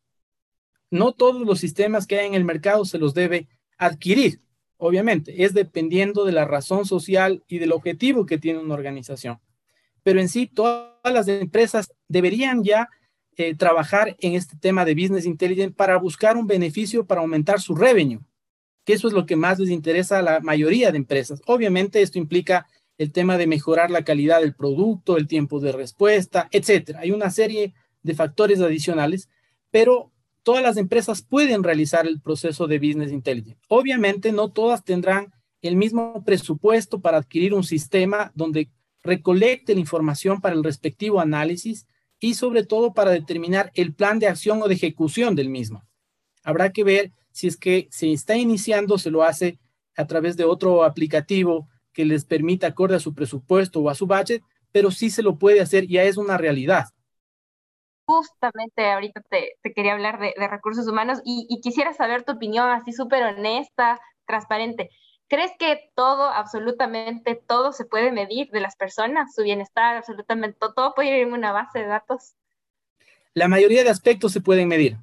No 0.91 1.13
todos 1.13 1.47
los 1.47 1.59
sistemas 1.59 2.07
que 2.07 2.19
hay 2.19 2.27
en 2.27 2.35
el 2.35 2.45
mercado 2.45 2.85
se 2.85 2.99
los 2.99 3.15
debe 3.15 3.49
adquirir, 3.77 4.41
obviamente, 4.77 5.45
es 5.45 5.53
dependiendo 5.53 6.25
de 6.25 6.33
la 6.33 6.45
razón 6.45 6.87
social 6.87 7.43
y 7.49 7.59
del 7.59 7.73
objetivo 7.73 8.27
que 8.27 8.39
tiene 8.39 8.61
una 8.61 8.75
organización. 8.75 9.41
Pero 10.03 10.21
en 10.21 10.29
sí, 10.29 10.47
todas 10.47 10.93
las 11.05 11.27
empresas 11.29 11.93
deberían 12.09 12.63
ya 12.63 12.89
eh, 13.37 13.57
trabajar 13.57 14.17
en 14.21 14.35
este 14.35 14.57
tema 14.57 14.85
de 14.85 14.95
Business 14.95 15.27
Intelligence 15.27 15.75
para 15.75 15.97
buscar 15.99 16.37
un 16.37 16.47
beneficio 16.47 17.05
para 17.05 17.23
aumentar 17.23 17.61
su 17.61 17.75
revenue, 17.75 18.21
que 18.85 18.93
eso 18.93 19.09
es 19.09 19.15
lo 19.15 19.27
que 19.27 19.37
más 19.37 19.59
les 19.59 19.71
interesa 19.71 20.19
a 20.19 20.23
la 20.23 20.41
mayoría 20.41 20.93
de 20.93 20.99
empresas. 20.99 21.41
Obviamente 21.47 22.03
esto 22.03 22.19
implica 22.19 22.67
el 22.99 23.13
tema 23.13 23.37
de 23.39 23.47
mejorar 23.47 23.91
la 23.91 24.05
calidad 24.05 24.41
del 24.41 24.55
producto, 24.55 25.17
el 25.17 25.27
tiempo 25.27 25.61
de 25.61 25.73
respuesta, 25.73 26.49
etcétera. 26.53 27.01
Hay 27.01 27.11
una 27.11 27.31
serie 27.31 27.75
de 28.03 28.15
factores 28.15 28.61
adicionales, 28.61 29.29
pero 29.71 30.13
todas 30.43 30.63
las 30.63 30.77
empresas 30.77 31.23
pueden 31.23 31.65
realizar 31.65 32.07
el 32.07 32.21
proceso 32.21 32.67
de 32.67 32.79
Business 32.79 33.11
Intelligence. 33.11 33.61
Obviamente 33.69 34.31
no 34.31 34.53
todas 34.53 34.85
tendrán 34.85 35.33
el 35.63 35.77
mismo 35.77 36.23
presupuesto 36.25 37.01
para 37.01 37.17
adquirir 37.19 37.55
un 37.55 37.65
sistema 37.65 38.31
donde 38.35 38.71
recolecte 39.03 39.75
la 39.75 39.81
información 39.81 40.41
para 40.41 40.55
el 40.55 40.63
respectivo 40.63 41.21
análisis 41.21 41.87
y 42.21 42.35
sobre 42.35 42.65
todo 42.65 42.93
para 42.93 43.11
determinar 43.11 43.73
el 43.75 43.95
plan 43.95 44.19
de 44.19 44.29
acción 44.29 44.63
o 44.63 44.69
de 44.69 44.75
ejecución 44.75 45.35
del 45.35 45.49
mismo. 45.49 45.83
Habrá 46.43 46.71
que 46.73 46.85
ver 46.85 47.13
si 47.35 47.49
es 47.49 47.57
que 47.57 47.89
se 47.91 48.13
está 48.13 48.37
iniciando, 48.37 48.97
se 48.97 49.11
lo 49.11 49.25
hace 49.25 49.59
a 49.97 50.07
través 50.07 50.37
de 50.37 50.45
otro 50.45 50.85
aplicativo 50.85 51.69
que 51.93 52.05
les 52.05 52.25
permita 52.25 52.69
acorde 52.69 52.95
a 52.95 53.01
su 53.01 53.13
presupuesto 53.13 53.81
o 53.81 53.91
a 53.91 53.97
su 53.97 54.07
budget, 54.07 54.41
pero 54.71 54.93
sí 54.93 55.11
se 55.11 55.23
lo 55.23 55.37
puede 55.37 55.61
hacer, 55.61 55.89
ya 55.89 56.05
es 56.05 56.17
una 56.17 56.39
realidad. 56.39 56.85
Justamente 58.07 58.89
ahorita 58.89 59.21
te, 59.29 59.57
quería 59.75 59.95
hablar 59.95 60.21
de, 60.21 60.33
recursos 60.49 60.87
humanos 60.87 61.21
y, 61.25 61.47
y, 61.51 61.61
quisiera 61.61 61.93
saber 61.93 62.23
tu 62.23 62.33
opinión 62.33 62.69
así 62.69 62.93
súper 62.93 63.25
honesta, 63.25 63.99
transparente. 64.27 64.91
¿Crees 65.27 65.51
que 65.59 65.91
todo, 65.97 66.29
absolutamente 66.29 67.35
todo 67.35 67.73
se 67.73 67.85
puede 67.85 68.13
medir 68.13 68.49
de 68.51 68.61
las 68.61 68.77
personas, 68.77 69.35
su 69.35 69.43
bienestar, 69.43 69.97
absolutamente 69.97 70.57
todo, 70.61 70.95
puede 70.95 71.09
ir 71.09 71.27
en 71.27 71.33
una 71.33 71.51
base 71.51 71.81
de 71.81 71.87
datos? 71.87 72.35
La 73.33 73.49
mayoría 73.49 73.83
de 73.83 73.91
aspectos 73.91 74.31
se 74.31 74.41
pueden 74.41 74.69
medir. 74.69 74.99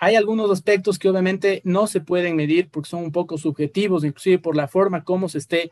Hay 0.00 0.14
algunos 0.14 0.50
aspectos 0.50 0.98
que 0.98 1.08
obviamente 1.08 1.60
no 1.64 1.86
se 1.86 2.00
pueden 2.00 2.36
medir 2.36 2.70
porque 2.70 2.88
son 2.88 3.02
un 3.02 3.12
poco 3.12 3.36
subjetivos, 3.36 4.04
inclusive 4.04 4.38
por 4.38 4.54
la 4.54 4.68
forma 4.68 5.02
como 5.02 5.28
se 5.28 5.38
esté 5.38 5.70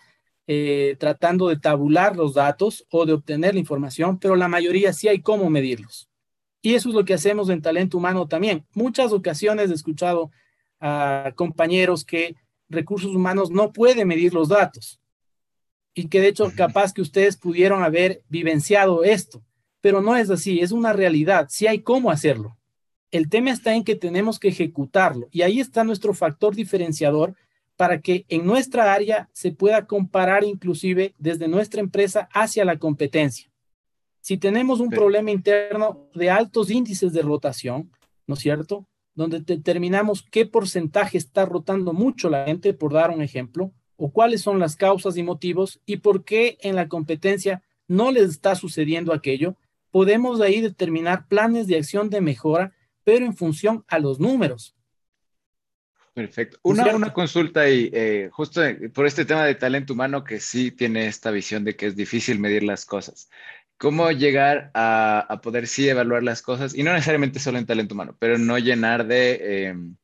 eh, 0.48 0.96
tratando 0.98 1.48
de 1.48 1.58
tabular 1.58 2.16
los 2.16 2.34
datos 2.34 2.86
o 2.90 3.06
de 3.06 3.12
obtener 3.12 3.54
la 3.54 3.60
información, 3.60 4.18
pero 4.18 4.36
la 4.36 4.48
mayoría 4.48 4.92
sí 4.92 5.08
hay 5.08 5.20
cómo 5.20 5.48
medirlos. 5.50 6.08
Y 6.60 6.74
eso 6.74 6.88
es 6.88 6.94
lo 6.94 7.04
que 7.04 7.14
hacemos 7.14 7.48
en 7.48 7.62
talento 7.62 7.98
humano 7.98 8.26
también. 8.26 8.66
Muchas 8.74 9.12
ocasiones 9.12 9.70
he 9.70 9.74
escuchado 9.74 10.30
a 10.80 11.32
compañeros 11.36 12.04
que 12.04 12.34
recursos 12.68 13.14
humanos 13.14 13.50
no 13.50 13.72
puede 13.72 14.04
medir 14.04 14.34
los 14.34 14.48
datos. 14.48 15.00
Y 15.94 16.08
que 16.08 16.20
de 16.20 16.28
hecho 16.28 16.50
capaz 16.56 16.92
que 16.92 17.02
ustedes 17.02 17.36
pudieron 17.36 17.84
haber 17.84 18.22
vivenciado 18.28 19.04
esto, 19.04 19.44
pero 19.80 20.00
no 20.00 20.16
es 20.16 20.30
así, 20.30 20.60
es 20.60 20.72
una 20.72 20.92
realidad, 20.92 21.46
sí 21.48 21.66
hay 21.66 21.82
cómo 21.82 22.10
hacerlo. 22.10 22.56
El 23.10 23.28
tema 23.28 23.50
está 23.50 23.74
en 23.74 23.84
que 23.84 23.94
tenemos 23.94 24.38
que 24.38 24.48
ejecutarlo 24.48 25.28
y 25.30 25.42
ahí 25.42 25.60
está 25.60 25.84
nuestro 25.84 26.14
factor 26.14 26.54
diferenciador 26.54 27.34
para 27.76 28.00
que 28.00 28.24
en 28.28 28.46
nuestra 28.46 28.92
área 28.92 29.28
se 29.32 29.52
pueda 29.52 29.86
comparar 29.86 30.44
inclusive 30.44 31.14
desde 31.18 31.48
nuestra 31.48 31.80
empresa 31.80 32.28
hacia 32.32 32.64
la 32.64 32.78
competencia. 32.78 33.50
Si 34.20 34.38
tenemos 34.38 34.80
un 34.80 34.90
problema 34.90 35.30
interno 35.30 36.08
de 36.14 36.30
altos 36.30 36.70
índices 36.70 37.12
de 37.12 37.22
rotación, 37.22 37.92
¿no 38.26 38.34
es 38.34 38.40
cierto? 38.40 38.86
donde 39.16 39.40
determinamos 39.40 40.22
qué 40.30 40.46
porcentaje 40.46 41.18
está 41.18 41.46
rotando 41.46 41.92
mucho 41.92 42.28
la 42.28 42.44
gente, 42.44 42.74
por 42.74 42.92
dar 42.92 43.10
un 43.10 43.22
ejemplo, 43.22 43.72
o 43.96 44.12
cuáles 44.12 44.42
son 44.42 44.58
las 44.58 44.76
causas 44.76 45.16
y 45.16 45.22
motivos 45.22 45.80
y 45.86 45.96
por 45.96 46.22
qué 46.22 46.58
en 46.60 46.76
la 46.76 46.86
competencia 46.86 47.62
no 47.88 48.12
les 48.12 48.28
está 48.28 48.54
sucediendo 48.54 49.12
aquello, 49.12 49.56
podemos 49.90 50.38
de 50.38 50.46
ahí 50.46 50.60
determinar 50.60 51.26
planes 51.28 51.66
de 51.66 51.76
acción 51.76 52.10
de 52.10 52.20
mejora, 52.20 52.74
pero 53.06 53.24
en 53.24 53.36
función 53.36 53.84
a 53.86 54.00
los 54.00 54.18
números. 54.18 54.74
Perfecto. 56.12 56.58
Una, 56.62 56.96
una 56.96 57.12
consulta 57.12 57.68
y 57.68 57.90
eh, 57.92 58.30
justo 58.32 58.62
por 58.92 59.06
este 59.06 59.24
tema 59.24 59.44
de 59.44 59.54
talento 59.54 59.92
humano 59.92 60.24
que 60.24 60.40
sí 60.40 60.72
tiene 60.72 61.06
esta 61.06 61.30
visión 61.30 61.62
de 61.62 61.76
que 61.76 61.86
es 61.86 61.94
difícil 61.94 62.40
medir 62.40 62.64
las 62.64 62.84
cosas 62.84 63.28
cómo 63.78 64.10
llegar 64.10 64.70
a, 64.74 65.40
poder 65.42 65.66
sí 65.66 65.88
evaluar 65.88 66.22
las 66.22 66.42
cosas, 66.42 66.74
y 66.74 66.82
no 66.82 66.92
necesariamente 66.92 67.38
solo 67.38 67.58
en 67.58 67.66
talento 67.66 67.94
humano, 67.94 68.16
pero 68.18 68.38
no 68.38 68.58
llenar 68.58 69.06
de, 69.06 69.66
em, 69.66 69.96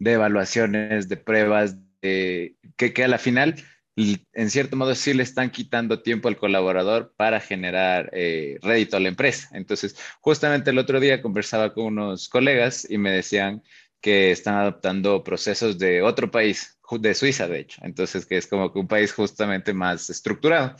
evaluaciones, 0.00 1.08
de 1.08 1.16
pruebas, 1.16 1.76
de, 2.00 2.56
que, 2.76 3.04
a 3.04 3.08
la 3.08 3.18
final, 3.18 3.56
en 3.96 4.50
cierto 4.50 4.76
modo, 4.76 4.94
sí 4.94 5.14
le 5.14 5.22
están 5.22 5.50
quitando 5.50 6.02
tiempo 6.02 6.28
al 6.28 6.36
colaborador 6.36 7.12
para 7.16 7.40
generar 7.40 8.10
eh, 8.12 8.58
rédito 8.62 8.96
a 8.96 9.00
la 9.00 9.08
empresa. 9.08 9.48
Entonces, 9.52 9.96
justamente 10.20 10.70
el 10.70 10.78
otro 10.78 11.00
día 11.00 11.22
conversaba 11.22 11.74
con 11.74 11.84
unos 11.84 12.28
colegas 12.28 12.88
y 12.90 12.98
me 12.98 13.10
decían 13.10 13.62
que 14.00 14.30
están 14.30 14.56
adoptando 14.56 15.22
procesos 15.22 15.78
de 15.78 16.02
otro 16.02 16.30
país, 16.30 16.78
de 16.90 17.14
Suiza, 17.14 17.48
de 17.48 17.60
hecho. 17.60 17.80
Entonces, 17.84 18.26
que 18.26 18.36
es 18.36 18.46
como 18.46 18.72
que 18.72 18.78
un 18.78 18.88
país 18.88 19.12
justamente 19.12 19.72
más 19.72 20.10
estructurado 20.10 20.76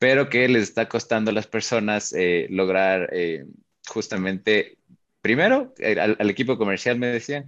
pero 0.00 0.30
que 0.30 0.48
les 0.48 0.62
está 0.62 0.88
costando 0.88 1.30
a 1.30 1.34
las 1.34 1.46
personas 1.46 2.14
eh, 2.14 2.46
lograr 2.48 3.10
eh, 3.12 3.44
justamente, 3.86 4.78
primero, 5.20 5.74
eh, 5.78 6.00
al, 6.00 6.30
equipo 6.30 6.56
comercial 6.56 6.98
me 6.98 7.08
decían, 7.08 7.44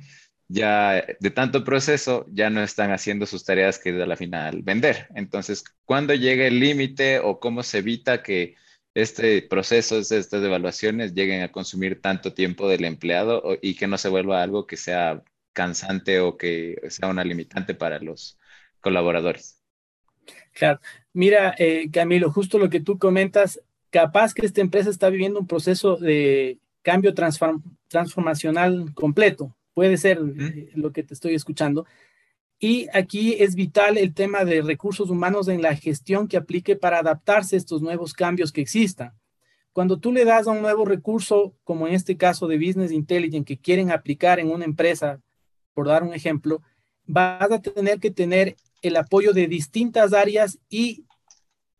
ya 0.48 1.04
de 1.20 1.30
tanto 1.30 1.64
proceso, 1.64 2.26
ya 2.30 2.50
no 2.50 2.62
están 2.62 2.92
haciendo 2.92 3.26
sus 3.26 3.44
tareas 3.44 3.78
que 3.78 3.90
es 3.90 4.02
a 4.02 4.06
la 4.06 4.16
final 4.16 4.62
vender. 4.62 5.08
Entonces, 5.14 5.64
¿cuándo 5.84 6.14
llega 6.14 6.46
el 6.46 6.60
límite 6.60 7.18
o 7.20 7.40
cómo 7.40 7.62
se 7.62 7.78
evita 7.78 8.22
que 8.22 8.56
este 8.94 9.42
proceso, 9.42 9.98
estas 9.98 10.32
evaluaciones 10.32 11.14
lleguen 11.14 11.42
a 11.42 11.50
consumir 11.50 12.00
tanto 12.02 12.34
tiempo 12.34 12.68
del 12.68 12.84
empleado 12.84 13.42
y 13.62 13.74
que 13.74 13.86
no 13.86 13.96
se 13.96 14.08
vuelva 14.10 14.42
algo 14.42 14.66
que 14.66 14.76
sea 14.76 15.22
cansante 15.52 16.20
o 16.20 16.36
que 16.36 16.76
sea 16.88 17.08
una 17.08 17.24
limitante 17.24 17.74
para 17.74 17.98
los 17.98 18.38
colaboradores? 18.80 19.62
Claro, 20.52 20.80
mira, 21.12 21.54
eh, 21.58 21.90
Camilo, 21.90 22.30
justo 22.30 22.58
lo 22.58 22.68
que 22.68 22.80
tú 22.80 22.98
comentas, 22.98 23.60
capaz 23.90 24.34
que 24.34 24.44
esta 24.44 24.60
empresa 24.60 24.90
está 24.90 25.08
viviendo 25.08 25.40
un 25.40 25.46
proceso 25.46 25.96
de 25.96 26.58
cambio 26.82 27.14
transformacional 27.14 28.92
completo, 28.94 29.56
puede 29.74 29.96
ser 29.96 30.20
eh, 30.38 30.70
lo 30.74 30.92
que 30.92 31.02
te 31.02 31.14
estoy 31.14 31.34
escuchando. 31.34 31.86
Y 32.58 32.86
aquí 32.94 33.34
es 33.40 33.56
vital 33.56 33.98
el 33.98 34.14
tema 34.14 34.44
de 34.44 34.62
recursos 34.62 35.10
humanos 35.10 35.48
en 35.48 35.62
la 35.62 35.74
gestión 35.74 36.28
que 36.28 36.36
aplique 36.36 36.76
para 36.76 37.00
adaptarse 37.00 37.56
a 37.56 37.58
estos 37.58 37.82
nuevos 37.82 38.14
cambios 38.14 38.52
que 38.52 38.60
existan. 38.60 39.12
Cuando 39.72 39.98
tú 39.98 40.12
le 40.12 40.24
das 40.24 40.46
a 40.46 40.50
un 40.50 40.62
nuevo 40.62 40.84
recurso, 40.84 41.56
como 41.64 41.88
en 41.88 41.94
este 41.94 42.16
caso 42.16 42.46
de 42.46 42.58
Business 42.58 42.92
Intelligence, 42.92 43.46
que 43.46 43.58
quieren 43.58 43.90
aplicar 43.90 44.38
en 44.38 44.50
una 44.50 44.64
empresa, 44.64 45.20
por 45.74 45.88
dar 45.88 46.02
un 46.02 46.14
ejemplo, 46.14 46.62
vas 47.06 47.50
a 47.50 47.60
tener 47.60 47.98
que 47.98 48.10
tener 48.10 48.56
el 48.82 48.96
apoyo 48.96 49.32
de 49.32 49.48
distintas 49.48 50.12
áreas 50.12 50.58
y 50.68 51.04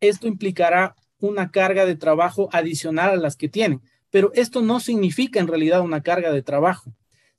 esto 0.01 0.27
implicará 0.27 0.97
una 1.19 1.51
carga 1.51 1.85
de 1.87 1.97
trabajo 1.97 2.49
adicional 2.53 3.11
a 3.11 3.17
las 3.17 3.37
que 3.37 3.49
tienen. 3.49 3.83
Pero 4.11 4.33
esto 4.35 4.63
no 4.63 4.81
significa 4.81 5.39
en 5.39 5.47
realidad 5.47 5.83
una 5.83 6.03
carga 6.03 6.33
de 6.33 6.43
trabajo, 6.43 6.93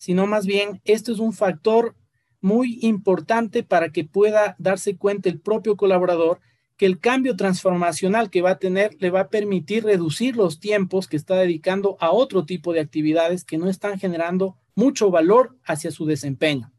sino 0.03 0.27
más 0.27 0.45
bien 0.45 0.81
esto 0.83 1.13
es 1.13 1.19
un 1.19 1.31
factor 1.31 1.95
muy 2.41 2.77
importante 2.81 3.63
para 3.63 3.87
que 3.87 4.03
pueda 4.03 4.57
darse 4.59 4.97
cuenta 4.97 5.29
el 5.29 5.39
propio 5.39 5.77
colaborador 5.77 6.41
que 6.75 6.85
el 6.85 6.99
cambio 6.99 7.37
transformacional 7.37 8.29
que 8.29 8.41
va 8.41 8.49
a 8.49 8.59
tener 8.59 8.97
le 8.99 9.11
va 9.11 9.21
a 9.21 9.29
permitir 9.29 9.85
reducir 9.85 10.35
los 10.35 10.59
tiempos 10.59 11.07
que 11.07 11.15
está 11.15 11.35
dedicando 11.35 11.95
a 12.01 12.11
otro 12.11 12.43
tipo 12.43 12.73
de 12.73 12.81
actividades 12.81 13.45
que 13.45 13.57
no 13.57 13.69
están 13.69 13.97
generando 13.97 14.57
mucho 14.75 15.09
valor 15.09 15.55
hacia 15.63 15.89
su 15.89 16.05
desempeño. 16.05 16.73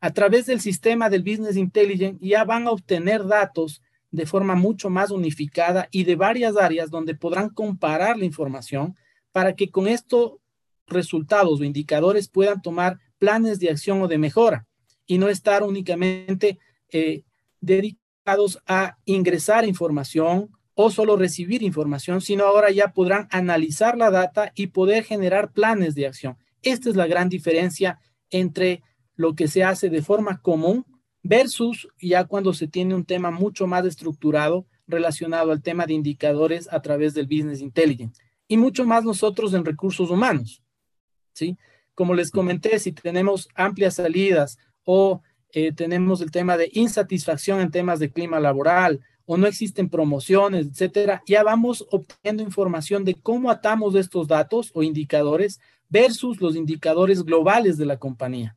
A 0.00 0.12
través 0.12 0.46
del 0.46 0.60
sistema 0.60 1.10
del 1.10 1.24
Business 1.24 1.56
Intelligence 1.56 2.24
ya 2.24 2.44
van 2.44 2.68
a 2.68 2.70
obtener 2.70 3.26
datos 3.26 3.82
de 4.12 4.24
forma 4.24 4.54
mucho 4.54 4.88
más 4.88 5.10
unificada 5.10 5.88
y 5.90 6.04
de 6.04 6.14
varias 6.14 6.56
áreas 6.56 6.90
donde 6.90 7.16
podrán 7.16 7.48
comparar 7.48 8.18
la 8.18 8.24
información 8.24 8.94
para 9.32 9.56
que 9.56 9.68
con 9.68 9.88
estos 9.88 10.34
resultados 10.92 11.60
o 11.60 11.64
indicadores 11.64 12.28
puedan 12.28 12.62
tomar 12.62 12.98
planes 13.18 13.58
de 13.58 13.70
acción 13.70 14.02
o 14.02 14.08
de 14.08 14.18
mejora 14.18 14.66
y 15.06 15.18
no 15.18 15.28
estar 15.28 15.62
únicamente 15.62 16.58
eh, 16.90 17.22
dedicados 17.60 18.58
a 18.66 18.98
ingresar 19.04 19.66
información 19.66 20.50
o 20.74 20.90
solo 20.90 21.16
recibir 21.16 21.62
información, 21.62 22.20
sino 22.20 22.44
ahora 22.44 22.70
ya 22.70 22.92
podrán 22.92 23.28
analizar 23.30 23.96
la 23.96 24.10
data 24.10 24.52
y 24.54 24.68
poder 24.68 25.04
generar 25.04 25.52
planes 25.52 25.94
de 25.94 26.06
acción. 26.06 26.36
Esta 26.62 26.88
es 26.88 26.96
la 26.96 27.06
gran 27.06 27.28
diferencia 27.28 27.98
entre 28.30 28.82
lo 29.14 29.34
que 29.34 29.48
se 29.48 29.64
hace 29.64 29.90
de 29.90 30.02
forma 30.02 30.40
común 30.40 30.86
versus 31.22 31.88
ya 32.00 32.24
cuando 32.24 32.52
se 32.54 32.66
tiene 32.66 32.94
un 32.94 33.04
tema 33.04 33.30
mucho 33.30 33.66
más 33.66 33.84
estructurado 33.84 34.66
relacionado 34.86 35.52
al 35.52 35.62
tema 35.62 35.86
de 35.86 35.94
indicadores 35.94 36.68
a 36.72 36.80
través 36.80 37.14
del 37.14 37.26
Business 37.26 37.60
Intelligence 37.60 38.20
y 38.48 38.56
mucho 38.56 38.84
más 38.84 39.04
nosotros 39.04 39.54
en 39.54 39.64
recursos 39.64 40.10
humanos. 40.10 40.61
¿Sí? 41.32 41.56
Como 41.94 42.14
les 42.14 42.30
comenté, 42.30 42.78
si 42.78 42.92
tenemos 42.92 43.48
amplias 43.54 43.96
salidas 43.96 44.58
o 44.84 45.22
eh, 45.50 45.72
tenemos 45.72 46.20
el 46.20 46.30
tema 46.30 46.56
de 46.56 46.70
insatisfacción 46.72 47.60
en 47.60 47.70
temas 47.70 47.98
de 47.98 48.10
clima 48.10 48.40
laboral 48.40 49.00
o 49.26 49.36
no 49.36 49.46
existen 49.46 49.88
promociones, 49.88 50.66
etcétera, 50.66 51.22
ya 51.26 51.42
vamos 51.42 51.86
obteniendo 51.90 52.42
información 52.42 53.04
de 53.04 53.14
cómo 53.14 53.50
atamos 53.50 53.94
estos 53.94 54.26
datos 54.26 54.72
o 54.74 54.82
indicadores 54.82 55.60
versus 55.88 56.40
los 56.40 56.56
indicadores 56.56 57.22
globales 57.22 57.76
de 57.76 57.86
la 57.86 57.98
compañía. 57.98 58.56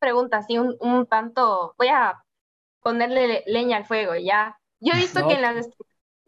Pregunta, 0.00 0.38
así 0.38 0.58
un, 0.58 0.76
un 0.80 1.06
tanto, 1.06 1.74
voy 1.76 1.88
a 1.88 2.24
ponerle 2.80 3.42
leña 3.46 3.78
al 3.78 3.84
fuego, 3.84 4.14
ya. 4.14 4.58
Yo 4.80 4.92
he 4.92 4.96
visto 4.96 5.26
que 5.26 5.34
en 5.34 5.42
las 5.42 5.68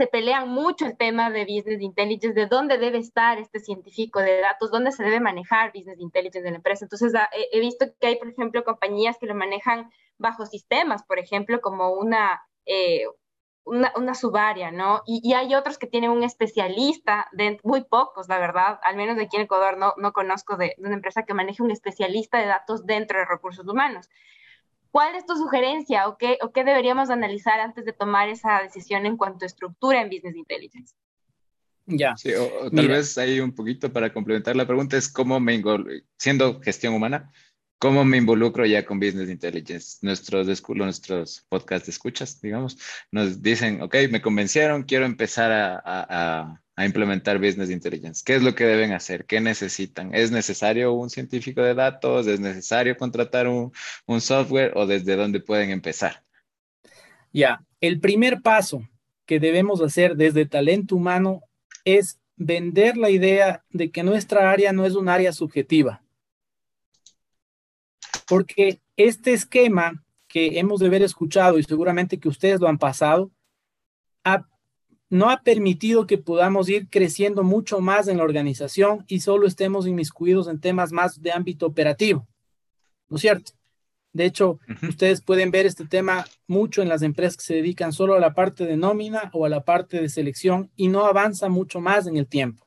se 0.01 0.07
pelean 0.07 0.49
mucho 0.49 0.87
el 0.87 0.97
tema 0.97 1.29
de 1.29 1.45
business 1.45 1.83
intelligence, 1.83 2.33
de 2.33 2.47
dónde 2.47 2.79
debe 2.79 2.97
estar 2.97 3.39
este 3.39 3.61
científico 3.61 4.19
de 4.19 4.41
datos, 4.41 4.71
dónde 4.71 4.93
se 4.93 5.05
debe 5.05 5.21
manejar 5.21 5.73
business 5.75 6.01
intelligence 6.01 6.39
en 6.49 6.55
la 6.55 6.57
empresa. 6.57 6.87
Entonces, 6.87 7.15
ah, 7.15 7.29
he, 7.53 7.61
visto 7.61 7.85
que 8.01 8.07
hay, 8.07 8.17
por 8.17 8.29
ejemplo, 8.31 8.65
compañías 8.65 9.19
que 9.19 9.27
lo 9.27 9.35
manejan 9.35 9.91
bajo 10.17 10.47
sistemas, 10.47 11.03
por 11.03 11.19
ejemplo, 11.19 11.61
como 11.61 11.91
una, 11.91 12.41
eh, 12.65 13.05
una, 13.65 13.93
una, 13.95 14.15
subárea, 14.15 14.71
¿no? 14.71 15.03
Y, 15.05 15.35
hay 15.35 15.55
otros 15.55 15.77
que 15.77 15.87
tienen 15.87 16.13
un 16.13 16.23
especialista, 16.23 17.29
de, 17.33 17.61
muy 17.63 17.85
pocos, 17.85 18.27
la 18.27 18.39
verdad, 18.39 18.81
al 18.83 18.97
menos 18.97 19.19
aquí 19.19 19.37
en 19.37 19.43
Ecuador 19.43 19.77
no, 19.77 19.93
no 19.99 20.15
conozco 20.15 20.57
de, 20.57 20.77
de 20.79 20.87
una 20.87 20.95
empresa 20.95 21.25
que 21.25 21.35
maneje 21.35 21.63
un 21.63 21.73
especialista 21.73 22.39
de 22.39 22.47
datos 22.47 22.87
dentro 22.87 23.19
de 23.19 23.27
recursos 23.27 23.69
humanos. 23.69 24.09
¿Cuál 24.91 25.15
es 25.15 25.25
tu 25.25 25.37
sugerencia 25.37 26.09
o 26.09 26.17
qué, 26.19 26.39
o 26.43 26.53
qué 26.53 26.65
deberíamos 26.65 27.11
analizar 27.11 27.61
antes 27.61 27.85
de 27.85 27.93
tomar 27.93 28.29
esa 28.29 28.61
decisión 28.63 29.07
en 29.07 29.17
cuanto 29.17 29.45
a 29.45 29.47
estructura 29.47 30.01
en 30.01 30.11
Business 30.11 30.37
Intelligence? 30.37 30.95
Ya. 31.87 32.17
Sí, 32.17 32.33
o, 32.35 32.71
tal 32.71 32.89
vez 32.89 33.17
ahí 33.19 33.41
un 33.41 33.55
poquito 33.55 33.93
para 33.93 34.13
complementar 34.13 34.57
la 34.57 34.67
pregunta 34.67 34.97
es 34.97 35.09
cómo 35.09 35.41
me 35.41 35.63
siendo 36.17 36.61
gestión 36.61 36.95
humana, 36.95 37.33
¿cómo 37.79 38.05
me 38.05 38.19
involucro 38.19 38.67
ya 38.67 38.85
con 38.85 39.01
Business 39.01 39.31
Intelligence? 39.31 39.99
Nuestros, 40.03 40.47
nuestros 40.69 41.47
podcast 41.49 41.87
de 41.87 41.91
escuchas, 41.91 42.41
digamos, 42.41 42.79
nos 43.11 43.43
dicen, 43.43 43.83
ok, 43.83 43.97
me 44.11 44.23
convencieron, 44.23 44.85
quiero 44.85 45.05
empezar 45.05 45.51
a 45.53 45.81
a 45.85 46.61
implementar 46.87 47.39
Business 47.39 47.71
Intelligence? 47.71 48.23
¿Qué 48.25 48.35
es 48.35 48.43
lo 48.43 48.55
que 48.55 48.65
deben 48.65 48.93
hacer? 48.93 49.25
¿Qué 49.27 49.41
necesitan? 49.41 50.15
¿Es 50.15 50.31
necesario 50.31 50.93
un 50.93 51.11
científico 51.11 51.63
de 51.63 51.75
datos? 51.75 52.27
¿Es 52.27 52.41
necesario 52.41 52.97
contratar 52.97 53.49
un, 53.49 53.73
software 54.21 54.73
o 54.77 54.87
desde 54.87 55.17
dónde 55.17 55.41
pueden 55.41 55.71
empezar? 55.71 56.23
Ya, 57.33 57.65
el 57.81 58.01
primer 58.01 58.43
paso 58.43 58.89
que 59.27 59.41
debemos 59.41 59.81
hacer 59.81 60.17
desde 60.17 60.47
talento 60.47 60.97
humano 60.97 61.43
es 61.85 62.19
vender 62.37 62.97
la 62.97 63.11
idea 63.11 63.65
de 63.71 63.91
que 63.91 64.03
nuestra 64.03 64.51
área 64.51 64.73
no 64.73 64.87
es 64.87 64.95
un 64.95 65.09
área 65.09 65.33
subjetiva. 65.33 66.03
Porque 68.27 68.81
este 68.97 69.33
esquema 69.33 70.03
que 70.29 70.59
hemos 70.59 70.81
de 70.81 70.87
haber 70.87 71.03
escuchado 71.03 71.59
y 71.59 71.65
seguramente 71.65 72.19
que 72.19 72.29
ustedes 72.29 72.61
lo 72.61 72.69
han 72.69 72.79
pasado, 72.79 73.31
no 75.11 75.29
ha 75.29 75.43
permitido 75.43 76.07
que 76.07 76.19
podamos 76.19 76.69
ir 76.69 76.89
creciendo 76.89 77.43
mucho 77.43 77.81
más 77.81 78.07
en 78.07 78.19
la 78.19 78.25
organización 78.25 79.05
y 79.09 79.21
solo 79.21 79.47
estemos 79.47 79.87
inmiscuidos 79.87 80.47
en 80.47 80.61
temas 80.61 80.93
más 80.93 81.21
de 81.21 81.33
ámbito 81.33 81.67
operativo. 81.67 82.27
¿No 83.09 83.17
es 83.17 83.23
cierto? 83.23 83.53
De 84.13 84.25
hecho, 84.25 84.59
ustedes 84.89 85.21
pueden 85.21 85.51
ver 85.51 85.67
este 85.67 85.85
tema 85.85 86.25
mucho 86.47 86.81
en 86.81 86.89
las 86.89 87.03
empresas 87.03 87.37
que 87.37 87.45
se 87.45 87.55
dedican 87.55 87.93
solo 87.93 88.15
a 88.15 88.21
la 88.21 88.35
parte 88.35 88.65
de 88.65 88.77
nómina 88.77 89.31
o 89.33 89.45
a 89.45 89.49
la 89.49 89.65
parte 89.65 90.01
de 90.01 90.09
selección 90.09 90.71
y 90.77 90.89
no 90.89 91.07
avanza 91.07 91.49
mucho 91.49 91.81
más 91.81 92.07
en 92.07 92.17
el 92.17 92.27
tiempo. 92.27 92.67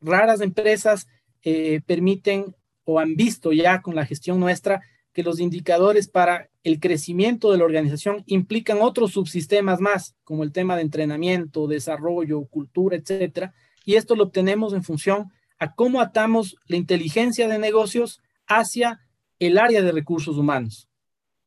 Raras 0.00 0.40
empresas 0.40 1.06
eh, 1.42 1.80
permiten 1.86 2.54
o 2.84 2.98
han 2.98 3.16
visto 3.16 3.52
ya 3.52 3.82
con 3.82 3.94
la 3.94 4.06
gestión 4.06 4.38
nuestra 4.40 4.80
que 5.12 5.22
los 5.22 5.40
indicadores 5.40 6.08
para 6.08 6.48
el 6.64 6.80
crecimiento 6.80 7.50
de 7.50 7.58
la 7.58 7.64
organización 7.64 8.24
implican 8.26 8.80
otros 8.80 9.12
subsistemas 9.12 9.80
más, 9.80 10.14
como 10.24 10.42
el 10.44 10.52
tema 10.52 10.76
de 10.76 10.82
entrenamiento, 10.82 11.66
desarrollo, 11.66 12.44
cultura, 12.46 12.96
etcétera, 12.96 13.54
y 13.84 13.94
esto 13.94 14.14
lo 14.14 14.24
obtenemos 14.24 14.72
en 14.72 14.84
función 14.84 15.32
a 15.58 15.74
cómo 15.74 16.00
atamos 16.00 16.56
la 16.66 16.76
inteligencia 16.76 17.48
de 17.48 17.58
negocios 17.58 18.20
hacia 18.46 19.00
el 19.38 19.58
área 19.58 19.82
de 19.82 19.92
recursos 19.92 20.36
humanos. 20.36 20.88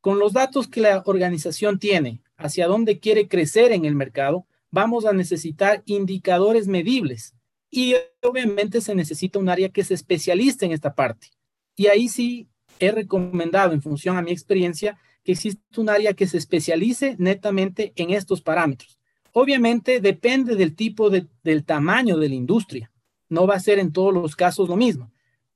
Con 0.01 0.19
los 0.19 0.33
datos 0.33 0.67
que 0.67 0.81
la 0.81 1.01
organización 1.05 1.79
tiene, 1.79 2.21
hacia 2.37 2.67
dónde 2.67 2.99
quiere 2.99 3.27
crecer 3.27 3.71
en 3.71 3.85
el 3.85 3.95
mercado, 3.95 4.45
vamos 4.69 5.05
a 5.05 5.13
necesitar 5.13 5.81
indicadores 5.85 6.67
medibles 6.67 7.33
y 7.69 7.95
obviamente 8.21 8.81
se 8.81 8.95
necesita 8.95 9.39
un 9.39 9.49
área 9.49 9.69
que 9.69 9.83
se 9.83 9.93
especialice 9.93 10.65
en 10.65 10.73
esta 10.73 10.93
parte. 10.93 11.29
Y 11.75 11.87
ahí 11.87 12.07
sí 12.07 12.47
he 12.79 12.91
recomendado 12.91 13.73
en 13.73 13.81
función 13.81 14.17
a 14.17 14.21
mi 14.21 14.31
experiencia 14.31 14.97
que 15.23 15.33
existe 15.33 15.81
un 15.81 15.89
área 15.89 16.13
que 16.13 16.27
se 16.27 16.37
especialice 16.37 17.15
netamente 17.17 17.93
en 17.95 18.11
estos 18.11 18.41
parámetros. 18.41 18.99
Obviamente 19.31 19.99
depende 19.99 20.55
del 20.55 20.75
tipo 20.75 21.09
de, 21.09 21.27
del 21.43 21.65
tamaño 21.65 22.17
de 22.17 22.29
la 22.29 22.35
industria. 22.35 22.91
No 23.27 23.47
va 23.47 23.55
a 23.55 23.59
ser 23.59 23.79
en 23.79 23.91
todos 23.91 24.13
los 24.13 24.35
casos 24.35 24.69
lo 24.69 24.77
mismo. 24.77 25.11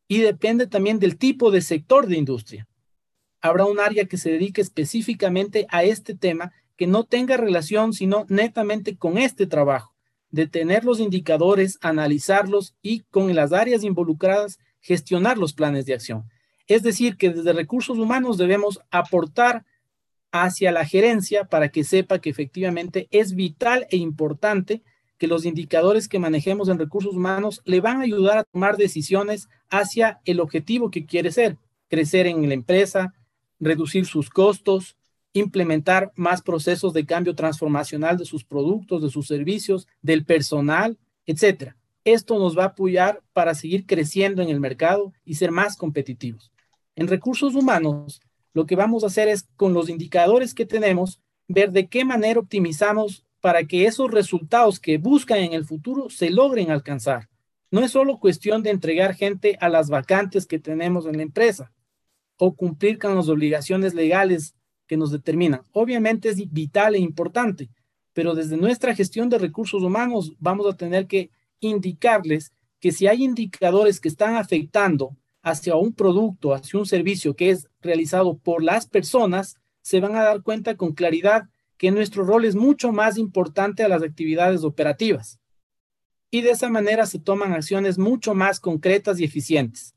Y 0.08 0.18
depende 0.18 0.68
también 0.68 1.00
del 1.00 1.18
tipo 1.18 1.52
de 1.52 1.62
sector 1.62 2.08
de 2.08 2.18
industria. 2.18 2.68
Habrá 3.42 3.66
un 3.66 3.80
área 3.80 4.06
que 4.06 4.18
se 4.18 4.32
dedique 4.32 4.60
específicamente 4.60 5.66
a 5.70 5.84
este 5.84 6.16
tema 6.16 6.52
que 6.76 6.88
no 6.88 7.04
tenga 7.04 7.38
relación 7.38 7.94
sino 7.94 8.26
netamente 8.28 8.98
con 8.98 9.18
este 9.18 9.46
trabajo, 9.48 9.94
de 10.32 10.48
tener 10.48 10.84
los 10.84 11.00
indicadores, 11.00 11.78
analizarlos 11.82 12.76
y 12.82 13.02
con 13.12 13.34
las 13.36 13.54
áreas 13.54 13.84
involucradas 13.84 14.60
gestionar 14.82 15.38
los 15.38 15.54
planes 15.54 15.86
de 15.86 15.94
acción. 15.94 16.26
Es 16.70 16.84
decir, 16.84 17.18
que 17.18 17.32
desde 17.32 17.52
recursos 17.52 17.98
humanos 17.98 18.38
debemos 18.38 18.80
aportar 18.92 19.66
hacia 20.32 20.72
la 20.72 20.86
gerencia 20.86 21.46
para 21.46 21.70
que 21.70 21.84
sepa 21.84 22.20
que 22.20 22.30
efectivamente 22.30 23.08
es 23.10 23.34
vital 23.34 23.88
e 23.90 23.98
importante 23.98 24.84
que 25.18 25.26
los 25.26 25.46
indicadores 25.46 26.08
que 26.08 26.20
manejemos 26.20 26.70
en 26.70 26.78
recursos 26.78 27.16
humanos 27.16 27.64
le 27.66 27.82
van 27.82 27.98
a 27.98 28.04
ayudar 28.04 28.38
a 28.38 28.44
tomar 28.44 28.78
decisiones 28.78 29.50
hacia 29.72 30.22
el 30.26 30.40
objetivo 30.40 30.92
que 30.92 31.08
quiere 31.08 31.32
ser, 31.32 31.58
crecer 31.90 32.28
en 32.28 32.48
la 32.48 32.54
empresa, 32.54 33.16
reducir 33.60 34.06
sus 34.06 34.30
costos, 34.30 34.96
implementar 35.34 36.12
más 36.16 36.44
procesos 36.44 36.94
de 36.94 37.08
cambio 37.08 37.34
transformacional 37.34 38.16
de 38.16 38.26
sus 38.26 38.46
productos, 38.46 39.02
de 39.02 39.10
sus 39.10 39.26
servicios, 39.26 39.88
del 40.04 40.24
personal, 40.24 41.00
etcétera. 41.26 41.76
Esto 42.06 42.38
nos 42.38 42.56
va 42.56 42.64
a 42.64 42.68
apoyar 42.68 43.24
para 43.34 43.56
seguir 43.56 43.88
creciendo 43.88 44.44
en 44.44 44.50
el 44.50 44.60
mercado 44.60 45.14
y 45.26 45.34
ser 45.34 45.50
más 45.50 45.76
competitivos. 45.76 46.52
En 47.00 47.08
recursos 47.08 47.56
humanos, 47.56 48.20
lo 48.54 48.66
que 48.66 48.76
vamos 48.76 49.06
a 49.06 49.08
hacer 49.08 49.30
es 49.30 49.48
con 49.56 49.74
los 49.74 49.88
indicadores 49.88 50.54
que 50.54 50.66
tenemos, 50.66 51.22
ver 51.48 51.72
de 51.72 51.88
qué 51.88 52.04
manera 52.04 52.42
optimizamos 52.42 53.26
para 53.40 53.64
que 53.64 53.86
esos 53.86 54.12
resultados 54.12 54.82
que 54.82 54.98
buscan 54.98 55.40
en 55.40 55.54
el 55.54 55.64
futuro 55.64 56.10
se 56.10 56.30
logren 56.30 56.72
alcanzar. 56.72 57.30
No 57.72 57.80
es 57.80 57.92
solo 57.92 58.20
cuestión 58.20 58.64
de 58.64 58.72
entregar 58.72 59.16
gente 59.16 59.58
a 59.62 59.70
las 59.70 59.90
vacantes 59.90 60.46
que 60.46 60.60
tenemos 60.60 61.06
en 61.06 61.16
la 61.16 61.24
empresa 61.24 61.72
o 62.36 62.54
cumplir 62.54 63.00
con 63.00 63.16
las 63.16 63.30
obligaciones 63.30 63.94
legales 63.94 64.54
que 64.86 64.98
nos 64.98 65.10
determinan. 65.10 65.62
Obviamente 65.72 66.28
es 66.28 66.52
vital 66.52 66.96
e 66.96 67.00
importante, 67.00 67.70
pero 68.12 68.36
desde 68.36 68.58
nuestra 68.58 68.94
gestión 68.94 69.30
de 69.30 69.38
recursos 69.38 69.84
humanos 69.84 70.34
vamos 70.38 70.68
a 70.68 70.76
tener 70.76 71.08
que 71.08 71.32
indicarles 71.62 72.52
que 72.82 72.92
si 72.92 73.08
hay 73.08 73.24
indicadores 73.24 74.02
que 74.02 74.10
están 74.10 74.36
afectando 74.36 75.16
hacia 75.42 75.76
un 75.76 75.94
producto, 75.94 76.54
hacia 76.54 76.80
un 76.80 76.86
servicio 76.86 77.36
que 77.36 77.52
es 77.52 77.68
realizado 77.82 78.38
por 78.38 78.64
las 78.64 78.88
personas, 78.88 79.58
se 79.82 80.00
van 80.00 80.16
a 80.16 80.24
dar 80.24 80.44
cuenta 80.44 80.76
con 80.76 80.94
claridad 80.94 81.44
que 81.78 81.92
nuestro 81.92 82.24
rol 82.24 82.46
es 82.46 82.56
mucho 82.56 82.92
más 82.92 83.18
importante 83.18 83.84
a 83.84 83.88
las 83.88 84.04
actividades 84.04 84.64
operativas. 84.64 85.40
Y 86.30 86.42
de 86.42 86.52
esa 86.52 86.70
manera 86.70 87.06
se 87.06 87.20
toman 87.20 87.54
acciones 87.54 87.98
mucho 87.98 88.36
más 88.36 88.60
concretas 88.60 89.20
y 89.20 89.24
eficientes. 89.24 89.96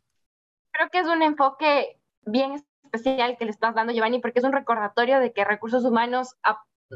Creo 0.70 0.88
que 0.90 1.00
es 1.00 1.07
un 1.07 1.22
enfoque 1.22 1.98
bien 2.24 2.64
especial 2.85 3.37
que 3.37 3.44
le 3.44 3.50
estás 3.50 3.74
dando, 3.74 3.92
Giovanni, 3.92 4.20
porque 4.20 4.38
es 4.38 4.44
un 4.44 4.52
recordatorio 4.52 5.18
de 5.18 5.33
que 5.33 5.44
recursos 5.44 5.85
humanos 5.85 6.37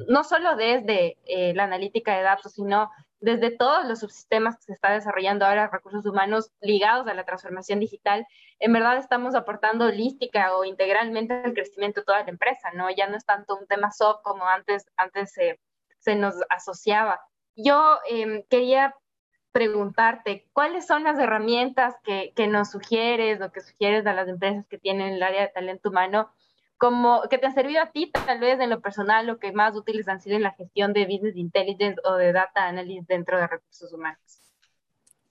no 0.08 0.24
solo 0.24 0.56
desde 0.56 1.18
eh, 1.26 1.54
la 1.54 1.64
analítica 1.64 2.16
de 2.16 2.22
datos, 2.22 2.52
sino 2.52 2.90
desde 3.20 3.50
todos 3.50 3.86
los 3.86 4.00
subsistemas 4.00 4.56
que 4.56 4.64
se 4.64 4.72
está 4.72 4.92
desarrollando 4.92 5.46
ahora, 5.46 5.68
recursos 5.68 6.04
humanos 6.04 6.52
ligados 6.60 7.06
a 7.08 7.14
la 7.14 7.24
transformación 7.24 7.80
digital, 7.80 8.26
en 8.58 8.72
verdad 8.72 8.98
estamos 8.98 9.34
aportando 9.34 9.86
holística 9.86 10.54
o 10.56 10.64
integralmente 10.64 11.34
al 11.34 11.54
crecimiento 11.54 12.00
de 12.00 12.04
toda 12.04 12.22
la 12.22 12.30
empresa, 12.30 12.70
¿no? 12.74 12.90
Ya 12.90 13.06
no 13.08 13.16
es 13.16 13.24
tanto 13.24 13.56
un 13.56 13.66
tema 13.66 13.90
soft 13.90 14.22
como 14.22 14.46
antes, 14.46 14.86
antes 14.96 15.32
se, 15.32 16.14
nos 16.14 16.34
asociaba. 16.50 17.20
Yo 17.56 17.98
em, 18.08 18.44
quería 18.48 18.94
preguntarte, 19.50 20.46
¿cuáles 20.52 20.86
son 20.86 21.04
las 21.04 21.18
herramientas 21.18 21.96
que, 22.04 22.32
que, 22.36 22.46
nos 22.46 22.70
sugieres 22.70 23.40
o 23.40 23.50
que 23.50 23.62
sugieres 23.62 24.06
a 24.06 24.12
las 24.12 24.28
empresas 24.28 24.66
que 24.68 24.78
tienen 24.78 25.14
el 25.14 25.22
área 25.22 25.40
de 25.40 25.48
talento 25.48 25.88
humano, 25.88 26.30
como 26.78 27.22
que 27.30 27.38
te 27.38 27.46
han 27.46 27.54
servido 27.54 27.82
a 27.82 27.90
ti 27.90 28.10
tal 28.26 28.40
vez 28.40 28.60
en 28.60 28.70
lo 28.70 28.80
personal, 28.80 29.26
lo 29.26 29.38
que 29.38 29.52
más 29.52 29.74
útiles 29.74 30.08
han 30.08 30.20
sido 30.20 30.36
en 30.36 30.42
la 30.42 30.52
gestión 30.52 30.92
de 30.92 31.06
business 31.06 31.36
intelligence 31.36 32.00
o 32.04 32.14
de 32.14 32.32
data 32.32 32.68
analysis 32.68 33.06
dentro 33.06 33.38
de 33.38 33.46
recursos 33.46 33.92
humanos? 33.92 34.20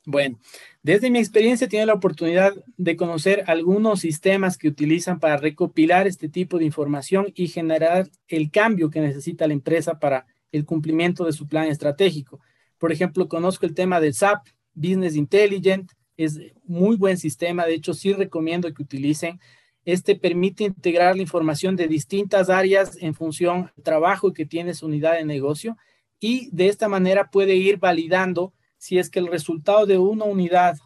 Bueno, 0.07 0.39
desde 0.83 1.09
mi 1.09 1.17
experiencia 1.17 1.67
tiene 1.67 1.87
la 1.87 1.95
oportunidad 1.95 2.53
de 2.77 2.95
conocer 2.95 3.43
algunos 3.47 4.01
sistemas 4.01 4.57
que 4.57 4.67
utilizan 4.67 5.19
para 5.19 5.37
recopilar 5.37 6.05
este 6.05 6.29
tipo 6.29 6.59
de 6.59 6.65
información 6.65 7.31
y 7.33 7.47
generar 7.47 8.07
el 8.27 8.51
cambio 8.51 8.91
que 8.91 9.01
necesita 9.01 9.47
la 9.47 9.53
empresa 9.53 9.99
para 9.99 10.27
el 10.51 10.63
cumplimiento 10.63 11.25
de 11.25 11.33
su 11.33 11.47
plan 11.47 11.67
estratégico. 11.67 12.39
Por 12.77 12.91
ejemplo, 12.91 13.27
conozco 13.27 13.65
el 13.65 13.73
tema 13.73 13.99
del 13.99 14.13
SAP, 14.13 14.45
Business 14.75 15.15
Intelligent, 15.15 15.91
es 16.17 16.39
muy 16.63 16.97
buen 16.97 17.17
sistema, 17.17 17.65
de 17.65 17.73
hecho 17.73 17.93
sí 17.93 18.13
recomiendo 18.13 18.71
que 18.73 18.83
utilicen. 18.83 19.39
Este 19.85 20.15
permite 20.15 20.65
integrar 20.65 21.15
la 21.15 21.21
información 21.21 21.75
de 21.75 21.87
distintas 21.87 22.49
áreas 22.49 22.97
en 22.99 23.13
función 23.13 23.71
del 23.75 23.83
trabajo 23.83 24.33
que 24.33 24.45
tiene 24.45 24.73
su 24.73 24.87
unidad 24.87 25.13
de 25.13 25.25
negocio 25.25 25.77
y 26.19 26.49
de 26.51 26.67
esta 26.67 26.87
manera 26.89 27.29
puede 27.29 27.55
ir 27.55 27.77
validando 27.77 28.53
si 28.77 28.97
es 28.97 29.09
que 29.09 29.19
el 29.19 29.27
resultado 29.27 29.85
de 29.85 29.97
una 29.97 30.25
unidad 30.25 30.77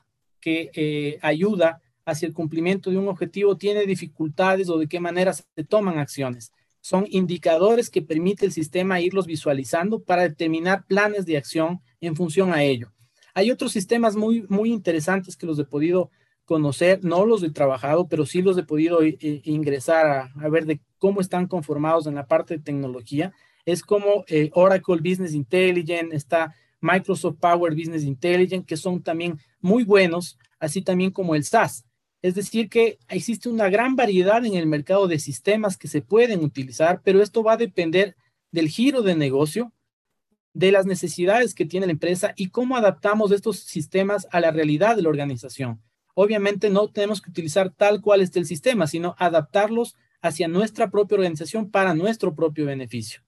que 0.42 0.70
eh, 0.74 1.18
ayuda 1.22 1.82
hacia 2.06 2.28
el 2.28 2.34
cumplimiento 2.34 2.90
de 2.90 2.98
un 2.98 3.08
objetivo 3.08 3.58
tiene 3.58 3.86
dificultades 3.86 4.70
o 4.70 4.78
de 4.78 4.88
qué 4.88 5.00
manera 5.00 5.34
se 5.34 5.64
toman 5.68 5.98
acciones 5.98 6.52
son 6.82 7.06
indicadores 7.10 7.90
que 7.90 8.02
permite 8.02 8.46
el 8.46 8.52
sistema 8.52 9.02
irlos 9.02 9.28
visualizando 9.28 10.02
para 10.02 10.24
determinar 10.24 10.86
planes 10.86 11.26
de 11.26 11.38
acción 11.38 11.82
en 12.02 12.16
función 12.16 12.54
a 12.54 12.64
ello. 12.64 12.92
Hay 13.34 13.52
otros 13.52 13.72
sistemas 13.72 14.16
muy, 14.16 14.46
muy 14.50 14.72
interesantes 14.72 15.36
que 15.36 15.46
los 15.46 15.60
he 15.60 15.66
podido 15.66 16.10
conocer, 16.50 17.04
no 17.04 17.28
los 17.28 17.44
he 17.44 17.52
trabajado, 17.52 18.08
pero 18.08 18.26
sí 18.26 18.42
los 18.42 18.58
he 18.58 18.64
podido 18.64 19.04
eh, 19.04 19.20
ingresar 19.44 20.32
a, 20.36 20.50
ver 20.50 20.66
de 20.66 20.82
cómo 20.98 21.22
están 21.22 21.46
conformados 21.46 22.08
en 22.08 22.16
la 22.16 22.26
parte 22.26 22.58
de 22.58 22.64
tecnología. 22.64 23.34
Es 23.66 23.84
como 23.84 24.24
eh, 24.28 24.50
Oracle 24.56 24.96
Business 24.96 25.36
Intelligence, 25.36 26.16
está 26.16 26.56
Microsoft 26.82 27.38
Power 27.40 27.76
Business 27.76 28.04
Intelligence, 28.04 28.66
que 28.66 28.78
son 28.78 29.04
también 29.04 29.38
muy 29.62 29.84
buenos, 29.84 30.40
así 30.60 30.82
también 30.82 31.12
como 31.12 31.36
el 31.36 31.44
SAS. 31.44 31.86
Es 32.24 32.34
decir, 32.34 32.68
que 32.68 32.98
existe 33.10 33.48
una 33.48 33.70
gran 33.70 33.96
variedad 33.96 34.44
en 34.44 34.56
el 34.56 34.66
mercado 34.66 35.08
de 35.08 35.20
sistemas 35.20 35.78
que 35.78 35.88
se 35.88 36.02
pueden 36.02 36.44
utilizar, 36.44 37.02
pero 37.04 37.22
esto 37.22 37.44
va 37.44 37.54
a 37.54 37.58
depender 37.58 38.16
del 38.52 38.70
giro 38.70 39.04
de 39.04 39.14
negocio, 39.14 39.72
de 40.54 40.72
las 40.72 40.88
necesidades 40.88 41.54
que 41.54 41.68
tiene 41.68 41.86
la 41.86 41.92
empresa 41.92 42.34
y 42.36 42.50
cómo 42.50 42.76
adaptamos 42.76 43.32
estos 43.32 43.60
sistemas 43.60 44.28
a 44.32 44.40
la 44.40 44.50
realidad 44.50 44.96
de 44.96 45.04
la 45.04 45.10
organización. 45.10 45.80
Obviamente 46.22 46.70
no 46.70 46.90
tenemos 46.90 47.22
que 47.22 47.30
utilizar 47.30 47.70
tal 47.70 48.02
cual 48.02 48.20
esté 48.20 48.40
el 48.40 48.46
sistema, 48.46 48.88
sino 48.88 49.16
adaptarlos 49.18 49.96
hacia 50.22 50.50
nuestra 50.50 50.92
propia 50.92 51.16
organización 51.16 51.72
para 51.72 51.94
nuestro 51.94 52.36
propio 52.36 52.66
beneficio. 52.66 53.22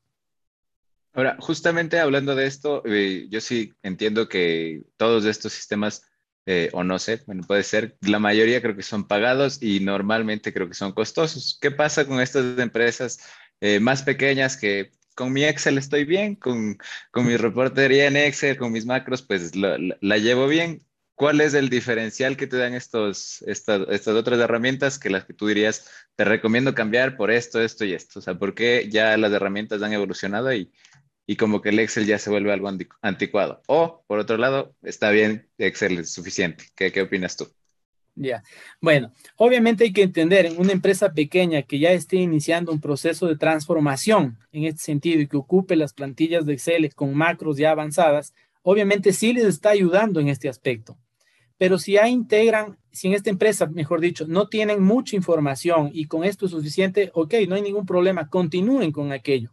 Ahora, 1.14 1.38
justamente 1.40 2.02
hablando 2.02 2.36
de 2.36 2.48
esto, 2.48 2.84
eh, 2.86 3.28
yo 3.30 3.40
sí 3.40 3.74
entiendo 3.82 4.28
que 4.28 4.84
todos 4.98 5.24
estos 5.24 5.54
sistemas 5.54 6.04
eh, 6.46 6.70
o 6.74 6.84
no 6.84 7.00
sé, 7.00 7.22
bueno, 7.26 7.44
puede 7.48 7.64
ser, 7.64 7.96
la 8.02 8.20
mayoría 8.20 8.62
creo 8.62 8.76
que 8.76 8.84
son 8.84 9.08
pagados 9.08 9.64
y 9.64 9.80
normalmente 9.80 10.52
creo 10.52 10.68
que 10.68 10.74
son 10.74 10.92
costosos. 10.92 11.58
¿Qué 11.62 11.72
pasa 11.72 12.06
con 12.06 12.20
estas 12.20 12.60
empresas 12.60 13.20
eh, 13.62 13.80
más 13.80 14.04
pequeñas 14.04 14.58
que 14.58 14.92
con 15.16 15.32
mi 15.32 15.46
Excel 15.46 15.78
estoy 15.78 16.04
bien, 16.04 16.36
con, 16.36 16.78
con 17.12 17.26
mi 17.26 17.38
reportería 17.38 18.08
en 18.08 18.18
Excel, 18.18 18.58
con 18.58 18.74
mis 18.74 18.86
macros, 18.86 19.22
pues 19.22 19.56
la, 19.56 19.78
la, 20.02 20.18
llevo 20.18 20.48
bien? 20.48 20.82
¿Cuál 21.16 21.42
es 21.42 21.54
el 21.54 21.70
diferencial 21.70 22.36
que 22.36 22.48
te 22.48 22.58
dan 22.58 22.74
estos, 22.74 23.44
estas, 23.44 23.88
estas 23.90 24.16
otras 24.16 24.40
herramientas 24.40 24.98
que 24.98 25.10
las 25.10 25.26
que 25.26 25.34
tú 25.34 25.48
dirías, 25.48 25.88
te 26.16 26.26
recomiendo 26.26 26.74
cambiar 26.74 27.16
por 27.16 27.30
esto, 27.30 27.62
esto 27.62 27.86
y 27.86 27.94
esto? 27.94 28.20
O 28.20 28.22
sea, 28.22 28.36
¿por 28.36 28.56
qué 28.56 28.90
ya 28.90 29.16
las 29.18 29.32
herramientas 29.32 29.82
han 29.84 29.94
evolucionado 29.94 30.52
y, 30.54 30.72
y 31.32 31.36
como 31.38 31.62
que 31.62 31.70
el 31.70 31.80
Excel 31.80 32.06
ya 32.06 32.20
se 32.20 32.30
vuelve 32.30 32.52
algo 32.52 32.70
anticuado. 33.02 33.62
O, 33.68 34.04
por 34.06 34.20
otro 34.20 34.38
lado, 34.38 34.76
está 34.82 35.12
bien, 35.12 35.48
Excel 35.58 36.00
es 36.00 36.12
suficiente. 36.12 36.66
¿Qué, 36.76 36.92
qué 36.92 37.04
opinas 37.04 37.38
tú? 37.38 37.48
Ya, 38.16 38.44
bueno, 38.82 39.14
obviamente 39.38 39.86
hay 39.86 39.94
que 39.94 40.04
entender 40.04 40.46
en 40.46 40.60
una 40.60 40.74
empresa 40.74 41.14
pequeña 41.14 41.62
que 41.62 41.80
ya 41.80 41.92
esté 41.92 42.18
iniciando 42.18 42.74
un 42.74 42.82
proceso 42.82 43.28
de 43.28 43.38
transformación 43.38 44.38
en 44.52 44.66
este 44.66 44.84
sentido 44.84 45.22
y 45.22 45.28
que 45.28 45.38
ocupe 45.38 45.78
las 45.78 45.94
plantillas 45.94 46.46
de 46.46 46.54
Excel 46.54 46.94
con 46.94 47.16
macros 47.16 47.58
ya 47.58 47.72
avanzadas, 47.72 48.34
obviamente 48.62 49.14
sí 49.14 49.32
les 49.32 49.46
está 49.46 49.70
ayudando 49.70 50.20
en 50.20 50.28
este 50.28 50.50
aspecto. 50.50 50.98
Pero 51.62 51.78
si 51.78 51.94
ya 51.94 52.08
integran, 52.10 52.80
si 52.92 53.08
en 53.08 53.14
esta 53.14 53.30
empresa, 53.30 53.68
mejor 53.68 54.02
dicho, 54.02 54.26
no 54.28 54.48
tienen 54.48 54.82
mucha 54.82 55.16
información 55.16 55.92
y 55.94 56.06
con 56.06 56.24
esto 56.24 56.46
es 56.46 56.52
suficiente, 56.52 57.12
ok, 57.14 57.36
no 57.48 57.54
hay 57.54 57.62
ningún 57.62 57.86
problema, 57.86 58.30
continúen 58.30 58.92
con 58.92 59.12
aquello 59.12 59.52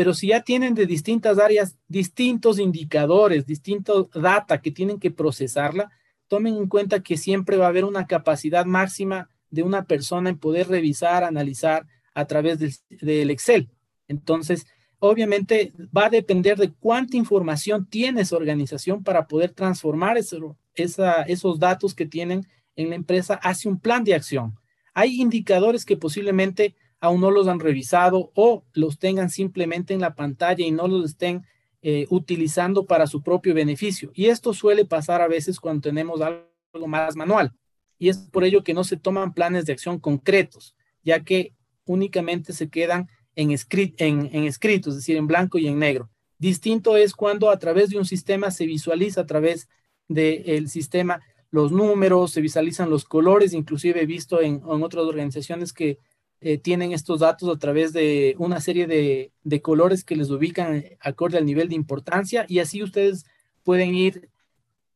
pero 0.00 0.14
si 0.14 0.28
ya 0.28 0.40
tienen 0.40 0.74
de 0.74 0.86
distintas 0.86 1.38
áreas 1.38 1.76
distintos 1.86 2.58
indicadores, 2.58 3.44
distintos 3.44 4.08
data 4.12 4.62
que 4.62 4.70
tienen 4.70 4.98
que 4.98 5.10
procesarla, 5.10 5.90
tomen 6.26 6.56
en 6.56 6.68
cuenta 6.68 7.02
que 7.02 7.18
siempre 7.18 7.58
va 7.58 7.66
a 7.66 7.68
haber 7.68 7.84
una 7.84 8.06
capacidad 8.06 8.64
máxima 8.64 9.28
de 9.50 9.62
una 9.62 9.84
persona 9.84 10.30
en 10.30 10.38
poder 10.38 10.68
revisar, 10.68 11.22
analizar 11.22 11.86
a 12.14 12.24
través 12.24 12.58
del, 12.88 13.30
Excel. 13.30 13.68
Entonces, 14.08 14.66
obviamente 15.00 15.72
va 15.96 16.06
a 16.06 16.10
depender 16.10 16.56
de 16.56 16.72
cuánta 16.72 17.16
información 17.16 17.86
tiene 17.86 18.20
esa 18.20 18.36
organización 18.36 19.02
para 19.02 19.26
poder 19.26 19.50
transformar 19.50 20.16
esos 20.18 21.58
datos 21.58 21.94
que 21.94 22.06
tienen 22.06 22.46
en 22.76 22.90
la 22.90 22.94
empresa 22.94 23.34
hacia 23.34 23.70
un 23.70 23.80
plan 23.80 24.04
de 24.04 24.14
acción. 24.14 24.56
Hay 24.94 25.20
indicadores 25.20 25.84
que 25.84 25.96
posiblemente 25.96 26.76
aún 27.00 27.22
no 27.22 27.30
los 27.30 27.48
han 27.48 27.60
revisado 27.60 28.30
o 28.34 28.64
los 28.74 28.98
tengan 28.98 29.30
simplemente 29.30 29.94
en 29.94 30.00
la 30.00 30.14
pantalla 30.14 30.64
y 30.64 30.70
no 30.70 30.86
los 30.86 31.06
estén 31.06 31.46
eh, 31.82 32.06
utilizando 32.10 32.84
para 32.84 33.06
su 33.06 33.22
propio 33.22 33.54
beneficio. 33.54 34.12
Y 34.14 34.26
esto 34.26 34.52
suele 34.52 34.84
pasar 34.84 35.22
a 35.22 35.28
veces 35.28 35.58
cuando 35.58 35.80
tenemos 35.80 36.20
algo 36.20 36.86
más 36.86 37.16
manual. 37.16 37.54
Y 37.98 38.10
es 38.10 38.18
por 38.18 38.44
ello 38.44 38.62
que 38.62 38.74
no 38.74 38.84
se 38.84 38.98
toman 38.98 39.32
planes 39.32 39.64
de 39.64 39.72
acción 39.72 39.98
concretos, 39.98 40.74
ya 41.02 41.24
que 41.24 41.54
únicamente 41.86 42.52
se 42.52 42.68
quedan 42.68 43.08
en, 43.40 44.30
en, 44.32 44.44
escritos, 44.44 44.94
es 44.94 45.00
decir, 45.00 45.16
en 45.16 45.26
blanco 45.26 45.58
y 45.58 45.66
en 45.66 45.78
negro. 45.78 46.10
Distinto 46.38 46.96
es 46.96 47.14
cuando 47.14 47.50
a 47.50 47.58
través 47.58 47.90
de 47.90 47.98
un 47.98 48.04
sistema 48.04 48.50
se 48.50 48.66
visualiza 48.66 49.22
a 49.22 49.26
través 49.26 49.68
del 50.08 50.68
sistema 50.68 51.20
los 51.50 51.72
números, 51.72 52.30
se 52.30 52.40
visualizan 52.40 52.90
los 52.90 53.04
colores, 53.04 53.52
inclusive 53.52 54.00
he 54.00 54.06
visto 54.06 54.40
en 54.40 54.62
otras 54.64 55.04
organizaciones 55.04 55.72
que 55.72 55.98
eh, 56.42 56.56
tienen 56.56 56.92
estos 56.92 57.20
datos 57.20 57.54
a 57.54 57.58
través 57.58 57.92
de 57.92 58.34
una 58.38 58.62
serie 58.62 58.86
de, 58.86 59.30
de, 59.42 59.60
colores 59.60 60.04
que 60.04 60.16
les 60.16 60.30
ubican 60.30 60.82
acorde 60.98 61.36
al 61.36 61.44
nivel 61.44 61.68
de 61.68 61.74
importancia 61.74 62.46
y 62.48 62.60
así 62.60 62.82
ustedes 62.82 63.26
pueden 63.62 63.94
ir 63.94 64.30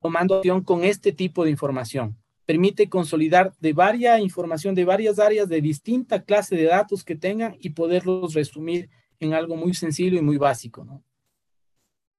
tomando 0.01 0.37
acción 0.37 0.63
con 0.63 0.85
este 0.85 1.13
tipo 1.13 1.45
de 1.45 1.51
información. 1.51 2.17
Permite 2.47 2.89
consolidar 2.89 3.53
de 3.59 3.73
varias 3.73 4.21
información 4.21 4.75
de 4.75 4.85
varias 4.85 5.19
áreas 5.19 5.49
de 5.49 5.61
distinta 5.61 6.23
clase 6.23 6.57
de 6.57 6.65
datos 6.65 7.05
que 7.05 7.17
tengan 7.17 7.57
y 7.61 7.71
poderlos 7.71 8.35
resumir 8.35 8.91
en 9.21 9.35
algo 9.35 9.57
muy 9.57 9.75
sencillo 9.75 10.19
y 10.19 10.23
muy 10.23 10.37
básico, 10.37 10.85
¿no? 10.85 11.03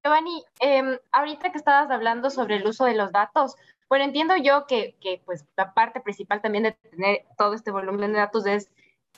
Giovanni, 0.02 0.44
eh, 0.60 1.00
ahorita 1.10 1.50
que 1.50 1.58
estabas 1.58 1.90
hablando 1.90 2.30
sobre 2.30 2.56
el 2.56 2.66
uso 2.66 2.84
de 2.84 2.94
los 2.94 3.10
datos, 3.12 3.56
bueno, 3.88 4.04
entiendo 4.04 4.36
yo 4.36 4.66
que, 4.66 4.96
que, 5.00 5.22
pues 5.24 5.44
la 5.56 5.74
parte 5.74 6.00
principal 6.00 6.40
también 6.40 6.64
de 6.64 6.72
tener 6.72 7.24
todo 7.36 7.54
este 7.54 7.70
volumen 7.70 8.12
de 8.12 8.18
datos 8.18 8.46
es 8.46 8.70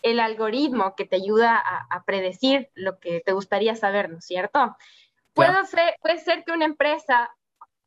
el 0.03 0.21
algoritmo 0.21 0.95
que 0.95 1.05
te 1.05 1.17
ayuda 1.17 1.63
a, 1.91 2.05
predecir 2.05 2.71
lo 2.75 2.99
que 2.99 3.21
te 3.21 3.33
gustaría 3.33 3.75
saber, 3.75 4.11
¿no 4.11 4.19
es 4.19 4.25
cierto? 4.25 4.77
Puede, 5.35 5.67
ser, 5.67 5.97
puede 6.01 6.19
ser 6.19 6.45
que 6.45 6.53
una 6.53 6.65
empresa 6.65 7.31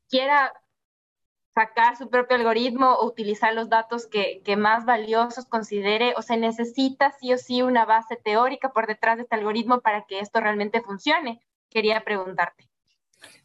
quiera 0.10 0.54
sacar 1.54 1.98
su 1.98 2.10
propio 2.10 2.38
algoritmo 2.38 2.94
o 2.94 3.08
utilizar 3.08 3.54
los 3.54 3.70
datos 3.70 4.08
que, 4.08 4.42
que, 4.44 4.56
más 4.56 4.86
valiosos 4.86 5.46
considere 5.46 6.14
o 6.16 6.22
se 6.22 6.38
necesita 6.38 7.12
sí 7.20 7.34
o 7.34 7.38
sí 7.38 7.62
una 7.62 7.86
base 7.86 8.16
teórica 8.16 8.72
por 8.72 8.88
detrás 8.88 9.18
de 9.18 9.24
este 9.24 9.36
algoritmo 9.36 9.82
para 9.82 10.06
que 10.06 10.20
esto 10.20 10.40
realmente 10.40 10.82
funcione. 10.82 11.42
Quería 11.70 12.04
preguntarte. 12.04 12.70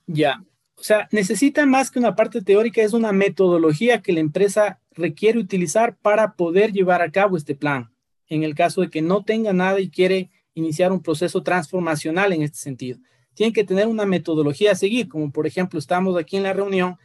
Ya, 0.06 0.42
o 0.76 0.82
sea, 0.82 1.08
necesita 1.10 1.66
más 1.66 1.90
que 1.90 1.98
una 1.98 2.14
parte 2.14 2.42
teórica, 2.42 2.82
es 2.82 2.92
una 2.92 3.12
metodología 3.12 4.02
que 4.02 4.12
la 4.12 4.20
empresa 4.20 4.80
requiere 4.92 5.38
utilizar 5.38 5.96
para 5.96 6.34
poder 6.34 6.72
llevar 6.72 7.02
a 7.02 7.10
cabo 7.10 7.36
este 7.36 7.54
plan 7.54 7.90
en 8.28 8.42
el 8.42 8.54
caso 8.54 8.80
de 8.80 8.90
que 8.90 9.02
no 9.02 9.24
tenga 9.24 9.52
nada 9.52 9.80
y 9.80 9.90
quiere 9.90 10.30
iniciar 10.54 10.92
un 10.92 11.02
proceso 11.02 11.42
transformacional 11.42 12.32
en 12.32 12.42
este 12.42 12.58
sentido. 12.58 12.98
Tienen 13.34 13.52
que 13.52 13.64
tener 13.64 13.86
una 13.86 14.06
metodología 14.06 14.72
a 14.72 14.76
seguir, 14.76 15.08
como 15.08 15.30
por 15.30 15.46
ejemplo, 15.46 15.78
estamos 15.78 16.16
aquí 16.16 16.36
en 16.36 16.42
la 16.42 16.52
reunión, 16.52 16.96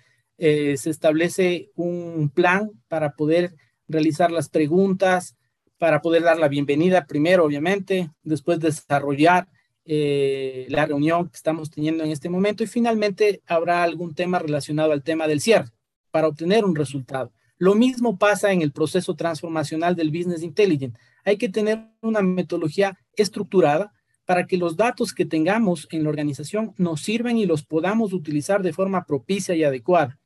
eh, 0.43 0.75
se 0.75 0.89
establece 0.89 1.69
un 1.75 2.31
plan 2.33 2.71
para 2.87 3.11
poder 3.11 3.53
realizar 3.87 4.31
las 4.31 4.49
preguntas, 4.49 5.35
para 5.77 6.01
poder 6.01 6.23
dar 6.23 6.39
la 6.39 6.47
bienvenida 6.47 7.05
primero, 7.05 7.45
obviamente, 7.45 8.09
después 8.23 8.59
desarrollar 8.59 9.49
eh, 9.85 10.65
la 10.69 10.87
reunión 10.87 11.29
que 11.29 11.35
estamos 11.35 11.69
teniendo 11.69 12.03
en 12.03 12.09
este 12.09 12.27
momento 12.27 12.63
y 12.63 12.67
finalmente 12.67 13.43
habrá 13.45 13.83
algún 13.83 14.15
tema 14.15 14.39
relacionado 14.39 14.93
al 14.93 15.03
tema 15.03 15.27
del 15.27 15.41
cierre 15.41 15.69
para 16.09 16.27
obtener 16.27 16.65
un 16.65 16.75
resultado. 16.75 17.31
Lo 17.59 17.75
mismo 17.75 18.17
pasa 18.17 18.51
en 18.51 18.63
el 18.63 18.71
proceso 18.71 19.15
transformacional 19.15 19.95
del 19.95 20.09
Business 20.09 20.41
Intelligence. 20.41 20.97
Hay 21.23 21.37
que 21.37 21.49
tener 21.49 21.87
una 22.01 22.23
metodología 22.23 22.97
estructurada 23.15 23.93
para 24.25 24.47
que 24.47 24.57
los 24.57 24.75
datos 24.75 25.13
que 25.13 25.25
tengamos 25.25 25.87
en 25.91 26.01
la 26.01 26.09
organización 26.09 26.73
nos 26.77 27.01
sirvan 27.01 27.37
y 27.37 27.45
los 27.45 27.63
podamos 27.63 28.11
utilizar 28.11 28.63
de 28.63 28.73
forma 28.73 29.05
propicia 29.05 29.53
y 29.53 29.63
adecuada. 29.63 30.17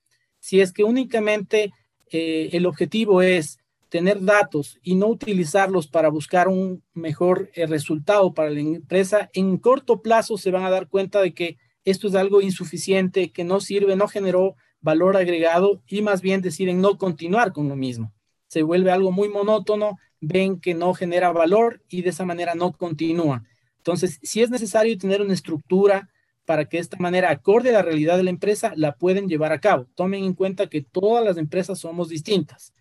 Si 0.46 0.62
es 0.62 0.72
que 0.72 0.84
únicamente 0.84 1.74
eh, 2.12 2.50
el 2.52 2.68
objetivo 2.68 3.24
es 3.24 3.58
tener 3.90 4.24
datos 4.24 4.78
y 4.84 4.94
no 4.94 5.08
utilizarlos 5.08 5.88
para 5.88 6.10
buscar 6.10 6.50
un 6.50 6.84
mejor 6.94 7.50
eh, 7.56 7.66
resultado 7.66 8.32
para 8.36 8.52
la 8.52 8.60
empresa, 8.60 9.32
en 9.34 9.58
corto 9.58 10.04
plazo 10.04 10.38
se 10.38 10.52
van 10.52 10.64
a 10.64 10.70
dar 10.70 10.88
cuenta 10.88 11.20
de 11.20 11.34
que 11.34 11.58
esto 11.84 12.08
es 12.08 12.14
algo 12.14 12.42
insuficiente, 12.42 13.32
que 13.32 13.44
no 13.44 13.60
sirve, 13.60 13.96
no 13.96 14.08
generó 14.08 14.56
valor 14.82 15.18
agregado 15.18 15.82
y 15.88 16.04
más 16.04 16.22
bien 16.22 16.42
deciden 16.42 16.80
no 16.80 17.00
continuar 17.00 17.52
con 17.52 17.68
lo 17.68 17.76
mismo. 17.76 18.14
Se 18.46 18.62
vuelve 18.62 18.92
algo 18.92 19.12
muy 19.12 19.30
monótono, 19.30 19.98
ven 20.22 20.60
que 20.60 20.76
no 20.76 20.94
genera 20.94 21.32
valor 21.32 21.82
y 21.90 22.04
de 22.04 22.12
esa 22.12 22.24
manera 22.24 22.54
no 22.54 22.72
continúan. 22.72 23.48
Entonces, 23.78 24.20
si 24.22 24.44
es 24.44 24.52
necesario 24.52 24.96
tener 24.96 25.24
una 25.24 25.34
estructura 25.34 26.08
para 26.46 26.66
que 26.66 26.78
de 26.78 26.82
esta 26.82 26.98
manera, 26.98 27.32
acorde 27.32 27.70
a 27.70 27.74
la 27.74 27.82
realidad 27.82 28.18
de 28.18 28.24
la 28.24 28.30
empresa, 28.30 28.74
la 28.76 28.96
pueden 28.96 29.28
llevar 29.28 29.52
a 29.52 29.60
cabo. 29.60 29.88
Tomen 29.96 30.24
en 30.24 30.34
cuenta 30.34 30.68
que 30.68 30.82
todas 30.82 31.26
las 31.26 31.38
empresas 31.38 31.80
somos 31.80 32.10
distintas 32.10 32.74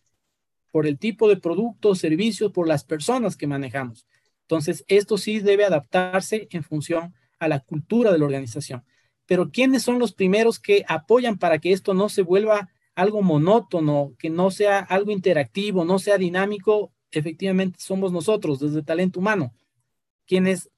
por 0.70 0.86
el 0.86 0.98
tipo 0.98 1.28
de 1.28 1.36
producto, 1.36 1.94
servicios, 1.94 2.52
por 2.52 2.68
las 2.68 2.84
personas 2.84 3.36
que 3.36 3.46
manejamos. 3.46 4.06
Entonces, 4.42 4.84
esto 4.88 5.16
sí 5.16 5.38
debe 5.38 5.64
adaptarse 5.64 6.48
en 6.50 6.62
función 6.62 7.14
a 7.38 7.48
la 7.48 7.60
cultura 7.60 8.12
de 8.12 8.18
la 8.18 8.24
organización. 8.24 8.84
Pero 9.26 9.50
¿quiénes 9.50 9.82
son 9.82 9.98
los 9.98 10.12
primeros 10.12 10.58
que 10.58 10.84
apoyan 10.86 11.38
para 11.38 11.58
que 11.58 11.72
esto 11.72 11.94
no 11.94 12.08
se 12.08 12.22
vuelva 12.22 12.68
algo 12.94 13.22
monótono, 13.22 14.14
que 14.18 14.30
no 14.30 14.50
sea 14.50 14.80
algo 14.80 15.12
interactivo, 15.12 15.84
no 15.84 15.98
sea 15.98 16.18
dinámico? 16.18 16.92
Efectivamente, 17.10 17.78
somos 17.80 18.12
nosotros, 18.12 18.60
desde 18.60 18.82
talento 18.82 19.20
humano, 19.20 19.54
quienes 20.26 20.70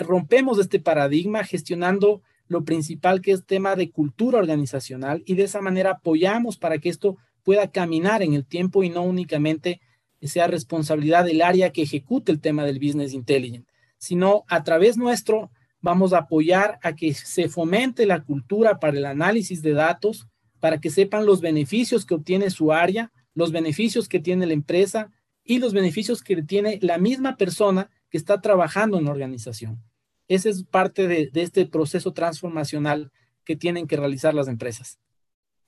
rompemos 0.00 0.58
este 0.58 0.80
paradigma 0.80 1.44
gestionando 1.44 2.22
lo 2.48 2.64
principal 2.64 3.20
que 3.20 3.32
es 3.32 3.46
tema 3.46 3.76
de 3.76 3.90
cultura 3.90 4.38
organizacional 4.38 5.22
y 5.24 5.34
de 5.34 5.44
esa 5.44 5.60
manera 5.60 5.92
apoyamos 5.92 6.56
para 6.56 6.78
que 6.78 6.88
esto 6.88 7.16
pueda 7.44 7.70
caminar 7.70 8.22
en 8.22 8.34
el 8.34 8.44
tiempo 8.44 8.82
y 8.82 8.90
no 8.90 9.02
únicamente 9.02 9.80
sea 10.20 10.48
responsabilidad 10.48 11.24
del 11.24 11.42
área 11.42 11.70
que 11.70 11.82
ejecute 11.82 12.32
el 12.32 12.40
tema 12.40 12.64
del 12.64 12.78
business 12.78 13.14
intelligence, 13.14 13.70
sino 13.98 14.44
a 14.48 14.64
través 14.64 14.96
nuestro 14.96 15.50
vamos 15.80 16.12
a 16.12 16.18
apoyar 16.18 16.78
a 16.82 16.94
que 16.94 17.14
se 17.14 17.48
fomente 17.48 18.04
la 18.04 18.22
cultura 18.22 18.78
para 18.78 18.98
el 18.98 19.06
análisis 19.06 19.62
de 19.62 19.72
datos, 19.72 20.26
para 20.58 20.80
que 20.80 20.90
sepan 20.90 21.24
los 21.24 21.40
beneficios 21.40 22.04
que 22.04 22.14
obtiene 22.14 22.50
su 22.50 22.72
área, 22.72 23.12
los 23.34 23.52
beneficios 23.52 24.08
que 24.08 24.20
tiene 24.20 24.46
la 24.46 24.52
empresa 24.52 25.10
y 25.44 25.58
los 25.58 25.72
beneficios 25.72 26.22
que 26.22 26.42
tiene 26.42 26.78
la 26.82 26.98
misma 26.98 27.36
persona 27.36 27.90
que 28.10 28.18
está 28.18 28.40
trabajando 28.40 28.98
en 28.98 29.04
la 29.04 29.12
organización. 29.12 29.82
Ese 30.30 30.48
es 30.48 30.62
parte 30.62 31.08
de, 31.08 31.28
este 31.34 31.66
proceso 31.66 32.12
transformacional 32.12 33.10
que 33.44 33.56
tienen 33.56 33.88
que 33.88 33.96
realizar 33.96 34.32
las 34.32 34.46
empresas. 34.46 35.00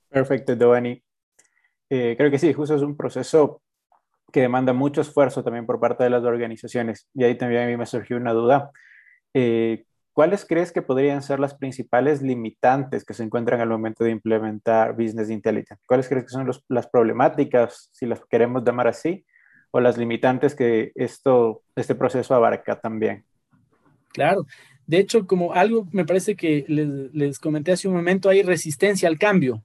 Perfecto, 0.07 0.53
Giovanni. 0.55 1.03
Eh, 1.89 2.15
creo 2.17 2.31
que 2.31 2.39
sí, 2.39 2.53
justo 2.53 2.73
es 2.73 2.81
un 2.81 2.95
proceso 2.95 3.61
que 4.31 4.39
demanda 4.39 4.71
mucho 4.71 5.01
esfuerzo 5.01 5.43
también 5.43 5.65
por 5.65 5.81
parte 5.81 6.05
de 6.05 6.09
las 6.09 6.23
organizaciones. 6.23 7.09
Y 7.13 7.25
ahí 7.25 7.37
también 7.37 7.63
a 7.63 7.67
mí 7.67 7.75
me 7.75 7.85
surgió 7.85 8.15
una 8.15 8.31
duda. 8.31 8.71
Eh, 9.33 9.83
¿Cuáles 10.13 10.45
crees 10.45 10.71
que 10.71 10.81
podrían 10.81 11.21
ser 11.21 11.41
las 11.41 11.55
principales 11.55 12.21
limitantes 12.21 13.03
que 13.03 13.13
se 13.13 13.23
encuentran 13.23 13.59
al 13.59 13.67
momento 13.67 14.05
de 14.05 14.11
implementar 14.11 14.95
Business 14.95 15.29
Intelligence? 15.29 15.83
¿Cuáles 15.85 16.07
crees 16.07 16.23
que 16.23 16.29
son 16.29 16.49
las 16.69 16.87
problemáticas, 16.87 17.89
si 17.91 18.05
las 18.05 18.23
queremos 18.29 18.63
llamar 18.63 18.87
así, 18.87 19.25
o 19.71 19.81
las 19.81 19.97
limitantes 19.97 20.55
que 20.55 20.93
esto, 20.95 21.63
este 21.75 21.95
proceso 21.95 22.33
abarca 22.33 22.79
también? 22.79 23.25
Claro. 24.13 24.45
De 24.85 24.99
hecho, 24.99 25.25
como 25.25 25.53
algo 25.53 25.87
me 25.91 26.05
parece 26.05 26.35
que 26.35 26.65
les, 26.67 27.39
comenté 27.39 27.71
hace 27.71 27.87
un 27.87 27.95
momento, 27.95 28.29
hay 28.29 28.43
resistencia 28.43 29.07
al 29.07 29.17
cambio. 29.17 29.63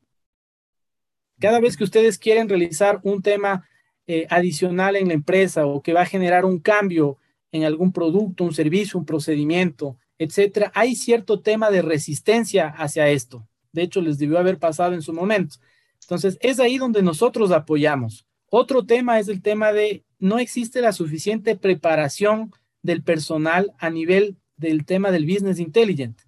Cada 1.39 1.61
vez 1.61 1.77
que 1.77 1.85
ustedes 1.85 2.19
quieren 2.19 2.49
realizar 2.49 3.01
un 3.03 3.23
tema 3.23 3.69
eh, 4.07 4.27
adicional 4.31 4.97
en 4.97 5.09
la 5.09 5.15
empresa 5.15 5.67
o 5.67 5.83
que 5.83 5.93
va 5.93 6.03
a 6.03 6.07
generar 6.07 6.45
un 6.45 6.59
cambio 6.59 7.19
en 7.53 7.65
algún 7.65 7.93
producto, 7.93 8.45
un 8.45 8.55
servicio, 8.55 8.99
un 8.99 9.07
procedimiento, 9.07 9.97
etcétera, 10.19 10.73
hay 10.75 10.97
cierto 10.97 11.41
tema 11.41 11.71
de 11.71 11.83
resistencia 11.83 12.69
hacia 12.69 13.09
esto. 13.09 13.47
De 13.73 13.83
hecho, 13.83 14.01
les 14.01 14.19
debió 14.19 14.39
haber 14.39 14.59
pasado 14.59 14.95
en 14.95 15.03
su 15.03 15.13
momento. 15.13 15.57
Entonces, 16.01 16.39
es 16.41 16.59
ahí 16.59 16.79
donde 16.79 17.03
nosotros 17.03 17.51
apoyamos. 17.53 18.27
Otro 18.51 18.85
tema 18.85 19.19
es 19.19 19.29
el 19.29 19.43
tema 19.43 19.73
de 19.73 20.05
no 20.19 20.39
existe 20.39 20.81
la 20.81 20.93
suficiente 20.93 21.55
preparación 21.57 22.51
del 22.83 23.03
personal 23.03 23.73
a 23.79 23.91
nivel 23.91 24.37
del 24.57 24.85
tema 24.85 25.11
del 25.11 25.27
business 25.27 25.59
intelligent. 25.59 26.21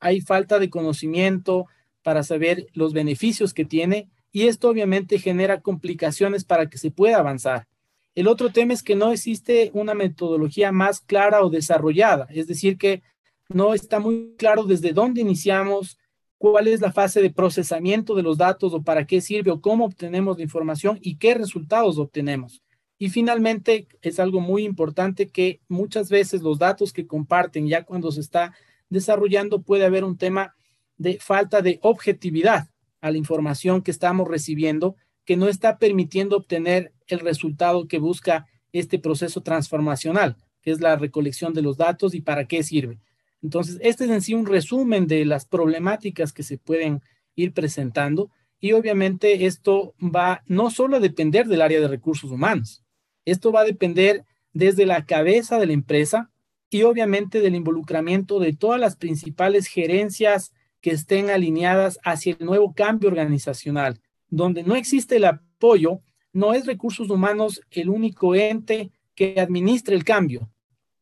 Hay 0.00 0.20
falta 0.20 0.58
de 0.58 0.70
conocimiento 0.70 1.66
para 2.02 2.22
saber 2.22 2.66
los 2.72 2.92
beneficios 2.92 3.54
que 3.54 3.64
tiene 3.64 4.08
y 4.32 4.48
esto 4.48 4.68
obviamente 4.68 5.18
genera 5.18 5.60
complicaciones 5.60 6.44
para 6.44 6.68
que 6.68 6.78
se 6.78 6.90
pueda 6.90 7.18
avanzar. 7.18 7.66
El 8.14 8.28
otro 8.28 8.50
tema 8.50 8.72
es 8.72 8.82
que 8.82 8.96
no 8.96 9.12
existe 9.12 9.70
una 9.74 9.94
metodología 9.94 10.72
más 10.72 11.00
clara 11.00 11.42
o 11.42 11.50
desarrollada, 11.50 12.26
es 12.30 12.46
decir, 12.46 12.78
que 12.78 13.02
no 13.48 13.74
está 13.74 14.00
muy 14.00 14.34
claro 14.38 14.64
desde 14.64 14.92
dónde 14.92 15.20
iniciamos, 15.20 15.98
cuál 16.38 16.68
es 16.68 16.80
la 16.80 16.92
fase 16.92 17.22
de 17.22 17.30
procesamiento 17.30 18.14
de 18.14 18.22
los 18.22 18.38
datos 18.38 18.74
o 18.74 18.82
para 18.82 19.06
qué 19.06 19.20
sirve 19.20 19.50
o 19.50 19.60
cómo 19.60 19.84
obtenemos 19.84 20.36
la 20.36 20.44
información 20.44 20.98
y 21.00 21.16
qué 21.16 21.34
resultados 21.34 21.98
obtenemos. 21.98 22.62
Y 22.98 23.10
finalmente, 23.10 23.88
es 24.02 24.18
algo 24.18 24.40
muy 24.40 24.64
importante 24.64 25.28
que 25.28 25.60
muchas 25.68 26.08
veces 26.08 26.42
los 26.42 26.58
datos 26.58 26.92
que 26.92 27.06
comparten 27.06 27.68
ya 27.68 27.84
cuando 27.84 28.10
se 28.10 28.20
está 28.20 28.54
desarrollando 28.88 29.62
puede 29.62 29.84
haber 29.84 30.04
un 30.04 30.16
tema 30.16 30.54
de 30.96 31.18
falta 31.18 31.60
de 31.60 31.78
objetividad 31.82 32.70
a 33.00 33.10
la 33.10 33.18
información 33.18 33.82
que 33.82 33.90
estamos 33.90 34.26
recibiendo 34.26 34.96
que 35.26 35.36
no 35.36 35.48
está 35.48 35.78
permitiendo 35.78 36.36
obtener 36.36 36.92
el 37.08 37.20
resultado 37.20 37.88
que 37.88 37.98
busca 37.98 38.46
este 38.72 38.98
proceso 38.98 39.42
transformacional, 39.42 40.36
que 40.62 40.70
es 40.70 40.80
la 40.80 40.96
recolección 40.96 41.52
de 41.52 41.62
los 41.62 41.76
datos 41.76 42.14
y 42.14 42.20
para 42.20 42.46
qué 42.46 42.62
sirve. 42.62 43.00
Entonces, 43.42 43.78
este 43.82 44.04
es 44.04 44.10
en 44.10 44.22
sí 44.22 44.34
un 44.34 44.46
resumen 44.46 45.06
de 45.06 45.24
las 45.24 45.44
problemáticas 45.44 46.32
que 46.32 46.42
se 46.42 46.58
pueden 46.58 47.02
ir 47.34 47.52
presentando 47.52 48.30
y 48.60 48.72
obviamente 48.72 49.46
esto 49.46 49.94
va 50.00 50.42
no 50.46 50.70
solo 50.70 50.96
a 50.96 51.00
depender 51.00 51.46
del 51.46 51.62
área 51.62 51.80
de 51.80 51.88
recursos 51.88 52.30
humanos, 52.30 52.82
esto 53.26 53.52
va 53.52 53.60
a 53.60 53.64
depender 53.64 54.24
desde 54.54 54.86
la 54.86 55.04
cabeza 55.04 55.58
de 55.58 55.66
la 55.66 55.74
empresa 55.74 56.30
y 56.70 56.82
obviamente 56.82 57.40
del 57.40 57.54
involucramiento 57.54 58.40
de 58.40 58.54
todas 58.54 58.80
las 58.80 58.96
principales 58.96 59.66
gerencias 59.66 60.52
que 60.80 60.90
estén 60.92 61.30
alineadas 61.30 61.98
hacia 62.04 62.36
el 62.38 62.46
nuevo 62.46 62.72
cambio 62.74 63.08
organizacional. 63.08 64.00
Donde 64.28 64.62
no 64.62 64.76
existe 64.76 65.16
el 65.16 65.24
apoyo, 65.24 66.00
no 66.32 66.54
es 66.54 66.66
recursos 66.66 67.10
humanos 67.10 67.60
el 67.70 67.88
único 67.88 68.34
ente 68.34 68.90
que 69.14 69.40
administre 69.40 69.94
el 69.94 70.04
cambio. 70.04 70.50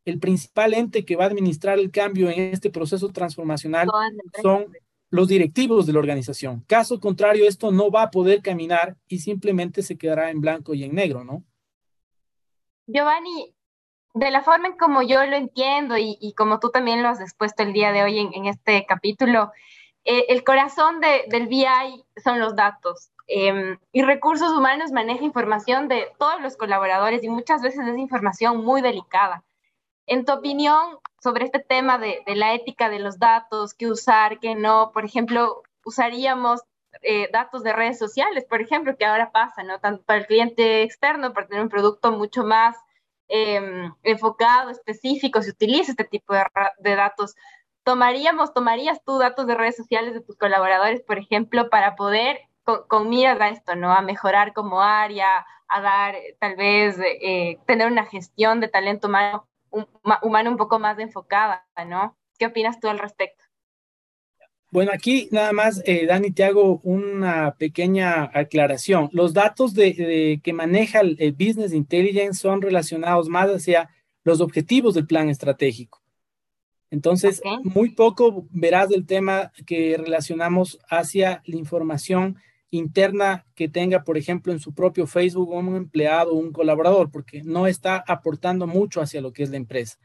El 0.04 0.18
principal 0.18 0.74
ente 0.74 1.04
que 1.04 1.16
va 1.16 1.24
a 1.24 1.28
administrar 1.28 1.78
el 1.78 1.90
cambio 1.90 2.30
en 2.30 2.52
este 2.52 2.70
proceso 2.70 3.08
transformacional 3.08 3.88
son 4.42 4.66
los 5.10 5.28
directivos 5.28 5.86
de 5.86 5.92
la 5.92 6.00
organización. 6.00 6.64
Caso 6.66 7.00
contrario, 7.00 7.46
esto 7.46 7.70
no 7.72 7.90
va 7.90 8.02
a 8.02 8.10
poder 8.10 8.42
caminar 8.42 8.96
y 9.08 9.20
simplemente 9.20 9.82
se 9.82 9.96
quedará 9.96 10.30
en 10.30 10.40
blanco 10.40 10.74
y 10.74 10.84
en 10.84 10.94
negro, 10.94 11.24
¿no? 11.24 11.44
Giovanni, 12.86 13.54
de 14.14 14.30
la 14.30 14.42
forma 14.42 14.68
en 14.68 14.76
como 14.76 15.02
yo 15.02 15.24
lo 15.26 15.36
entiendo 15.36 15.96
y, 15.96 16.34
como 16.36 16.60
tú 16.60 16.70
también 16.70 17.02
lo 17.02 17.08
has 17.08 17.20
expuesto 17.20 17.62
el 17.62 17.72
día 17.72 17.92
de 17.92 18.02
hoy 18.02 18.18
en 18.18 18.46
este 18.46 18.86
capítulo, 18.86 19.52
eh, 20.04 20.26
el 20.28 20.44
corazón 20.44 21.00
del 21.00 21.46
BI 21.46 22.04
son 22.22 22.38
los 22.38 22.54
datos. 22.54 23.10
Em, 23.26 23.78
y 23.92 24.02
recursos 24.02 24.52
humanos 24.52 24.92
maneja 24.92 25.24
información 25.24 25.88
de 25.88 26.12
todos 26.18 26.40
los 26.42 26.56
colaboradores 26.56 27.24
y 27.24 27.28
muchas 27.28 27.62
veces 27.62 27.86
es 27.86 27.96
información 27.96 28.64
muy 28.64 28.82
delicada. 28.82 29.42
En 30.06 30.26
tu 30.26 30.32
opinión 30.32 30.98
sobre 31.22 31.46
este 31.46 31.58
tema 31.60 31.96
de, 31.98 32.22
la 32.26 32.52
ética 32.54 32.90
de 32.90 32.98
los 32.98 33.18
datos, 33.18 33.72
qué 33.72 33.86
usar, 33.86 34.40
qué 34.40 34.54
no, 34.54 34.90
por 34.92 35.06
ejemplo, 35.06 35.62
usaríamos 35.84 36.60
eh, 37.02 37.28
datos 37.32 37.62
de 37.62 37.72
redes 37.72 37.98
sociales, 37.98 38.44
por 38.44 38.60
ejemplo, 38.60 38.96
que 38.96 39.04
ahora 39.04 39.32
pasa, 39.32 39.62
¿no? 39.62 39.80
Tanto 39.80 40.02
para 40.04 40.20
el 40.20 40.26
cliente 40.26 40.82
externo, 40.82 41.32
para 41.32 41.46
tener 41.46 41.62
un 41.62 41.68
producto 41.68 42.12
mucho 42.12 42.44
más 42.44 42.76
em, 43.28 43.92
enfocado, 44.02 44.70
específico, 44.70 45.42
se 45.42 45.50
utiliza 45.50 45.92
este 45.92 46.04
tipo 46.04 46.34
de, 46.34 46.44
de 46.78 46.96
datos, 46.96 47.34
tomaríamos, 47.84 48.52
tomarías 48.54 49.02
tú 49.04 49.18
datos 49.18 49.46
de 49.46 49.54
redes 49.54 49.76
sociales 49.76 50.14
de 50.14 50.20
tus 50.20 50.36
colaboradores, 50.36 51.02
por 51.02 51.18
ejemplo, 51.18 51.70
para 51.70 51.96
poder 51.96 52.40
con, 52.64 53.08
miras 53.08 53.40
a 53.40 53.48
esto, 53.48 53.76
¿no? 53.76 53.92
A 53.92 54.02
mejorar 54.02 54.52
como 54.54 54.80
área, 54.80 55.46
a 55.68 55.80
dar, 55.80 56.16
tal 56.40 56.56
vez, 56.56 56.98
eh, 56.98 57.58
tener 57.66 57.90
una 57.90 58.06
gestión 58.06 58.60
de 58.60 58.68
talento 58.68 59.08
humano, 59.08 59.46
humano 60.22 60.50
un 60.50 60.56
poco 60.56 60.78
más 60.78 60.98
enfocada, 60.98 61.66
¿no? 61.86 62.16
¿Qué 62.38 62.46
opinas 62.46 62.80
tú 62.80 62.88
al 62.88 62.98
respecto? 62.98 63.43
Bueno, 64.74 64.90
aquí 64.92 65.28
nada 65.30 65.52
más, 65.52 65.80
eh, 65.86 66.04
Dani, 66.04 66.32
te 66.32 66.42
hago 66.42 66.80
una 66.82 67.54
pequeña 67.54 68.28
aclaración. 68.34 69.08
Los 69.12 69.32
datos 69.32 69.72
de, 69.72 70.40
que 70.42 70.52
maneja 70.52 70.98
el, 70.98 71.32
Business 71.38 71.72
Intelligence 71.72 72.40
son 72.40 72.60
relacionados 72.60 73.28
más 73.28 73.48
hacia 73.50 73.88
los 74.24 74.40
objetivos 74.40 74.94
del 74.94 75.06
plan 75.06 75.28
estratégico. 75.28 76.02
Entonces, 76.90 77.40
muy 77.62 77.90
poco 77.90 78.48
verás 78.50 78.88
del 78.88 79.06
tema 79.06 79.52
que 79.64 79.96
relacionamos 79.96 80.80
hacia 80.88 81.40
la 81.46 81.56
información 81.56 82.38
interna 82.70 83.46
que 83.54 83.68
tenga, 83.68 84.02
por 84.02 84.18
ejemplo, 84.18 84.52
en 84.52 84.58
su 84.58 84.74
propio 84.74 85.06
Facebook 85.06 85.50
un 85.50 85.76
empleado 85.76 86.32
o 86.32 86.38
un 86.38 86.50
colaborador, 86.50 87.12
porque 87.12 87.44
no 87.44 87.68
está 87.68 88.02
aportando 88.08 88.66
mucho 88.66 89.00
hacia 89.00 89.20
lo 89.20 89.32
que 89.32 89.44
es 89.44 89.50
la 89.50 89.56
empresa. 89.56 90.00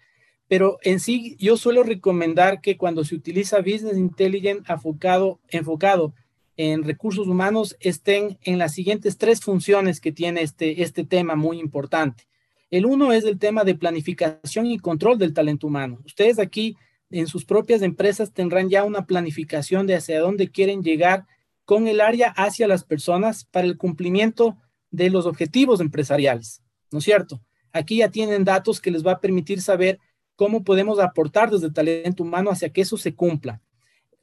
Pero 0.50 0.80
en 0.82 1.00
sí, 1.00 1.38
yo 1.39 1.58
suelo 1.58 1.84
recomendar 1.84 2.60
que 2.60 2.76
cuando 2.76 3.06
se 3.06 3.16
utiliza 3.16 3.60
Business 3.60 3.97
Intelligence 3.97 4.64
enfocado, 4.68 5.39
enfocado 5.47 6.14
en 6.58 6.84
recursos 6.84 7.28
humanos, 7.28 7.78
estén 7.80 8.39
en 8.41 8.58
las 8.58 8.74
siguientes 8.74 9.18
tres 9.18 9.41
funciones 9.41 10.02
que 10.02 10.12
tiene 10.12 10.41
este, 10.41 10.82
este 10.82 11.06
tema 11.06 11.36
muy 11.36 11.60
importante. 11.60 12.28
El 12.72 12.88
uno 12.88 13.14
es 13.14 13.26
el 13.26 13.38
tema 13.38 13.64
de 13.64 13.76
planificación 13.76 14.66
y 14.66 14.80
control 14.80 15.20
del 15.20 15.36
talento 15.36 15.68
humano. 15.68 16.00
Ustedes 16.04 16.39
aquí 16.39 16.76
en 17.12 17.28
sus 17.28 17.45
propias 17.45 17.84
empresas 17.84 18.34
tendrán 18.34 18.70
ya 18.70 18.84
una 18.84 19.06
planificación 19.06 19.86
de 19.86 19.95
hacia 19.95 20.20
dónde 20.20 20.50
quieren 20.50 20.82
llegar 20.82 21.26
con 21.64 21.88
el 21.88 22.02
área 22.02 22.30
hacia 22.30 22.68
las 22.68 22.84
personas 22.84 23.45
para 23.45 23.68
el 23.68 23.78
cumplimiento 23.78 24.58
de 24.89 25.12
los 25.12 25.28
objetivos 25.28 25.80
empresariales, 25.80 26.64
¿no 26.91 26.97
es 26.97 27.06
cierto? 27.06 27.39
Aquí 27.72 27.97
ya 27.97 28.10
tienen 28.10 28.43
datos 28.43 28.82
que 28.82 28.89
les 28.89 29.06
va 29.06 29.14
a 29.14 29.20
permitir 29.20 29.62
saber 29.62 30.00
cómo 30.40 30.64
podemos 30.64 31.00
aportar 31.00 31.52
desde 31.52 31.70
talento 31.70 32.24
humano 32.24 32.50
hacia 32.50 32.70
que 32.70 32.80
eso 32.80 32.96
se 32.96 33.14
cumpla. 33.14 33.62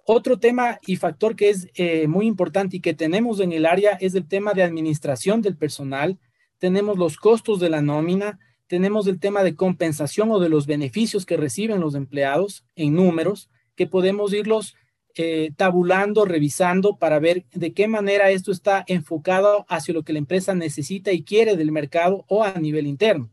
Otro 0.06 0.38
tema 0.38 0.78
y 0.86 0.96
factor 0.96 1.36
que 1.36 1.50
es 1.50 1.68
eh, 1.74 2.08
muy 2.08 2.24
importante 2.24 2.78
y 2.78 2.80
que 2.80 2.94
tenemos 2.94 3.38
en 3.38 3.52
el 3.52 3.66
área 3.66 3.98
es 4.00 4.14
el 4.14 4.26
tema 4.26 4.54
de 4.54 4.62
administración 4.62 5.42
del 5.42 5.58
personal. 5.58 6.18
Tenemos 6.56 6.96
los 6.96 7.18
costos 7.18 7.60
de 7.60 7.68
la 7.68 7.82
nómina, 7.82 8.38
tenemos 8.66 9.06
el 9.08 9.20
tema 9.20 9.42
de 9.42 9.56
compensación 9.56 10.30
o 10.30 10.38
de 10.38 10.48
los 10.48 10.66
beneficios 10.66 11.26
que 11.26 11.36
reciben 11.36 11.82
los 11.82 11.94
empleados 11.94 12.64
en 12.76 12.94
números, 12.94 13.50
que 13.74 13.86
podemos 13.86 14.32
irlos 14.32 14.74
eh, 15.16 15.50
tabulando, 15.54 16.24
revisando 16.24 16.96
para 16.96 17.18
ver 17.18 17.44
de 17.52 17.74
qué 17.74 17.88
manera 17.88 18.30
esto 18.30 18.52
está 18.52 18.84
enfocado 18.86 19.66
hacia 19.68 19.92
lo 19.92 20.02
que 20.02 20.14
la 20.14 20.20
empresa 20.20 20.54
necesita 20.54 21.12
y 21.12 21.24
quiere 21.24 21.58
del 21.58 21.72
mercado 21.72 22.24
o 22.26 22.42
a 22.42 22.54
nivel 22.54 22.86
interno. 22.86 23.30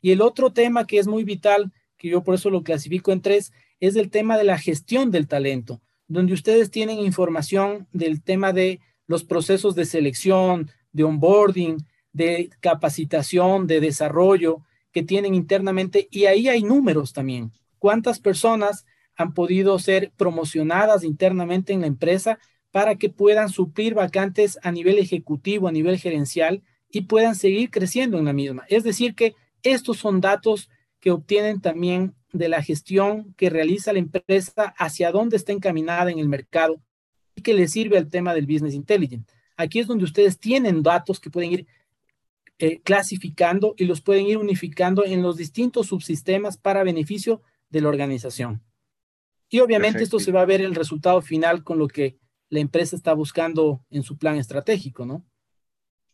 Y 0.00 0.10
el 0.10 0.20
otro 0.20 0.52
tema 0.52 0.84
que 0.84 0.98
es 0.98 1.06
muy 1.06 1.22
vital, 1.22 1.72
que 2.04 2.10
yo 2.10 2.22
por 2.22 2.34
eso 2.34 2.50
lo 2.50 2.62
clasifico 2.62 3.12
en 3.12 3.22
tres, 3.22 3.50
es 3.80 3.96
el 3.96 4.10
tema 4.10 4.36
de 4.36 4.44
la 4.44 4.58
gestión 4.58 5.10
del 5.10 5.26
talento, 5.26 5.80
donde 6.06 6.34
ustedes 6.34 6.70
tienen 6.70 6.98
información 6.98 7.88
del 7.92 8.22
tema 8.22 8.52
de 8.52 8.80
los 9.06 9.24
procesos 9.24 9.74
de 9.74 9.86
selección, 9.86 10.70
de 10.92 11.04
onboarding, 11.04 11.78
de 12.12 12.50
capacitación, 12.60 13.66
de 13.66 13.80
desarrollo 13.80 14.60
que 14.92 15.02
tienen 15.02 15.34
internamente 15.34 16.06
y 16.10 16.26
ahí 16.26 16.46
hay 16.46 16.62
números 16.62 17.14
también. 17.14 17.52
¿Cuántas 17.78 18.20
personas 18.20 18.84
han 19.16 19.32
podido 19.32 19.78
ser 19.78 20.12
promocionadas 20.18 21.04
internamente 21.04 21.72
en 21.72 21.80
la 21.80 21.86
empresa 21.86 22.38
para 22.70 22.96
que 22.96 23.08
puedan 23.08 23.48
suplir 23.48 23.94
vacantes 23.94 24.58
a 24.62 24.72
nivel 24.72 24.98
ejecutivo, 24.98 25.68
a 25.68 25.72
nivel 25.72 25.98
gerencial 25.98 26.62
y 26.90 27.02
puedan 27.02 27.34
seguir 27.34 27.70
creciendo 27.70 28.18
en 28.18 28.26
la 28.26 28.34
misma. 28.34 28.66
Es 28.68 28.84
decir, 28.84 29.14
que 29.14 29.34
estos 29.62 29.96
son 29.96 30.20
datos 30.20 30.68
que 31.04 31.10
obtienen 31.10 31.60
también 31.60 32.14
de 32.32 32.48
la 32.48 32.62
gestión 32.62 33.34
que 33.36 33.50
realiza 33.50 33.92
la 33.92 33.98
empresa 33.98 34.74
hacia 34.78 35.12
dónde 35.12 35.36
está 35.36 35.52
encaminada 35.52 36.10
en 36.10 36.18
el 36.18 36.30
mercado 36.30 36.80
y 37.36 37.42
que 37.42 37.52
le 37.52 37.68
sirve 37.68 37.98
al 37.98 38.08
tema 38.08 38.32
del 38.32 38.46
business 38.46 38.72
intelligence. 38.72 39.30
Aquí 39.58 39.80
es 39.80 39.86
donde 39.86 40.04
ustedes 40.04 40.38
tienen 40.38 40.82
datos 40.82 41.20
que 41.20 41.28
pueden 41.28 41.52
ir 41.52 41.66
eh, 42.58 42.80
clasificando 42.80 43.74
y 43.76 43.84
los 43.84 44.00
pueden 44.00 44.24
ir 44.24 44.38
unificando 44.38 45.04
en 45.04 45.20
los 45.20 45.36
distintos 45.36 45.88
subsistemas 45.88 46.56
para 46.56 46.82
beneficio 46.84 47.42
de 47.68 47.82
la 47.82 47.90
organización. 47.90 48.62
Y 49.50 49.60
obviamente 49.60 50.02
esto 50.02 50.18
se 50.18 50.32
va 50.32 50.40
a 50.40 50.46
ver 50.46 50.62
el 50.62 50.74
resultado 50.74 51.20
final 51.20 51.64
con 51.64 51.78
lo 51.78 51.86
que 51.86 52.16
la 52.48 52.60
empresa 52.60 52.96
está 52.96 53.12
buscando 53.12 53.84
en 53.90 54.04
su 54.04 54.16
plan 54.16 54.36
estratégico, 54.36 55.04
¿no? 55.04 55.22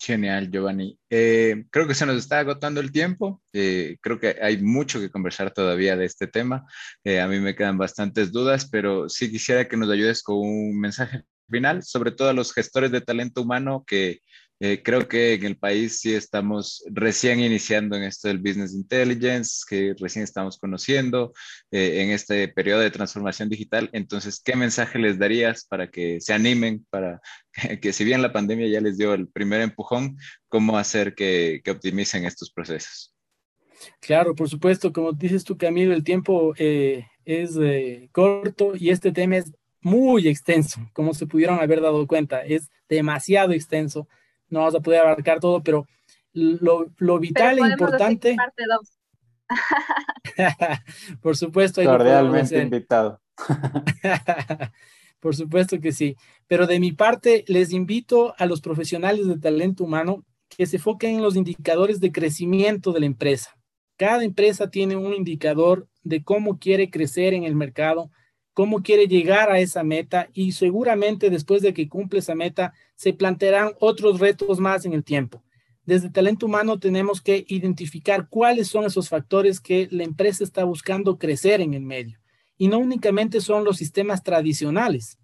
Genial, 0.02 0.50
Giovanni. 0.50 0.98
Eh, 1.10 1.66
creo 1.70 1.86
que 1.86 1.94
se 1.94 2.06
nos 2.06 2.16
está 2.16 2.38
agotando 2.38 2.80
el 2.80 2.90
tiempo. 2.90 3.42
Eh, 3.52 3.98
creo 4.00 4.18
que 4.18 4.36
hay 4.40 4.56
mucho 4.62 4.98
que 4.98 5.10
conversar 5.10 5.52
todavía 5.52 5.94
de 5.94 6.06
este 6.06 6.26
tema. 6.26 6.64
Eh, 7.04 7.20
a 7.20 7.28
mí 7.28 7.38
me 7.38 7.54
quedan 7.54 7.76
bastantes 7.76 8.32
dudas, 8.32 8.66
pero 8.70 9.10
sí 9.10 9.30
quisiera 9.30 9.68
que 9.68 9.76
nos 9.76 9.90
ayudes 9.90 10.22
con 10.22 10.38
un 10.38 10.80
mensaje 10.80 11.24
final, 11.50 11.82
sobre 11.82 12.12
todo 12.12 12.30
a 12.30 12.32
los 12.32 12.54
gestores 12.54 12.90
de 12.92 13.02
talento 13.02 13.42
humano 13.42 13.84
que 13.86 14.20
eh, 14.62 14.82
creo 14.82 15.08
que 15.08 15.32
en 15.32 15.44
el 15.44 15.56
país 15.56 16.00
sí 16.00 16.14
estamos 16.14 16.84
recién 16.90 17.40
iniciando 17.40 17.96
en 17.96 18.02
esto 18.02 18.28
del 18.28 18.38
business 18.38 18.74
intelligence, 18.74 19.62
que 19.66 19.94
recién 19.98 20.22
estamos 20.22 20.58
conociendo 20.58 21.32
eh, 21.70 22.02
en 22.02 22.10
este 22.10 22.46
periodo 22.48 22.80
de 22.80 22.90
transformación 22.90 23.48
digital. 23.48 23.88
Entonces, 23.94 24.38
¿qué 24.44 24.56
mensaje 24.56 24.98
les 24.98 25.18
darías 25.18 25.64
para 25.64 25.90
que 25.90 26.20
se 26.20 26.34
animen, 26.34 26.86
para 26.90 27.22
que, 27.80 27.92
si 27.94 28.04
bien 28.04 28.20
la 28.20 28.34
pandemia 28.34 28.68
ya 28.68 28.82
les 28.82 28.98
dio 28.98 29.14
el 29.14 29.28
primer 29.28 29.62
empujón, 29.62 30.18
cómo 30.46 30.76
hacer 30.76 31.14
que, 31.14 31.62
que 31.64 31.70
optimicen 31.70 32.26
estos 32.26 32.52
procesos? 32.52 33.14
Claro, 33.98 34.34
por 34.34 34.50
supuesto, 34.50 34.92
como 34.92 35.12
dices 35.12 35.42
tú, 35.42 35.56
Camilo, 35.56 35.94
el 35.94 36.04
tiempo 36.04 36.52
eh, 36.58 37.06
es 37.24 37.52
corto 38.12 38.74
y 38.76 38.90
este 38.90 39.10
tema 39.10 39.38
es 39.38 39.54
muy 39.80 40.28
extenso, 40.28 40.86
como 40.92 41.14
se 41.14 41.26
pudieron 41.26 41.58
haber 41.58 41.80
dado 41.80 42.06
cuenta, 42.06 42.44
es 42.44 42.68
demasiado 42.90 43.52
extenso 43.52 44.06
no 44.50 44.60
vamos 44.60 44.74
a 44.74 44.80
poder 44.80 45.00
abarcar 45.00 45.40
todo, 45.40 45.62
pero 45.62 45.86
lo, 46.32 47.18
vital 47.18 47.58
e 47.58 47.70
importante. 47.70 48.36
Por 51.22 51.36
supuesto. 51.36 51.82
Cordialmente 51.82 52.62
invitado. 52.62 53.20
Por 55.20 55.36
supuesto 55.36 55.80
que 55.80 55.92
sí. 55.92 56.16
Pero 56.46 56.66
de 56.66 56.80
mi 56.80 56.92
parte, 56.92 57.44
les 57.46 57.72
invito 57.72 58.34
a 58.38 58.46
los 58.46 58.60
profesionales 58.60 59.26
de 59.26 59.38
talento 59.38 59.84
humano 59.84 60.24
que 60.48 60.66
se 60.66 60.76
enfoquen 60.76 61.16
en 61.16 61.22
los 61.22 61.36
indicadores 61.36 62.00
de 62.00 62.12
crecimiento 62.12 62.92
de 62.92 63.00
la 63.00 63.06
empresa. 63.06 63.56
Cada 63.96 64.24
empresa 64.24 64.70
tiene 64.70 64.96
un 64.96 65.14
indicador 65.14 65.88
de 66.02 66.24
cómo 66.24 66.58
quiere 66.58 66.90
crecer 66.90 67.34
en 67.34 67.44
el 67.44 67.54
mercado, 67.54 68.10
cómo 68.60 68.82
quiere 68.82 69.08
llegar 69.08 69.50
a 69.50 69.58
esa 69.58 69.82
meta 69.82 70.28
y 70.34 70.52
seguramente 70.52 71.30
después 71.30 71.62
de 71.62 71.72
que 71.72 71.88
cumple 71.88 72.18
esa 72.18 72.34
meta 72.34 72.74
se 72.94 73.14
plantearán 73.14 73.72
otros 73.80 74.20
retos 74.20 74.60
más 74.60 74.84
en 74.84 74.92
el 74.92 75.02
tiempo. 75.02 75.42
Desde 75.86 76.10
talento 76.10 76.44
humano 76.44 76.78
tenemos 76.78 77.22
que 77.22 77.46
identificar 77.48 78.28
cuáles 78.28 78.68
son 78.68 78.84
esos 78.84 79.08
factores 79.08 79.62
que 79.62 79.88
la 79.90 80.04
empresa 80.04 80.44
está 80.44 80.64
buscando 80.64 81.16
crecer 81.16 81.62
en 81.62 81.72
el 81.72 81.84
medio. 81.84 82.18
Y 82.58 82.68
no 82.68 82.80
únicamente 82.80 83.40
son 83.40 83.64
los 83.64 83.78
sistemas 83.78 84.22
tradicionales, 84.22 85.18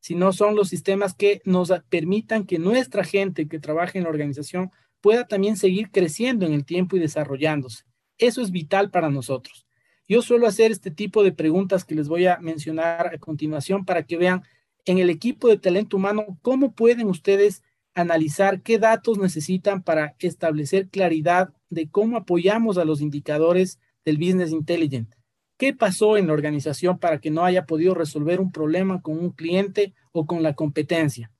sino 0.00 0.34
son 0.34 0.54
los 0.54 0.68
sistemas 0.68 1.14
que 1.14 1.40
nos 1.46 1.72
permitan 1.88 2.44
que 2.44 2.58
nuestra 2.58 3.02
gente 3.02 3.48
que 3.48 3.60
trabaja 3.60 3.96
en 3.96 4.04
la 4.04 4.10
organización 4.10 4.70
pueda 5.00 5.26
también 5.26 5.56
seguir 5.56 5.90
creciendo 5.90 6.44
en 6.44 6.52
el 6.52 6.66
tiempo 6.66 6.98
y 6.98 7.00
desarrollándose. 7.00 7.84
Eso 8.18 8.42
es 8.42 8.50
vital 8.50 8.90
para 8.90 9.08
nosotros. 9.08 9.63
Yo 10.06 10.20
suelo 10.20 10.46
hacer 10.46 10.70
este 10.70 10.90
tipo 10.90 11.22
de 11.22 11.32
preguntas 11.32 11.84
que 11.84 11.94
les 11.94 12.08
voy 12.08 12.26
a 12.26 12.38
mencionar 12.38 13.14
a 13.14 13.18
continuación 13.18 13.86
para 13.86 14.04
que 14.04 14.18
vean 14.18 14.42
en 14.84 14.98
el 14.98 15.08
equipo 15.08 15.48
de 15.48 15.56
talento 15.56 15.96
humano 15.96 16.38
cómo 16.42 16.74
pueden 16.74 17.08
ustedes 17.08 17.62
analizar 17.94 18.60
qué 18.60 18.78
datos 18.78 19.18
necesitan 19.18 19.82
para 19.82 20.14
establecer 20.18 20.88
claridad 20.88 21.54
de 21.70 21.88
cómo 21.88 22.18
apoyamos 22.18 22.76
a 22.76 22.84
los 22.84 23.00
indicadores 23.00 23.78
del 24.04 24.18
Business 24.18 24.50
Intelligence. 24.50 25.16
¿Qué 25.56 25.72
pasó 25.72 26.18
en 26.18 26.26
la 26.26 26.34
organización 26.34 26.98
para 26.98 27.18
que 27.18 27.30
no 27.30 27.44
haya 27.44 27.64
podido 27.64 27.94
resolver 27.94 28.40
un 28.40 28.52
problema 28.52 29.00
con 29.00 29.18
un 29.18 29.30
cliente 29.30 29.94
o 30.12 30.26
con 30.26 30.42
la 30.42 30.54
competencia? 30.54 31.30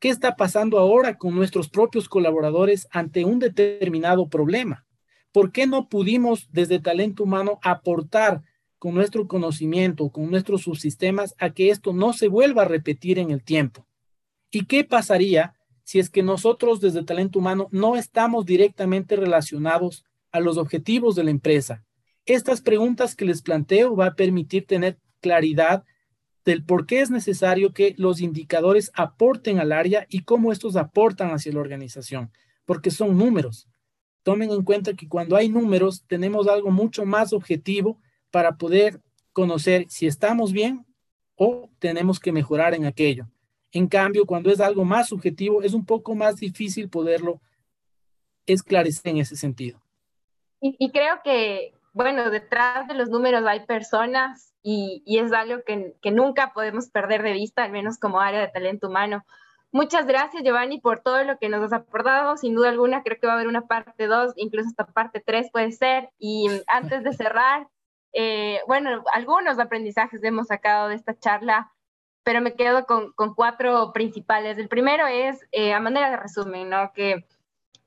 ¿Qué 0.00 0.08
está 0.08 0.34
pasando 0.34 0.78
ahora 0.78 1.16
con 1.18 1.36
nuestros 1.36 1.68
propios 1.68 2.08
colaboradores 2.08 2.88
ante 2.90 3.24
un 3.24 3.38
determinado 3.38 4.28
problema? 4.28 4.86
¿Por 5.32 5.52
qué 5.52 5.66
no 5.66 5.88
pudimos 5.88 6.48
desde 6.52 6.80
talento 6.80 7.24
humano 7.24 7.58
aportar 7.62 8.42
con 8.78 8.94
nuestro 8.94 9.28
conocimiento, 9.28 10.10
con 10.10 10.30
nuestros 10.30 10.62
subsistemas, 10.62 11.34
a 11.38 11.50
que 11.50 11.70
esto 11.70 11.92
no 11.92 12.12
se 12.12 12.28
vuelva 12.28 12.62
a 12.62 12.68
repetir 12.68 13.18
en 13.18 13.30
el 13.30 13.42
tiempo? 13.42 13.86
¿Y 14.50 14.64
qué 14.64 14.84
pasaría 14.84 15.54
si 15.90 15.98
es 15.98 16.08
que 16.08 16.22
nosotros 16.22 16.80
desde 16.80 17.02
talento 17.02 17.40
humano 17.40 17.66
no 17.72 17.96
estamos 17.96 18.46
directamente 18.46 19.16
relacionados 19.16 20.04
a 20.30 20.38
los 20.38 20.56
objetivos 20.56 21.16
de 21.16 21.24
la 21.24 21.32
empresa. 21.32 21.84
Estas 22.26 22.60
preguntas 22.60 23.16
que 23.16 23.24
les 23.24 23.42
planteo 23.42 23.96
va 23.96 24.06
a 24.06 24.14
permitir 24.14 24.66
tener 24.66 24.98
claridad 25.20 25.84
del 26.44 26.64
por 26.64 26.86
qué 26.86 27.00
es 27.00 27.10
necesario 27.10 27.72
que 27.72 27.94
los 27.98 28.20
indicadores 28.20 28.92
aporten 28.94 29.58
al 29.58 29.72
área 29.72 30.06
y 30.08 30.22
cómo 30.22 30.52
estos 30.52 30.76
aportan 30.76 31.30
hacia 31.30 31.52
la 31.52 31.60
organización, 31.60 32.30
porque 32.64 32.92
son 32.92 33.18
números. 33.18 33.68
Tomen 34.22 34.50
en 34.50 34.62
cuenta 34.62 34.94
que 34.94 35.08
cuando 35.08 35.36
hay 35.36 35.48
números 35.48 36.04
tenemos 36.06 36.46
algo 36.48 36.70
mucho 36.70 37.04
más 37.04 37.32
objetivo 37.32 37.98
para 38.30 38.56
poder 38.56 39.00
conocer 39.32 39.86
si 39.88 40.06
estamos 40.06 40.52
bien 40.52 40.84
o 41.36 41.70
tenemos 41.78 42.20
que 42.20 42.32
mejorar 42.32 42.74
en 42.74 42.84
aquello. 42.84 43.26
En 43.72 43.86
cambio, 43.86 44.26
cuando 44.26 44.50
es 44.50 44.60
algo 44.60 44.84
más 44.84 45.08
subjetivo, 45.08 45.62
es 45.62 45.74
un 45.74 45.86
poco 45.86 46.14
más 46.14 46.36
difícil 46.36 46.88
poderlo 46.88 47.40
esclarecer 48.46 49.12
en 49.12 49.18
ese 49.18 49.36
sentido. 49.36 49.80
Y, 50.60 50.90
creo 50.90 51.20
que, 51.24 51.72
bueno, 51.94 52.30
detrás 52.30 52.86
de 52.86 52.92
los 52.92 53.08
números 53.08 53.42
hay 53.46 53.64
personas 53.64 54.52
y, 54.62 55.02
es 55.06 55.32
algo 55.32 55.62
que, 55.64 55.94
que, 56.02 56.10
nunca 56.10 56.52
podemos 56.52 56.90
perder 56.90 57.22
de 57.22 57.32
vista, 57.32 57.64
al 57.64 57.72
menos 57.72 57.96
como 57.98 58.20
área 58.20 58.40
de 58.40 58.48
talento 58.48 58.88
humano. 58.88 59.24
Muchas 59.72 60.04
gracias, 60.06 60.42
Giovanni, 60.42 60.80
por 60.80 60.98
todo 61.00 61.22
lo 61.22 61.38
que 61.38 61.48
nos 61.48 61.62
has 61.62 61.72
aportado. 61.72 62.36
Sin 62.36 62.54
duda 62.54 62.70
alguna, 62.70 63.04
creo 63.04 63.18
que 63.20 63.26
va 63.26 63.34
a 63.34 63.36
haber 63.36 63.46
una 63.46 63.68
parte 63.68 64.08
2, 64.08 64.32
incluso 64.36 64.68
hasta 64.68 64.86
parte 64.86 65.22
3 65.24 65.50
puede 65.52 65.70
ser. 65.70 66.10
Y 66.18 66.48
antes 66.66 67.04
de 67.04 67.12
cerrar, 67.12 67.68
eh, 68.12 68.60
bueno, 68.66 69.04
algunos 69.12 69.60
aprendizajes 69.60 70.24
hemos 70.24 70.48
sacado 70.48 70.88
de 70.88 70.96
esta 70.96 71.16
charla, 71.16 71.72
pero 72.24 72.40
me 72.40 72.54
quedo 72.54 72.84
con, 72.84 73.14
cuatro 73.36 73.92
principales. 73.92 74.58
El 74.58 74.68
primero 74.68 75.06
es, 75.06 75.40
eh, 75.52 75.72
a 75.72 75.80
manera 75.80 76.10
de 76.10 76.16
resumen, 76.16 76.68
¿no? 76.68 76.92
Que, 76.92 77.24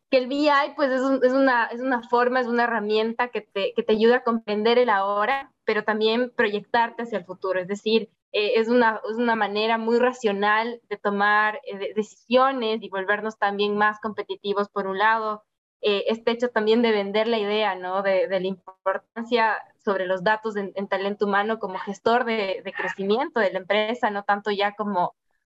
que 0.10 0.18
el 0.20 0.28
BI 0.28 0.50
pues 0.78 0.90
es, 0.90 1.02
es, 1.22 1.34
una, 1.34 1.66
es 1.66 1.82
una 1.82 2.02
forma, 2.04 2.40
es 2.40 2.48
una 2.48 2.64
herramienta 2.64 3.28
que 3.28 3.42
te, 3.42 3.74
que 3.76 3.84
te 3.84 3.94
ayuda 3.94 4.18
a 4.18 4.24
comprender 4.24 4.78
el 4.80 4.90
ahora, 4.90 5.52
pero 5.66 5.84
también 5.84 6.32
proyectarte 6.36 7.04
hacia 7.04 7.18
el 7.18 7.26
futuro. 7.26 7.60
Es 7.60 7.68
decir, 7.68 8.10
eh, 8.34 8.54
es, 8.60 8.68
una, 8.68 9.02
es 9.10 9.16
una 9.16 9.36
manera 9.36 9.78
muy 9.78 10.00
racional 10.00 10.82
de 10.90 10.98
tomar 10.98 11.62
decisiones 11.96 12.82
y 12.82 12.90
volvernos 12.90 13.38
también 13.38 13.78
más 13.78 14.00
competitivos 14.02 14.70
por 14.70 14.88
un 14.88 14.98
lado. 14.98 15.44
este 15.82 16.32
hecho 16.32 16.50
también 16.50 16.82
de 16.82 16.92
vender 16.92 17.28
la 17.28 17.40
idea, 17.40 17.76
¿no? 17.76 18.02
De, 18.04 18.28
de 18.28 18.40
la 18.40 18.48
importancia 18.48 19.58
sobre 19.84 20.06
los 20.06 20.24
datos 20.24 20.56
en, 20.56 20.88
talento 20.88 21.26
humano 21.26 21.60
como 21.60 21.78
gestor 21.78 22.26
de, 22.26 22.64
crecimiento 22.76 23.40
de 23.40 23.52
la 23.52 23.60
empresa, 23.60 24.10
no 24.10 24.24
tanto 24.24 24.52
ya 24.52 24.74
como, 24.76 25.16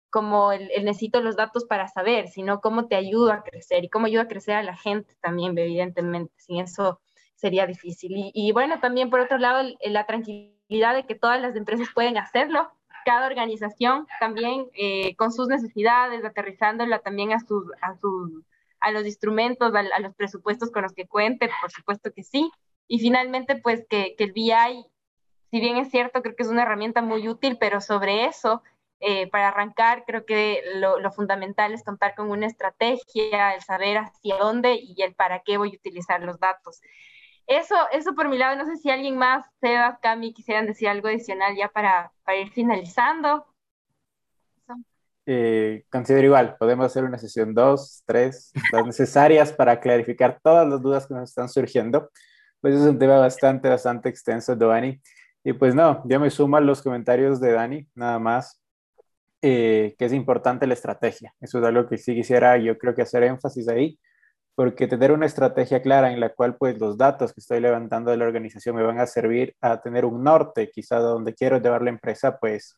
como 0.10 0.52
el, 0.52 0.68
necesito 0.84 1.22
los 1.22 1.36
datos 1.36 1.66
para 1.66 1.88
saber, 1.88 2.28
sino 2.28 2.62
cómo 2.62 2.88
te 2.88 2.96
ayudo 2.96 3.32
a 3.32 3.44
crecer 3.44 3.84
y 3.86 3.90
cómo 3.90 4.08
ayuda 4.08 4.24
a 4.24 4.28
crecer 4.28 4.56
a 4.56 4.64
la 4.64 4.76
gente 4.76 5.16
también, 5.22 5.58
evidentemente. 5.58 6.34
Sin 6.38 6.60
eso 6.60 7.00
sería 7.36 7.66
difícil. 7.66 8.32
Y, 8.34 8.52
bueno, 8.52 8.80
también 8.80 9.10
por 9.10 9.22
otro 9.22 9.38
lado, 9.38 9.70
la 9.82 10.06
tranquilidad 10.06 10.57
de 10.70 11.06
que 11.08 11.16
todas 11.16 11.42
las 11.42 11.56
empresas 11.56 11.88
pueden 11.94 12.18
hacerlo, 12.18 12.72
cada 13.06 13.28
organización 13.28 14.06
también 14.20 14.68
eh, 14.74 15.16
con 15.16 15.32
sus 15.32 15.48
necesidades, 15.48 16.26
aterrizándola 16.26 17.00
también 17.00 17.32
a 17.32 17.40
sus, 17.40 17.66
a 17.82 17.96
sus 17.96 18.44
a 18.80 18.92
los 18.92 19.06
instrumentos, 19.06 19.74
a, 19.74 19.80
a, 19.80 20.00
los 20.00 20.14
presupuestos 20.14 20.70
con 20.70 20.84
los 20.84 20.94
que 20.94 21.08
cuente, 21.08 21.50
por 21.62 21.72
supuesto 21.72 22.12
que 22.14 22.24
sí, 22.24 22.52
y 22.88 23.00
finalmente, 23.00 23.58
pues 23.58 23.86
que, 23.90 24.16
que 24.18 24.24
el 24.26 24.32
BI, 24.32 24.86
si 25.52 25.60
bien 25.60 25.78
es 25.78 25.90
cierto, 25.90 26.22
creo 26.22 26.36
que 26.36 26.44
es 26.44 26.50
una 26.50 26.64
herramienta 26.64 27.02
muy 27.02 27.28
útil, 27.28 27.58
pero 27.60 27.82
sobre 27.82 28.26
eso, 28.26 28.64
eh, 29.00 29.28
para 29.28 29.50
arrancar, 29.50 30.04
creo 30.06 30.26
que 30.26 30.64
lo, 30.76 31.00
lo, 31.00 31.12
fundamental 31.12 31.74
es 31.74 31.84
contar 31.84 32.16
con 32.16 32.32
una 32.32 32.48
estrategia, 32.48 33.54
el 33.54 33.62
saber 33.62 33.98
hacia 33.98 34.38
dónde 34.38 34.76
y 34.76 35.02
el 35.02 35.14
para 35.14 35.42
qué 35.42 35.58
voy 35.58 35.72
a 35.72 35.76
utilizar 35.76 36.24
los 36.24 36.40
datos. 36.40 36.82
Eso, 37.48 37.76
eso 37.92 38.14
por 38.14 38.28
mi 38.30 38.38
lado, 38.38 38.56
no 38.58 38.66
sé 38.66 38.78
si 38.78 38.90
alguien 38.90 39.18
más, 39.18 39.46
Sebas, 39.62 40.00
Cami, 40.00 40.34
quisieran 40.34 40.68
decir 40.68 40.90
algo 40.90 41.08
adicional 41.08 41.56
ya 41.56 41.70
para, 41.70 42.12
para 42.24 42.38
ir 42.38 42.52
finalizando. 42.52 43.46
Eh, 45.26 45.86
considero 45.90 46.28
igual, 46.28 46.56
podemos 46.58 46.86
hacer 46.86 47.04
una 47.04 47.18
sesión 47.18 47.54
2, 47.54 48.04
3, 48.06 48.52
las 48.72 48.86
necesarias 48.86 49.52
para 49.52 49.80
clarificar 49.80 50.40
todas 50.42 50.68
las 50.68 50.82
dudas 50.82 51.08
que 51.08 51.14
nos 51.14 51.30
están 51.30 51.50
surgiendo 51.50 52.10
pues 52.62 52.76
es 52.76 52.82
un 52.82 53.00
tema 53.00 53.18
bastante, 53.20 53.70
bastante 53.70 54.10
extenso, 54.10 54.56
Dani. 54.56 55.00
Y 55.44 55.54
pues 55.54 55.76
no, 55.76 56.04
yo 56.08 56.20
me 56.20 56.30
sumo 56.30 56.58
a 56.58 56.62
los 56.62 56.82
comentarios 56.82 57.40
de 57.40 57.54
Dani, 57.54 57.88
nada 57.96 58.20
más, 58.20 58.60
eh, 59.42 59.96
que 59.98 60.06
es 60.06 60.14
importante 60.14 60.68
la 60.68 60.74
estrategia. 60.74 61.34
Eso 61.40 61.60
es 61.60 61.66
algo 61.66 61.88
que 61.88 61.98
sí 61.98 62.16
quisiera, 62.16 62.58
yo 62.58 62.78
creo 62.78 62.94
que 62.96 63.04
hacer 63.04 63.24
énfasis 63.24 63.70
ahí, 63.70 64.00
porque 64.58 64.88
tener 64.88 65.12
una 65.12 65.28
estrategia 65.28 65.84
clara 65.84 66.12
en 66.12 66.20
la 66.20 66.30
cual 66.30 66.58
pues 66.58 66.80
los 66.80 66.98
datos 66.98 67.32
que 67.32 67.42
estoy 67.42 67.60
levantando 67.60 68.10
de 68.10 68.18
la 68.18 68.26
organización 68.26 68.76
me 68.76 68.82
van 68.82 69.00
a 69.00 69.06
servir 69.06 69.56
a 69.62 69.80
tener 69.80 70.04
un 70.04 70.24
norte, 70.24 70.72
quizá 70.72 70.98
donde 70.98 71.36
quiero 71.36 71.62
llevar 71.62 71.84
la 71.84 71.92
empresa, 71.92 72.40
pues 72.40 72.76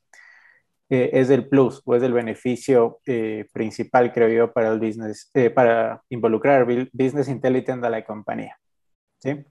eh, 0.89 1.11
es 1.13 1.29
el 1.29 1.47
plus 1.47 1.81
o 1.85 1.95
es 1.95 2.03
el 2.03 2.11
beneficio 2.11 2.99
eh, 3.05 3.45
principal, 3.53 4.11
creo 4.11 4.27
yo, 4.27 4.51
para 4.51 4.73
el 4.73 4.77
business, 4.77 5.31
para 5.55 6.03
involucrar 6.09 6.65
business 6.91 7.29
intelligence 7.29 7.87
a 7.87 7.89
la 7.89 8.03
compañía. 8.03 8.59
¿Sí? 9.19 9.45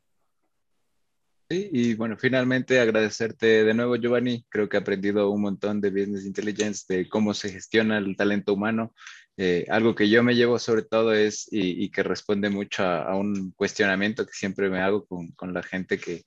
Sí, 1.50 1.70
y 1.72 1.94
bueno, 1.94 2.18
finalmente 2.18 2.78
agradecerte 2.78 3.64
de 3.64 3.72
nuevo, 3.72 3.96
Giovanni. 3.96 4.44
Creo 4.50 4.68
que 4.68 4.76
he 4.76 4.80
aprendido 4.80 5.30
un 5.30 5.40
montón 5.40 5.80
de 5.80 5.88
Business 5.88 6.26
Intelligence, 6.26 6.84
de 6.94 7.08
cómo 7.08 7.32
se 7.32 7.48
gestiona 7.48 7.96
el 7.96 8.14
talento 8.18 8.52
humano. 8.52 8.92
Eh, 9.40 9.64
algo 9.68 9.94
que 9.94 10.08
yo 10.08 10.24
me 10.24 10.34
llevo 10.34 10.58
sobre 10.58 10.82
todo 10.82 11.14
es, 11.14 11.46
y, 11.52 11.90
que 11.90 12.02
responde 12.02 12.50
mucho 12.50 12.82
a, 12.84 13.14
un 13.16 13.52
cuestionamiento 13.52 14.26
que 14.26 14.32
siempre 14.32 14.68
me 14.68 14.80
hago 14.80 15.06
con, 15.06 15.28
con 15.32 15.54
la 15.54 15.62
gente 15.62 15.98
que, 15.98 16.24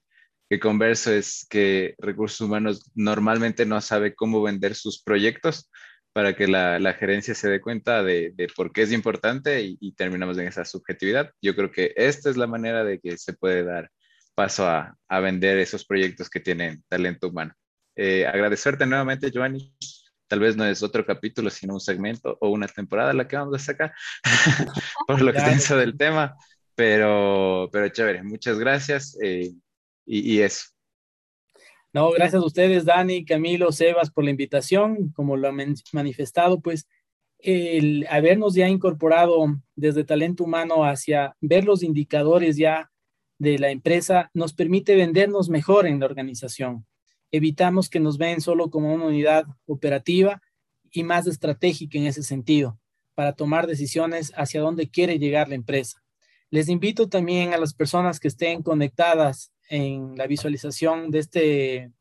que, 0.50 0.60
converso, 0.62 1.12
es 1.12 1.46
que 1.50 1.94
recursos 1.98 2.40
humanos 2.40 2.90
normalmente 2.96 3.66
no 3.66 3.82
sabe 3.82 4.16
cómo 4.16 4.42
vender 4.42 4.76
sus 4.76 5.04
proyectos 5.04 5.70
para 6.14 6.36
que 6.38 6.48
la, 6.48 6.80
la 6.80 6.94
gerencia 6.94 7.36
se 7.36 7.50
dé 7.50 7.60
cuenta 7.60 8.02
de, 8.02 8.32
de, 8.34 8.48
por 8.48 8.72
qué 8.72 8.84
es 8.84 8.94
importante 8.94 9.62
y, 9.62 9.92
terminamos 9.94 10.38
en 10.38 10.48
esa 10.48 10.64
subjetividad. 10.64 11.32
Yo 11.42 11.54
creo 11.54 11.70
que 11.70 11.94
esta 11.98 12.30
es 12.30 12.38
la 12.38 12.48
manera 12.48 12.86
de 12.86 13.00
que 13.00 13.18
se 13.18 13.34
puede 13.34 13.64
dar 13.66 13.92
paso 14.36 14.66
a, 14.68 14.96
a 15.10 15.20
vender 15.20 15.58
esos 15.60 15.86
proyectos 15.86 16.30
que 16.30 16.40
tienen 16.40 16.82
talento 16.88 17.28
humano. 17.28 17.54
Eh, 17.96 18.26
agradecerte 18.26 18.86
nuevamente, 18.86 19.32
Giovanni. 19.32 19.74
Tal 20.32 20.40
vez 20.40 20.56
no 20.56 20.64
es 20.64 20.82
otro 20.82 21.06
capítulo, 21.06 21.50
sino 21.50 21.74
un 21.74 21.82
segmento 21.82 22.38
o 22.40 22.52
una 22.52 22.66
temporada 22.66 23.12
la 23.12 23.28
que 23.28 23.36
vamos 23.36 23.54
a 23.54 23.60
sacar, 23.60 23.92
por 25.06 25.22
lo 25.22 25.30
extenso 25.30 25.76
del 25.76 25.98
tema, 25.98 26.38
pero, 26.74 27.68
pero 27.70 27.90
chévere. 27.90 28.24
Muchas 28.24 28.58
gracias 28.58 29.18
eh, 29.22 29.52
y, 30.06 30.36
y 30.36 30.40
eso. 30.40 30.68
No, 31.92 32.12
gracias 32.12 32.42
a 32.42 32.46
ustedes, 32.46 32.86
Dani, 32.86 33.26
Camilo, 33.26 33.74
Sebas, 33.74 34.10
por 34.10 34.24
la 34.24 34.30
invitación. 34.30 35.12
Como 35.12 35.36
lo 35.36 35.50
han 35.50 35.76
manifestado, 35.92 36.62
pues 36.62 36.88
el 37.40 38.08
habernos 38.10 38.54
ya 38.54 38.70
incorporado 38.70 39.48
desde 39.76 40.06
talento 40.06 40.46
humano 40.46 40.86
hacia 40.86 41.36
ver 41.42 41.66
los 41.66 41.84
indicadores 41.84 42.56
ya 42.56 42.90
de 43.38 43.60
la 43.60 43.70
empresa 43.70 44.32
nos 44.34 44.54
permite 44.54 44.96
vendernos 44.96 45.50
mejor 45.50 45.88
en 45.88 46.00
la 46.00 46.06
organización. 46.06 46.86
Evitamos 47.32 47.90
que 47.90 48.00
nos 48.00 48.18
ven 48.18 48.42
solo 48.42 48.70
como 48.70 48.94
una 48.94 49.06
unidad 49.06 49.46
operativa 49.66 50.42
y 50.92 51.04
más 51.04 51.28
estratégica 51.28 51.98
en 51.98 52.06
ese 52.06 52.24
sentido, 52.24 52.80
para 53.16 53.34
tomar 53.34 53.68
decisiones 53.68 54.34
hacia 54.36 54.62
dónde 54.62 54.90
quiere 54.90 55.20
llegar 55.20 55.50
la 55.50 55.56
empresa. 55.56 56.04
Les 56.50 56.68
invito 56.68 57.08
también 57.08 57.54
a 57.54 57.58
las 57.58 57.74
personas 57.74 58.20
que 58.20 58.28
estén 58.28 58.62
conectadas 58.62 59.54
en 59.70 60.16
la 60.18 60.28
visualización 60.28 61.10
de 61.10 61.20
este, 61.20 61.92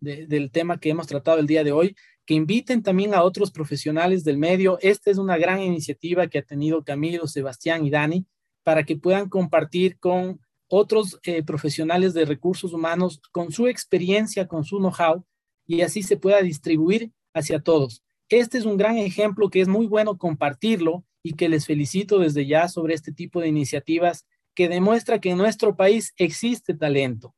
del 0.00 0.50
tema 0.50 0.80
que 0.80 0.90
hemos 0.90 1.06
tratado 1.06 1.38
el 1.38 1.46
día 1.46 1.62
de 1.62 1.72
hoy, 1.72 1.94
que 2.24 2.34
inviten 2.34 2.82
también 2.82 3.14
a 3.14 3.22
otros 3.22 3.50
profesionales 3.50 4.24
del 4.24 4.38
medio. 4.38 4.78
Esta 4.80 5.10
es 5.10 5.18
una 5.18 5.36
gran 5.36 5.60
iniciativa 5.60 6.26
que 6.28 6.38
ha 6.38 6.42
tenido 6.42 6.84
Camilo, 6.84 7.26
Sebastián 7.26 7.84
y 7.84 7.90
Dani 7.90 8.26
para 8.62 8.84
que 8.84 8.96
puedan 8.96 9.28
compartir 9.28 9.98
con 9.98 10.40
otros 10.74 11.20
eh, 11.24 11.42
profesionales 11.42 12.14
de 12.14 12.24
recursos 12.24 12.72
humanos 12.72 13.20
con 13.30 13.52
su 13.52 13.66
experiencia, 13.66 14.48
con 14.48 14.64
su 14.64 14.78
know-how, 14.78 15.22
y 15.66 15.82
así 15.82 16.02
se 16.02 16.16
pueda 16.16 16.40
distribuir 16.40 17.12
hacia 17.34 17.60
todos. 17.60 18.02
Este 18.30 18.56
es 18.56 18.64
un 18.64 18.78
gran 18.78 18.96
ejemplo 18.96 19.50
que 19.50 19.60
es 19.60 19.68
muy 19.68 19.86
bueno 19.86 20.16
compartirlo 20.16 21.04
y 21.22 21.34
que 21.34 21.50
les 21.50 21.66
felicito 21.66 22.18
desde 22.18 22.46
ya 22.46 22.68
sobre 22.68 22.94
este 22.94 23.12
tipo 23.12 23.42
de 23.42 23.48
iniciativas 23.48 24.24
que 24.54 24.70
demuestra 24.70 25.20
que 25.20 25.28
en 25.32 25.36
nuestro 25.36 25.76
país 25.76 26.14
existe 26.16 26.72
talento. 26.72 27.34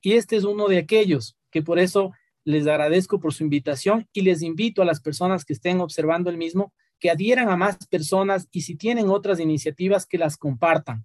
Y 0.00 0.12
este 0.12 0.36
es 0.36 0.44
uno 0.44 0.68
de 0.68 0.78
aquellos 0.78 1.36
que 1.50 1.62
por 1.62 1.80
eso 1.80 2.12
les 2.44 2.68
agradezco 2.68 3.18
por 3.18 3.34
su 3.34 3.42
invitación 3.42 4.06
y 4.12 4.20
les 4.20 4.42
invito 4.42 4.80
a 4.80 4.84
las 4.84 5.00
personas 5.00 5.44
que 5.44 5.54
estén 5.54 5.80
observando 5.80 6.30
el 6.30 6.36
mismo 6.36 6.72
que 7.00 7.10
adhieran 7.10 7.48
a 7.48 7.56
más 7.56 7.84
personas 7.88 8.46
y 8.52 8.60
si 8.60 8.76
tienen 8.76 9.08
otras 9.08 9.40
iniciativas 9.40 10.06
que 10.06 10.18
las 10.18 10.36
compartan 10.36 11.04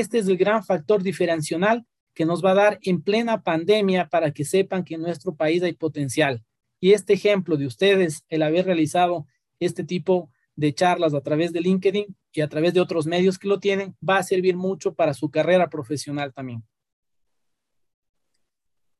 este 0.00 0.18
es 0.18 0.26
el 0.26 0.38
gran 0.38 0.64
factor 0.64 1.02
diferencial 1.02 1.84
que 2.14 2.24
nos 2.24 2.42
va 2.42 2.52
a 2.52 2.54
dar 2.54 2.78
en 2.82 3.02
plena 3.02 3.42
pandemia 3.42 4.08
para 4.08 4.32
que 4.32 4.44
sepan 4.44 4.84
que 4.84 4.94
en 4.94 5.02
nuestro 5.02 5.34
país 5.34 5.62
hay 5.62 5.74
potencial. 5.74 6.42
Y 6.80 6.92
este 6.92 7.12
ejemplo 7.12 7.58
de 7.58 7.66
ustedes, 7.66 8.24
el 8.30 8.42
haber 8.42 8.64
realizado 8.64 9.26
este 9.60 9.84
tipo 9.84 10.30
de 10.56 10.72
charlas 10.72 11.12
a 11.12 11.20
través 11.20 11.52
de 11.52 11.60
LinkedIn 11.60 12.16
y 12.32 12.40
a 12.40 12.48
través 12.48 12.72
de 12.72 12.80
otros 12.80 13.06
medios 13.06 13.38
que 13.38 13.48
lo 13.48 13.60
tienen, 13.60 13.94
va 14.06 14.16
a 14.16 14.22
servir 14.22 14.56
mucho 14.56 14.94
para 14.94 15.12
su 15.12 15.30
carrera 15.30 15.68
profesional 15.68 16.32
también. 16.32 16.62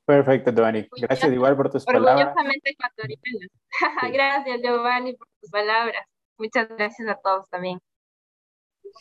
Perfecto, 0.05 0.53
Giovanni. 0.53 0.87
Gracias 1.01 1.33
igual 1.33 1.57
por 1.57 1.71
tus 1.71 1.87
palabras. 1.87 2.35
gracias, 4.13 4.61
Giovanni, 4.63 5.15
por 5.17 5.29
tus 5.41 5.51
palabras. 5.51 6.05
Muchas 6.37 6.69
gracias 6.69 7.09
a 7.09 7.15
todos 7.15 7.49
también. 7.49 7.79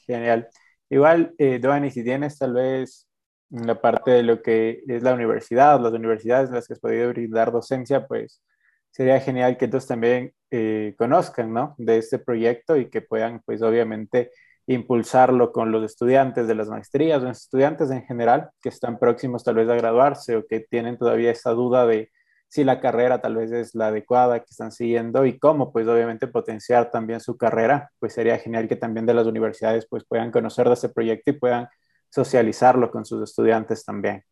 Genial. 0.05 0.47
Igual, 0.91 1.33
eh, 1.37 1.61
si 1.89 2.03
tienes 2.03 2.37
tal 2.37 2.53
vez 2.53 3.07
la 3.49 3.79
parte 3.79 4.11
de 4.11 4.23
lo 4.23 4.41
que 4.41 4.83
es 4.87 5.01
la 5.03 5.13
universidad, 5.13 5.79
las 5.79 5.93
universidades 5.93 6.49
en 6.49 6.55
las 6.55 6.67
que 6.67 6.73
has 6.73 6.81
podido 6.81 7.07
brindar 7.09 7.49
docencia, 7.49 8.05
pues 8.07 8.43
sería 8.91 9.21
genial 9.21 9.57
que 9.57 9.65
ellos 9.65 9.87
también 9.87 10.33
eh, 10.51 10.93
conozcan, 10.97 11.53
¿no? 11.53 11.75
De 11.77 11.97
este 11.97 12.19
proyecto 12.19 12.75
y 12.75 12.89
que 12.89 13.01
puedan, 13.01 13.41
pues 13.45 13.61
obviamente, 13.61 14.31
impulsarlo 14.67 15.53
con 15.53 15.71
los 15.71 15.85
estudiantes 15.85 16.45
de 16.47 16.55
las 16.55 16.67
maestrías 16.67 17.23
o 17.23 17.29
estudiantes 17.29 17.89
en 17.89 18.03
general 18.03 18.49
que 18.61 18.67
están 18.67 18.99
próximos 18.99 19.45
tal 19.45 19.55
vez 19.55 19.69
a 19.69 19.75
graduarse 19.75 20.35
o 20.35 20.45
que 20.45 20.59
tienen 20.59 20.97
todavía 20.97 21.31
esa 21.31 21.51
duda 21.51 21.85
de 21.87 22.11
si 22.51 22.65
la 22.65 22.81
carrera 22.81 23.21
tal 23.21 23.37
vez 23.37 23.49
es 23.53 23.75
la 23.75 23.87
adecuada 23.87 24.39
que 24.39 24.47
están 24.49 24.73
siguiendo 24.73 25.25
y 25.25 25.39
cómo 25.39 25.71
pues 25.71 25.87
obviamente 25.87 26.27
potenciar 26.27 26.91
también 26.91 27.21
su 27.21 27.37
carrera, 27.37 27.91
pues 27.97 28.13
sería 28.13 28.37
genial 28.39 28.67
que 28.67 28.75
también 28.75 29.05
de 29.05 29.13
las 29.13 29.25
universidades 29.25 29.87
pues 29.89 30.03
puedan 30.03 30.31
conocer 30.31 30.67
de 30.67 30.73
este 30.73 30.89
proyecto 30.89 31.31
y 31.31 31.39
puedan 31.39 31.69
socializarlo 32.09 32.91
con 32.91 33.05
sus 33.05 33.23
estudiantes 33.23 33.85
también. 33.85 34.25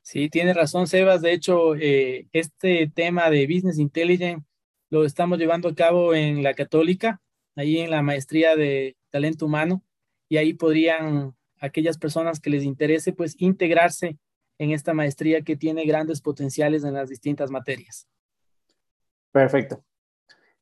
Sí, 0.00 0.30
tiene 0.30 0.54
razón, 0.54 0.86
Sebas. 0.86 1.20
De 1.20 1.34
hecho, 1.34 1.74
eh, 1.74 2.26
este 2.32 2.90
tema 2.94 3.28
de 3.28 3.46
Business 3.46 3.78
Intelligence 3.78 4.46
lo 4.88 5.04
estamos 5.04 5.38
llevando 5.38 5.68
a 5.68 5.74
cabo 5.74 6.14
en 6.14 6.42
la 6.42 6.54
Católica, 6.54 7.20
ahí 7.54 7.80
en 7.80 7.90
la 7.90 8.00
maestría 8.00 8.56
de 8.56 8.96
talento 9.10 9.44
humano, 9.44 9.84
y 10.30 10.38
ahí 10.38 10.54
podrían 10.54 11.34
aquellas 11.60 11.98
personas 11.98 12.40
que 12.40 12.48
les 12.48 12.64
interese, 12.64 13.12
pues 13.12 13.34
integrarse 13.36 14.16
en 14.62 14.70
esta 14.70 14.94
maestría 14.94 15.42
que 15.42 15.56
tiene 15.56 15.84
grandes 15.84 16.20
potenciales 16.20 16.84
en 16.84 16.94
las 16.94 17.08
distintas 17.08 17.50
materias. 17.50 18.06
Perfecto. 19.32 19.82